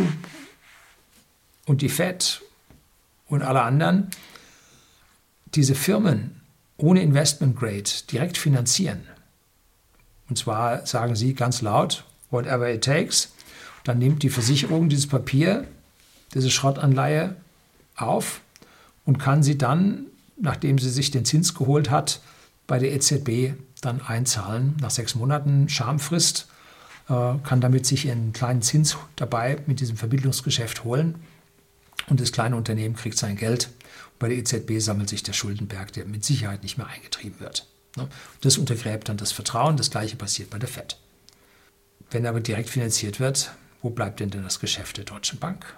und 1.66 1.82
die 1.82 1.88
Fed 1.88 2.42
und 3.26 3.42
alle 3.42 3.62
anderen 3.62 4.10
diese 5.54 5.74
Firmen 5.74 6.40
ohne 6.76 7.02
Investment 7.02 7.56
Grade 7.56 7.90
direkt 8.10 8.36
finanzieren, 8.36 9.06
und 10.28 10.36
zwar 10.36 10.86
sagen 10.86 11.16
sie 11.16 11.34
ganz 11.34 11.62
laut, 11.62 12.04
whatever 12.30 12.68
it 12.72 12.84
takes, 12.84 13.32
dann 13.86 13.98
nimmt 13.98 14.22
die 14.22 14.30
Versicherung 14.30 14.88
dieses 14.88 15.06
Papier, 15.06 15.66
diese 16.34 16.50
Schrottanleihe 16.50 17.36
auf 17.94 18.40
und 19.04 19.18
kann 19.18 19.42
sie 19.44 19.56
dann, 19.56 20.06
nachdem 20.40 20.78
sie 20.78 20.90
sich 20.90 21.12
den 21.12 21.24
Zins 21.24 21.54
geholt 21.54 21.90
hat, 21.90 22.20
bei 22.66 22.80
der 22.80 22.92
EZB 22.92 23.54
dann 23.80 24.00
einzahlen. 24.00 24.76
Nach 24.80 24.90
sechs 24.90 25.14
Monaten 25.14 25.68
Schamfrist 25.68 26.48
äh, 27.08 27.34
kann 27.44 27.60
damit 27.60 27.86
sich 27.86 28.10
einen 28.10 28.32
kleinen 28.32 28.60
Zins 28.60 28.96
dabei 29.14 29.58
mit 29.66 29.78
diesem 29.78 29.96
Verbindungsgeschäft 29.96 30.82
holen. 30.82 31.14
Und 32.08 32.20
das 32.20 32.32
kleine 32.32 32.56
Unternehmen 32.56 32.96
kriegt 32.96 33.18
sein 33.18 33.36
Geld. 33.36 33.70
Bei 34.18 34.28
der 34.28 34.38
EZB 34.38 34.80
sammelt 34.80 35.08
sich 35.08 35.22
der 35.22 35.32
Schuldenberg, 35.32 35.92
der 35.92 36.06
mit 36.06 36.24
Sicherheit 36.24 36.64
nicht 36.64 36.76
mehr 36.76 36.88
eingetrieben 36.88 37.38
wird. 37.38 37.68
Ne? 37.96 38.08
Das 38.40 38.58
untergräbt 38.58 39.08
dann 39.08 39.16
das 39.16 39.30
Vertrauen. 39.30 39.76
Das 39.76 39.90
gleiche 39.90 40.16
passiert 40.16 40.50
bei 40.50 40.58
der 40.58 40.68
FED. 40.68 40.96
Wenn 42.10 42.26
aber 42.26 42.40
direkt 42.40 42.70
finanziert 42.70 43.20
wird, 43.20 43.52
wo 43.82 43.90
bleibt 43.90 44.20
denn, 44.20 44.30
denn 44.30 44.42
das 44.42 44.60
Geschäft 44.60 44.96
der 44.96 45.04
Deutschen 45.04 45.38
Bank? 45.38 45.76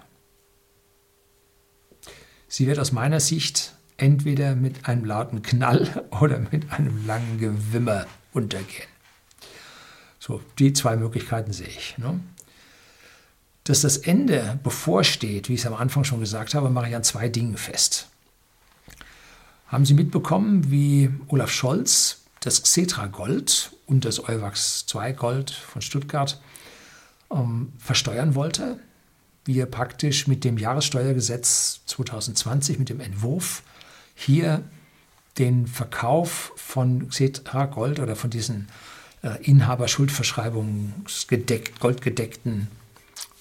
Sie 2.47 2.67
wird 2.67 2.79
aus 2.79 2.91
meiner 2.91 3.19
Sicht 3.19 3.73
entweder 3.97 4.55
mit 4.55 4.87
einem 4.87 5.05
lauten 5.05 5.41
Knall 5.41 6.07
oder 6.21 6.39
mit 6.39 6.71
einem 6.71 7.05
langen 7.05 7.39
Gewimmer 7.39 8.05
untergehen. 8.33 8.87
So, 10.19 10.41
die 10.57 10.73
zwei 10.73 10.95
Möglichkeiten 10.95 11.53
sehe 11.53 11.67
ich. 11.67 11.97
Ne? 11.97 12.19
Dass 13.63 13.81
das 13.81 13.97
Ende 13.97 14.59
bevorsteht, 14.63 15.49
wie 15.49 15.53
ich 15.53 15.61
es 15.61 15.65
am 15.65 15.75
Anfang 15.75 16.03
schon 16.03 16.19
gesagt 16.19 16.53
habe, 16.55 16.69
mache 16.69 16.89
ich 16.89 16.95
an 16.95 17.03
zwei 17.03 17.29
Dingen 17.29 17.57
fest. 17.57 18.09
Haben 19.67 19.85
Sie 19.85 19.93
mitbekommen, 19.93 20.71
wie 20.71 21.11
Olaf 21.27 21.51
Scholz 21.51 22.21
das 22.39 22.63
Xetra 22.63 23.07
Gold 23.07 23.71
und 23.85 24.05
das 24.05 24.27
Euwax 24.27 24.85
2 24.87 25.11
Gold 25.13 25.51
von 25.51 25.81
Stuttgart 25.81 26.41
ähm, 27.31 27.73
versteuern 27.77 28.35
wollte? 28.35 28.79
Wie 29.45 29.59
er 29.59 29.65
praktisch 29.65 30.27
mit 30.27 30.43
dem 30.43 30.57
Jahressteuergesetz 30.57 31.81
2020, 31.85 32.79
mit 32.79 32.89
dem 32.89 32.99
Entwurf, 32.99 33.63
hier 34.15 34.63
den 35.37 35.67
Verkauf 35.67 36.51
von 36.55 37.07
Xetra 37.09 37.65
Gold 37.65 37.99
oder 37.99 38.15
von 38.15 38.29
diesen 38.29 38.67
äh, 39.23 39.41
Inhaberschuldverschreibungen, 39.43 41.05
goldgedeckten, 41.79 42.67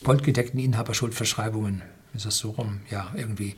goldgedeckten 0.04 0.60
Inhaberschuldverschreibungen, 0.60 1.82
ist 2.14 2.26
das 2.26 2.38
so 2.38 2.50
rum? 2.50 2.80
Ja, 2.90 3.12
irgendwie 3.14 3.56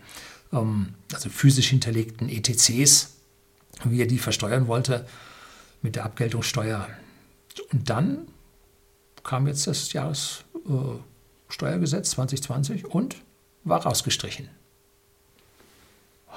ähm, 0.53 0.95
also 1.12 1.28
physisch 1.28 1.68
hinterlegten 1.68 2.28
ETCs, 2.28 3.16
wie 3.85 4.01
er 4.01 4.07
die 4.07 4.18
versteuern 4.18 4.66
wollte 4.66 5.07
mit 5.83 5.97
der 5.97 6.05
Abgeltungssteuer. 6.05 6.89
Und 7.72 7.91
dann 7.91 8.26
kam 9.22 9.46
jetzt 9.46 9.66
das 9.66 9.92
Jahressteuergesetz 9.92 12.08
äh, 12.08 12.14
2020 12.14 12.86
und 12.86 13.16
war 13.64 13.82
rausgestrichen. 13.82 14.48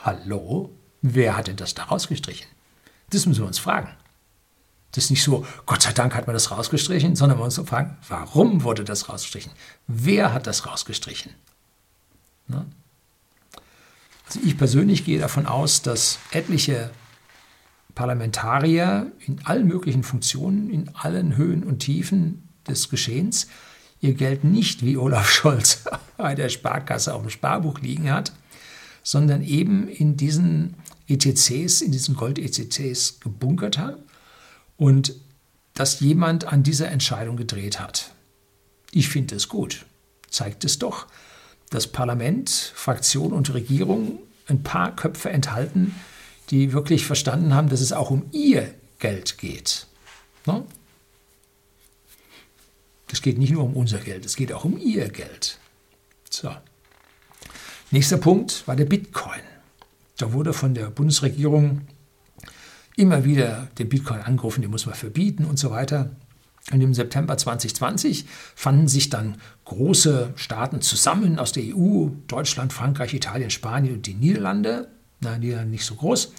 Hallo? 0.03 0.71
Wer 1.01 1.37
hat 1.37 1.47
denn 1.47 1.57
das 1.57 1.73
da 1.73 1.83
rausgestrichen? 1.83 2.47
Das 3.09 3.25
müssen 3.25 3.41
wir 3.41 3.47
uns 3.47 3.59
fragen. 3.59 3.89
Das 4.91 5.05
ist 5.05 5.09
nicht 5.09 5.23
so, 5.23 5.45
Gott 5.65 5.81
sei 5.81 5.91
Dank 5.91 6.15
hat 6.15 6.27
man 6.27 6.33
das 6.33 6.51
rausgestrichen, 6.51 7.15
sondern 7.15 7.39
wir 7.39 7.43
uns 7.43 7.57
fragen, 7.57 7.97
warum 8.07 8.63
wurde 8.63 8.83
das 8.83 9.09
rausgestrichen? 9.09 9.51
Wer 9.87 10.33
hat 10.33 10.45
das 10.45 10.67
rausgestrichen? 10.67 11.33
Ne? 12.47 12.65
Also 14.25 14.39
ich 14.43 14.57
persönlich 14.57 15.03
gehe 15.03 15.19
davon 15.19 15.45
aus, 15.45 15.81
dass 15.81 16.19
etliche 16.31 16.91
Parlamentarier 17.95 19.11
in 19.19 19.45
allen 19.45 19.67
möglichen 19.67 20.03
Funktionen, 20.03 20.69
in 20.69 20.95
allen 20.95 21.37
Höhen 21.37 21.63
und 21.63 21.79
Tiefen 21.79 22.42
des 22.67 22.89
Geschehens 22.89 23.47
ihr 24.03 24.13
Geld 24.13 24.43
nicht 24.43 24.85
wie 24.85 24.97
Olaf 24.97 25.29
Scholz 25.31 25.83
bei 26.17 26.35
der 26.35 26.49
Sparkasse 26.49 27.13
auf 27.13 27.21
dem 27.21 27.29
Sparbuch 27.29 27.79
liegen 27.79 28.11
hat, 28.11 28.33
sondern 29.01 29.43
eben 29.43 29.87
in 29.87 30.17
diesen 30.17 30.75
ETCs, 31.07 31.81
in 31.81 31.91
diesen 31.91 32.15
Gold-ETCs 32.15 33.19
gebunkert 33.19 33.77
hat 33.77 33.97
und 34.77 35.15
dass 35.73 36.01
jemand 36.01 36.45
an 36.45 36.63
dieser 36.63 36.89
Entscheidung 36.89 37.35
gedreht 37.35 37.79
hat. 37.79 38.11
Ich 38.91 39.09
finde 39.09 39.35
es 39.35 39.49
gut. 39.49 39.85
zeigt 40.29 40.63
es 40.65 40.79
doch, 40.79 41.07
dass 41.69 41.87
Parlament, 41.87 42.49
Fraktion 42.49 43.33
und 43.33 43.53
Regierung 43.53 44.19
ein 44.47 44.63
paar 44.63 44.95
Köpfe 44.95 45.29
enthalten, 45.29 45.95
die 46.49 46.73
wirklich 46.73 47.05
verstanden 47.05 47.53
haben, 47.53 47.69
dass 47.69 47.81
es 47.81 47.93
auch 47.93 48.11
um 48.11 48.25
ihr 48.31 48.73
Geld 48.99 49.37
geht. 49.37 49.87
Ne? 50.45 50.63
Es 53.13 53.21
geht 53.21 53.37
nicht 53.37 53.51
nur 53.51 53.63
um 53.63 53.75
unser 53.75 53.99
Geld, 53.99 54.25
es 54.25 54.35
geht 54.35 54.51
auch 54.51 54.65
um 54.65 54.75
ihr 54.75 55.07
Geld. 55.07 55.59
So. 56.31 56.49
Nächster 57.91 58.17
Punkt 58.17 58.67
war 58.67 58.75
der 58.75 58.85
Bitcoin. 58.85 59.41
Da 60.17 60.33
wurde 60.33 60.51
von 60.51 60.73
der 60.73 60.87
Bundesregierung 60.87 61.81
immer 62.95 63.23
wieder 63.23 63.67
den 63.77 63.87
Bitcoin 63.87 64.21
angerufen, 64.21 64.63
den 64.63 64.71
muss 64.71 64.87
man 64.87 64.95
verbieten 64.95 65.45
und 65.45 65.59
so 65.59 65.69
weiter. 65.69 66.09
Und 66.71 66.81
im 66.81 66.95
September 66.95 67.37
2020 67.37 68.25
fanden 68.55 68.87
sich 68.87 69.11
dann 69.11 69.37
große 69.65 70.33
Staaten 70.35 70.81
zusammen 70.81 71.37
aus 71.37 71.51
der 71.51 71.65
EU, 71.65 72.07
Deutschland, 72.27 72.73
Frankreich, 72.73 73.13
Italien, 73.13 73.51
Spanien 73.51 73.93
und 73.93 74.07
die 74.07 74.15
Niederlande. 74.15 74.87
Na, 75.19 75.37
Niederlande 75.37 75.69
nicht 75.69 75.85
so 75.85 75.93
groß, 75.93 76.33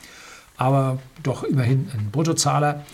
aber 0.57 0.99
doch 1.23 1.45
immerhin 1.45 1.89
ein 1.95 2.11
Bruttozahler 2.11 2.85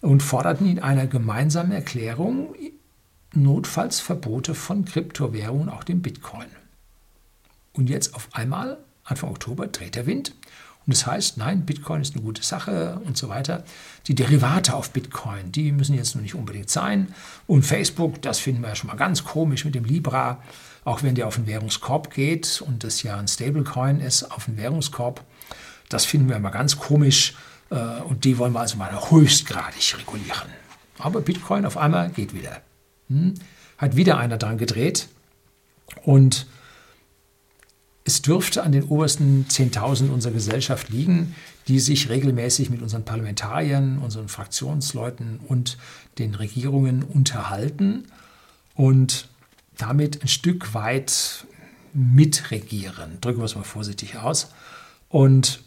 und 0.00 0.22
forderten 0.22 0.66
in 0.66 0.78
einer 0.78 1.06
gemeinsamen 1.06 1.72
Erklärung 1.72 2.54
notfalls 3.36 4.00
Verbote 4.00 4.54
von 4.54 4.84
Kryptowährungen, 4.84 5.68
auch 5.68 5.84
dem 5.84 6.02
Bitcoin. 6.02 6.48
Und 7.72 7.90
jetzt 7.90 8.14
auf 8.14 8.28
einmal, 8.32 8.78
Anfang 9.04 9.30
Oktober, 9.30 9.66
dreht 9.66 9.94
der 9.94 10.06
Wind 10.06 10.34
und 10.86 10.94
das 10.94 11.04
heißt, 11.04 11.36
nein, 11.36 11.66
Bitcoin 11.66 12.00
ist 12.00 12.14
eine 12.14 12.22
gute 12.22 12.44
Sache 12.44 13.00
und 13.04 13.16
so 13.16 13.28
weiter. 13.28 13.64
Die 14.06 14.14
Derivate 14.14 14.74
auf 14.74 14.90
Bitcoin, 14.90 15.50
die 15.50 15.72
müssen 15.72 15.96
jetzt 15.96 16.14
nur 16.14 16.22
nicht 16.22 16.36
unbedingt 16.36 16.70
sein. 16.70 17.08
Und 17.48 17.64
Facebook, 17.64 18.22
das 18.22 18.38
finden 18.38 18.62
wir 18.62 18.68
ja 18.68 18.76
schon 18.76 18.86
mal 18.86 18.96
ganz 18.96 19.24
komisch 19.24 19.64
mit 19.64 19.74
dem 19.74 19.84
Libra, 19.84 20.40
auch 20.84 21.02
wenn 21.02 21.16
der 21.16 21.26
auf 21.26 21.34
den 21.34 21.48
Währungskorb 21.48 22.14
geht 22.14 22.62
und 22.64 22.84
das 22.84 23.02
ja 23.02 23.16
ein 23.16 23.26
Stablecoin 23.26 23.98
ist 23.98 24.30
auf 24.30 24.44
den 24.44 24.56
Währungskorb. 24.56 25.24
Das 25.88 26.04
finden 26.04 26.28
wir 26.28 26.38
mal 26.38 26.50
ganz 26.50 26.78
komisch 26.78 27.34
äh, 27.70 28.00
und 28.02 28.24
die 28.24 28.38
wollen 28.38 28.52
wir 28.52 28.60
also 28.60 28.76
mal 28.76 29.10
höchstgradig 29.10 29.98
regulieren. 29.98 30.50
Aber 30.98 31.20
Bitcoin 31.20 31.66
auf 31.66 31.76
einmal 31.76 32.10
geht 32.10 32.32
wieder. 32.32 32.62
Hm? 33.08 33.34
Hat 33.78 33.96
wieder 33.96 34.18
einer 34.18 34.38
dran 34.38 34.58
gedreht 34.58 35.08
und 36.04 36.46
es 38.04 38.22
dürfte 38.22 38.62
an 38.62 38.70
den 38.70 38.84
obersten 38.84 39.46
10.000 39.48 40.10
unserer 40.10 40.32
Gesellschaft 40.32 40.90
liegen, 40.90 41.34
die 41.66 41.80
sich 41.80 42.08
regelmäßig 42.08 42.70
mit 42.70 42.80
unseren 42.80 43.04
Parlamentariern, 43.04 43.98
unseren 43.98 44.28
Fraktionsleuten 44.28 45.40
und 45.48 45.76
den 46.18 46.36
Regierungen 46.36 47.02
unterhalten 47.02 48.04
und 48.76 49.28
damit 49.76 50.22
ein 50.22 50.28
Stück 50.28 50.72
weit 50.72 51.46
mitregieren. 51.92 53.20
Drücken 53.20 53.40
wir 53.40 53.44
es 53.44 53.56
mal 53.56 53.64
vorsichtig 53.64 54.16
aus. 54.16 54.50
Und 55.08 55.60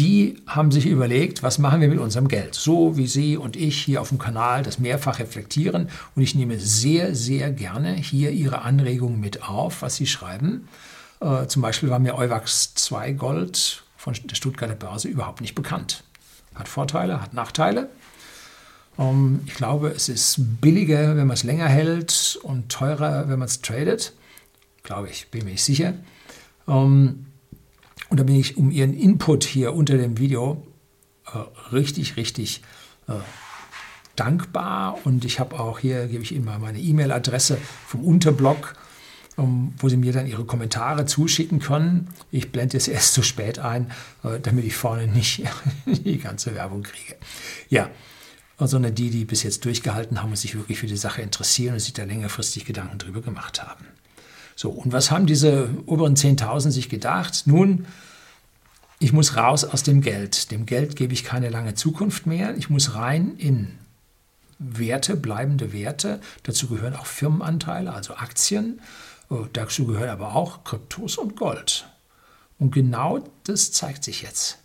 die 0.00 0.36
haben 0.46 0.72
sich 0.72 0.86
überlegt, 0.86 1.42
was 1.42 1.58
machen 1.58 1.82
wir 1.82 1.88
mit 1.88 1.98
unserem 1.98 2.26
Geld? 2.26 2.54
So 2.54 2.96
wie 2.96 3.06
Sie 3.06 3.36
und 3.36 3.54
ich 3.54 3.78
hier 3.82 4.00
auf 4.00 4.08
dem 4.08 4.18
Kanal 4.18 4.62
das 4.62 4.78
mehrfach 4.78 5.18
reflektieren. 5.18 5.90
Und 6.16 6.22
ich 6.22 6.34
nehme 6.34 6.58
sehr, 6.58 7.14
sehr 7.14 7.50
gerne 7.50 7.92
hier 7.92 8.30
Ihre 8.30 8.62
Anregungen 8.62 9.20
mit 9.20 9.42
auf, 9.46 9.82
was 9.82 9.96
Sie 9.96 10.06
schreiben. 10.06 10.68
Äh, 11.20 11.46
zum 11.48 11.60
Beispiel 11.60 11.90
war 11.90 11.98
mir 11.98 12.14
Euwax 12.14 12.72
2 12.74 13.12
Gold 13.12 13.84
von 13.98 14.14
der 14.24 14.34
Stuttgarter 14.34 14.74
Börse 14.74 15.06
überhaupt 15.06 15.42
nicht 15.42 15.54
bekannt. 15.54 16.02
Hat 16.54 16.66
Vorteile, 16.66 17.20
hat 17.20 17.34
Nachteile. 17.34 17.90
Ähm, 18.98 19.40
ich 19.44 19.52
glaube, 19.52 19.88
es 19.88 20.08
ist 20.08 20.36
billiger, 20.62 21.14
wenn 21.14 21.26
man 21.26 21.34
es 21.34 21.44
länger 21.44 21.68
hält 21.68 22.38
und 22.42 22.72
teurer, 22.72 23.28
wenn 23.28 23.38
man 23.38 23.48
es 23.48 23.60
tradet. 23.60 24.14
Glaube 24.82 25.10
ich, 25.10 25.30
bin 25.30 25.44
mir 25.44 25.50
nicht 25.50 25.64
sicher. 25.64 25.92
Ähm, 26.66 27.26
und 28.10 28.20
da 28.20 28.24
bin 28.24 28.36
ich 28.36 28.56
um 28.56 28.70
Ihren 28.70 28.92
Input 28.92 29.44
hier 29.44 29.72
unter 29.74 29.96
dem 29.96 30.18
Video 30.18 30.66
äh, 31.26 31.38
richtig, 31.72 32.16
richtig 32.16 32.62
äh, 33.08 33.12
dankbar. 34.16 34.98
Und 35.04 35.24
ich 35.24 35.40
habe 35.40 35.58
auch 35.58 35.78
hier, 35.78 36.06
gebe 36.08 36.22
ich 36.22 36.32
Ihnen 36.32 36.44
mal 36.44 36.58
meine 36.58 36.78
E-Mail-Adresse 36.78 37.56
vom 37.86 38.04
Unterblog 38.04 38.74
wo 39.78 39.88
Sie 39.88 39.96
mir 39.96 40.12
dann 40.12 40.26
Ihre 40.26 40.44
Kommentare 40.44 41.06
zuschicken 41.06 41.60
können. 41.60 42.08
Ich 42.30 42.52
blende 42.52 42.76
es 42.76 42.88
erst 42.88 43.14
zu 43.14 43.22
spät 43.22 43.58
ein, 43.58 43.90
äh, 44.22 44.40
damit 44.40 44.64
ich 44.64 44.76
vorne 44.76 45.06
nicht 45.06 45.42
die 45.86 46.18
ganze 46.18 46.54
Werbung 46.54 46.82
kriege. 46.82 47.16
Ja, 47.68 47.90
sondern 48.58 48.94
die, 48.94 49.10
die 49.10 49.24
bis 49.24 49.42
jetzt 49.42 49.64
durchgehalten 49.64 50.22
haben 50.22 50.30
und 50.30 50.36
sich 50.36 50.54
wirklich 50.54 50.78
für 50.78 50.86
die 50.86 50.96
Sache 50.96 51.22
interessieren 51.22 51.74
und 51.74 51.80
sich 51.80 51.94
da 51.94 52.04
längerfristig 52.04 52.66
Gedanken 52.66 52.98
drüber 52.98 53.22
gemacht 53.22 53.62
haben. 53.62 53.86
So, 54.60 54.68
und 54.68 54.92
was 54.92 55.10
haben 55.10 55.24
diese 55.24 55.70
oberen 55.86 56.16
10.000 56.16 56.70
sich 56.70 56.90
gedacht? 56.90 57.44
Nun, 57.46 57.86
ich 58.98 59.10
muss 59.10 59.34
raus 59.34 59.64
aus 59.64 59.84
dem 59.84 60.02
Geld. 60.02 60.50
Dem 60.50 60.66
Geld 60.66 60.96
gebe 60.96 61.14
ich 61.14 61.24
keine 61.24 61.48
lange 61.48 61.76
Zukunft 61.76 62.26
mehr. 62.26 62.54
Ich 62.58 62.68
muss 62.68 62.94
rein 62.94 63.36
in 63.38 63.78
Werte, 64.58 65.16
bleibende 65.16 65.72
Werte. 65.72 66.20
Dazu 66.42 66.68
gehören 66.68 66.94
auch 66.94 67.06
Firmenanteile, 67.06 67.90
also 67.90 68.16
Aktien. 68.16 68.82
Oh, 69.30 69.46
dazu 69.50 69.86
gehören 69.86 70.10
aber 70.10 70.34
auch 70.34 70.62
Kryptos 70.62 71.16
und 71.16 71.36
Gold. 71.36 71.88
Und 72.58 72.70
genau 72.74 73.24
das 73.44 73.72
zeigt 73.72 74.04
sich 74.04 74.20
jetzt. 74.20 74.58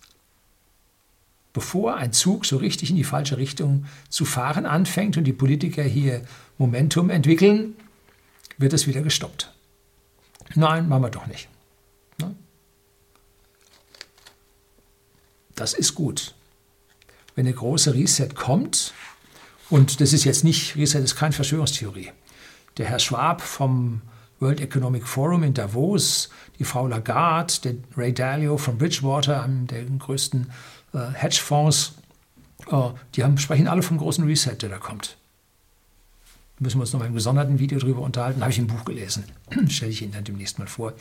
Bevor 1.53 1.95
ein 1.95 2.11
Zug 2.11 2.45
so 2.45 2.57
richtig 2.57 2.89
in 2.89 2.97
die 2.97 3.05
falsche 3.05 3.37
Richtung 3.37 3.85
zu 4.09 4.25
fahren 4.25 4.65
anfängt 4.65 5.15
und 5.15 5.23
die 5.23 5.31
Politiker 5.31 5.83
hier 5.83 6.21
Momentum 6.57 7.09
entwickeln, 7.09 7.77
wird 8.57 8.73
es 8.73 8.87
wieder 8.87 9.01
gestoppt. 9.01 9.54
Nein, 10.53 10.87
machen 10.87 11.03
wir 11.03 11.09
doch 11.09 11.27
nicht. 11.27 11.49
Ne? 12.19 12.35
Das 15.55 15.73
ist 15.73 15.95
gut. 15.95 16.35
Wenn 17.35 17.45
der 17.45 17.53
große 17.53 17.93
Reset 17.93 18.29
kommt, 18.35 18.93
und 19.69 19.99
das 19.99 20.13
ist 20.13 20.23
jetzt 20.23 20.43
nicht, 20.43 20.75
Reset 20.75 20.99
ist 20.99 21.15
keine 21.15 21.33
Verschwörungstheorie. 21.33 22.11
Der 22.77 22.85
Herr 22.85 22.99
Schwab 22.99 23.41
vom 23.41 24.01
World 24.39 24.61
Economic 24.61 25.07
Forum 25.07 25.43
in 25.43 25.53
Davos, 25.53 26.29
die 26.59 26.65
Frau 26.65 26.87
Lagarde, 26.87 27.53
der 27.63 27.75
Ray 27.97 28.13
Dalio 28.13 28.57
von 28.57 28.77
Bridgewater, 28.77 29.43
einem 29.43 29.67
der 29.67 29.83
größten 29.83 30.51
äh, 30.93 30.99
Hedgefonds, 31.13 31.93
äh, 32.69 32.89
die 33.15 33.23
haben, 33.23 33.37
sprechen 33.37 33.67
alle 33.67 33.81
vom 33.81 33.97
großen 33.97 34.25
Reset, 34.25 34.55
der 34.61 34.69
da 34.69 34.77
kommt. 34.77 35.17
Müssen 36.59 36.77
wir 36.77 36.81
uns 36.81 36.93
noch 36.93 37.01
mal 37.01 37.07
im 37.07 37.13
gesonderten 37.13 37.59
Video 37.59 37.79
darüber 37.79 38.01
unterhalten. 38.01 38.41
Habe 38.41 38.51
ich 38.51 38.59
ein 38.59 38.67
Buch 38.67 38.85
gelesen. 38.85 39.25
Stelle 39.67 39.91
ich 39.91 40.01
Ihnen 40.01 40.13
dann 40.13 40.23
demnächst 40.23 40.57
mal 40.57 40.67
vor, 40.67 40.91
äh, 40.91 40.93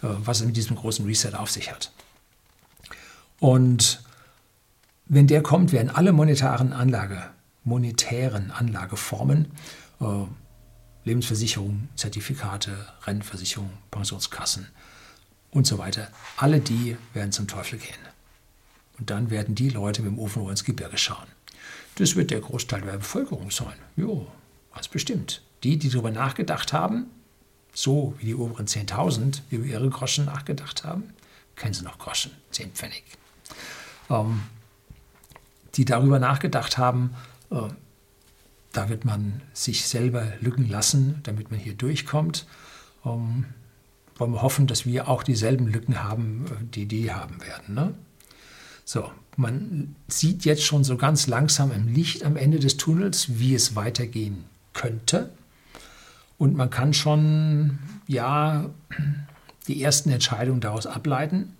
was 0.00 0.40
es 0.40 0.46
mit 0.46 0.56
diesem 0.56 0.76
großen 0.76 1.04
Reset 1.04 1.34
auf 1.34 1.50
sich 1.50 1.70
hat. 1.70 1.92
Und 3.38 4.02
wenn 5.06 5.26
der 5.26 5.42
kommt, 5.42 5.72
werden 5.72 5.90
alle 5.90 6.12
monetaren 6.12 6.72
Anlage, 6.72 7.22
monetären 7.64 8.50
Anlageformen 8.50 9.48
äh, 10.00 10.24
Lebensversicherung, 11.04 11.88
Zertifikate, 11.96 12.72
Rentenversicherung, 13.04 13.70
Pensionskassen 13.90 14.68
und 15.50 15.66
so 15.66 15.78
weiter. 15.78 16.08
Alle 16.36 16.60
die 16.60 16.96
werden 17.12 17.32
zum 17.32 17.48
Teufel 17.48 17.78
gehen. 17.78 17.90
Und 18.98 19.10
dann 19.10 19.30
werden 19.30 19.54
die 19.54 19.68
Leute 19.68 20.02
mit 20.02 20.12
dem 20.12 20.18
Ofenrohr 20.18 20.50
ins 20.50 20.64
Gebirge 20.64 20.96
schauen. 20.96 21.26
Das 21.96 22.14
wird 22.14 22.30
der 22.30 22.40
Großteil 22.40 22.82
der 22.82 22.92
Bevölkerung 22.92 23.50
sein. 23.50 23.74
Jo, 23.96 24.28
ganz 24.72 24.88
bestimmt. 24.88 25.42
Die, 25.62 25.78
die 25.78 25.90
darüber 25.90 26.10
nachgedacht 26.10 26.72
haben, 26.72 27.06
so 27.72 28.14
wie 28.18 28.26
die 28.26 28.34
oberen 28.34 28.66
10.000, 28.66 29.42
wie 29.48 29.56
über 29.56 29.66
ihre 29.66 29.88
Groschen 29.88 30.24
nachgedacht 30.26 30.84
haben, 30.84 31.04
kennen 31.56 31.74
sie 31.74 31.84
noch 31.84 31.98
Groschen, 31.98 32.32
10 32.50 32.72
Pfennig. 32.72 33.04
Ähm, 34.10 34.42
die 35.74 35.84
darüber 35.84 36.18
nachgedacht 36.18 36.78
haben, 36.78 37.14
äh, 37.50 37.68
da 38.72 38.88
wird 38.88 39.04
man 39.04 39.42
sich 39.52 39.86
selber 39.86 40.32
lücken 40.40 40.68
lassen, 40.68 41.20
damit 41.22 41.50
man 41.50 41.60
hier 41.60 41.74
durchkommt. 41.74 42.46
Um, 43.04 43.46
wollen 44.16 44.32
wir 44.32 44.42
hoffen, 44.42 44.66
dass 44.66 44.86
wir 44.86 45.08
auch 45.08 45.22
dieselben 45.22 45.66
Lücken 45.66 46.04
haben, 46.04 46.46
die 46.72 46.86
die 46.86 47.12
haben 47.12 47.40
werden. 47.40 47.74
Ne? 47.74 47.94
So, 48.84 49.10
man 49.36 49.96
sieht 50.08 50.44
jetzt 50.44 50.62
schon 50.62 50.84
so 50.84 50.96
ganz 50.96 51.26
langsam 51.26 51.72
im 51.72 51.88
Licht 51.88 52.22
am 52.22 52.36
Ende 52.36 52.60
des 52.60 52.76
Tunnels, 52.76 53.38
wie 53.38 53.54
es 53.54 53.74
weitergehen 53.74 54.44
könnte. 54.72 55.30
Und 56.38 56.56
man 56.56 56.70
kann 56.70 56.92
schon, 56.92 57.78
ja, 58.06 58.70
die 59.68 59.82
ersten 59.82 60.10
Entscheidungen 60.10 60.60
daraus 60.60 60.86
ableiten. 60.86 61.56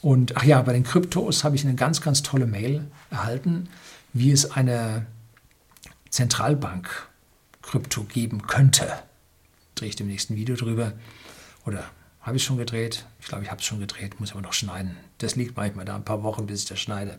Und 0.00 0.36
ach 0.36 0.44
ja, 0.44 0.62
bei 0.62 0.72
den 0.72 0.84
Kryptos 0.84 1.44
habe 1.44 1.56
ich 1.56 1.64
eine 1.64 1.74
ganz, 1.74 2.00
ganz 2.00 2.22
tolle 2.22 2.46
Mail 2.46 2.90
erhalten, 3.10 3.68
wie 4.12 4.32
es 4.32 4.50
eine 4.50 5.06
Zentralbank-Krypto 6.10 8.04
geben 8.04 8.46
könnte. 8.46 8.92
Drehe 9.74 9.90
ich 9.90 9.96
dem 9.96 10.08
nächsten 10.08 10.36
Video 10.36 10.56
drüber. 10.56 10.92
Oder 11.64 11.84
habe 12.20 12.36
ich 12.36 12.44
schon 12.44 12.56
gedreht? 12.56 13.06
Ich 13.20 13.26
glaube, 13.26 13.44
ich 13.44 13.50
habe 13.50 13.60
es 13.60 13.66
schon 13.66 13.80
gedreht, 13.80 14.20
muss 14.20 14.32
aber 14.32 14.42
noch 14.42 14.52
schneiden. 14.52 14.96
Das 15.18 15.36
liegt 15.36 15.56
manchmal 15.56 15.84
da 15.84 15.96
ein 15.96 16.04
paar 16.04 16.22
Wochen, 16.22 16.46
bis 16.46 16.62
ich 16.62 16.68
das 16.68 16.80
schneide. 16.80 17.18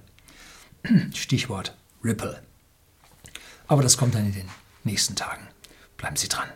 Stichwort 1.13 1.75
Ripple. 2.03 2.41
Aber 3.67 3.81
das 3.81 3.97
kommt 3.97 4.15
dann 4.15 4.25
in 4.25 4.33
den 4.33 4.49
nächsten 4.85 5.15
Tagen. 5.15 5.47
Bleiben 5.97 6.15
Sie 6.15 6.27
dran. 6.27 6.49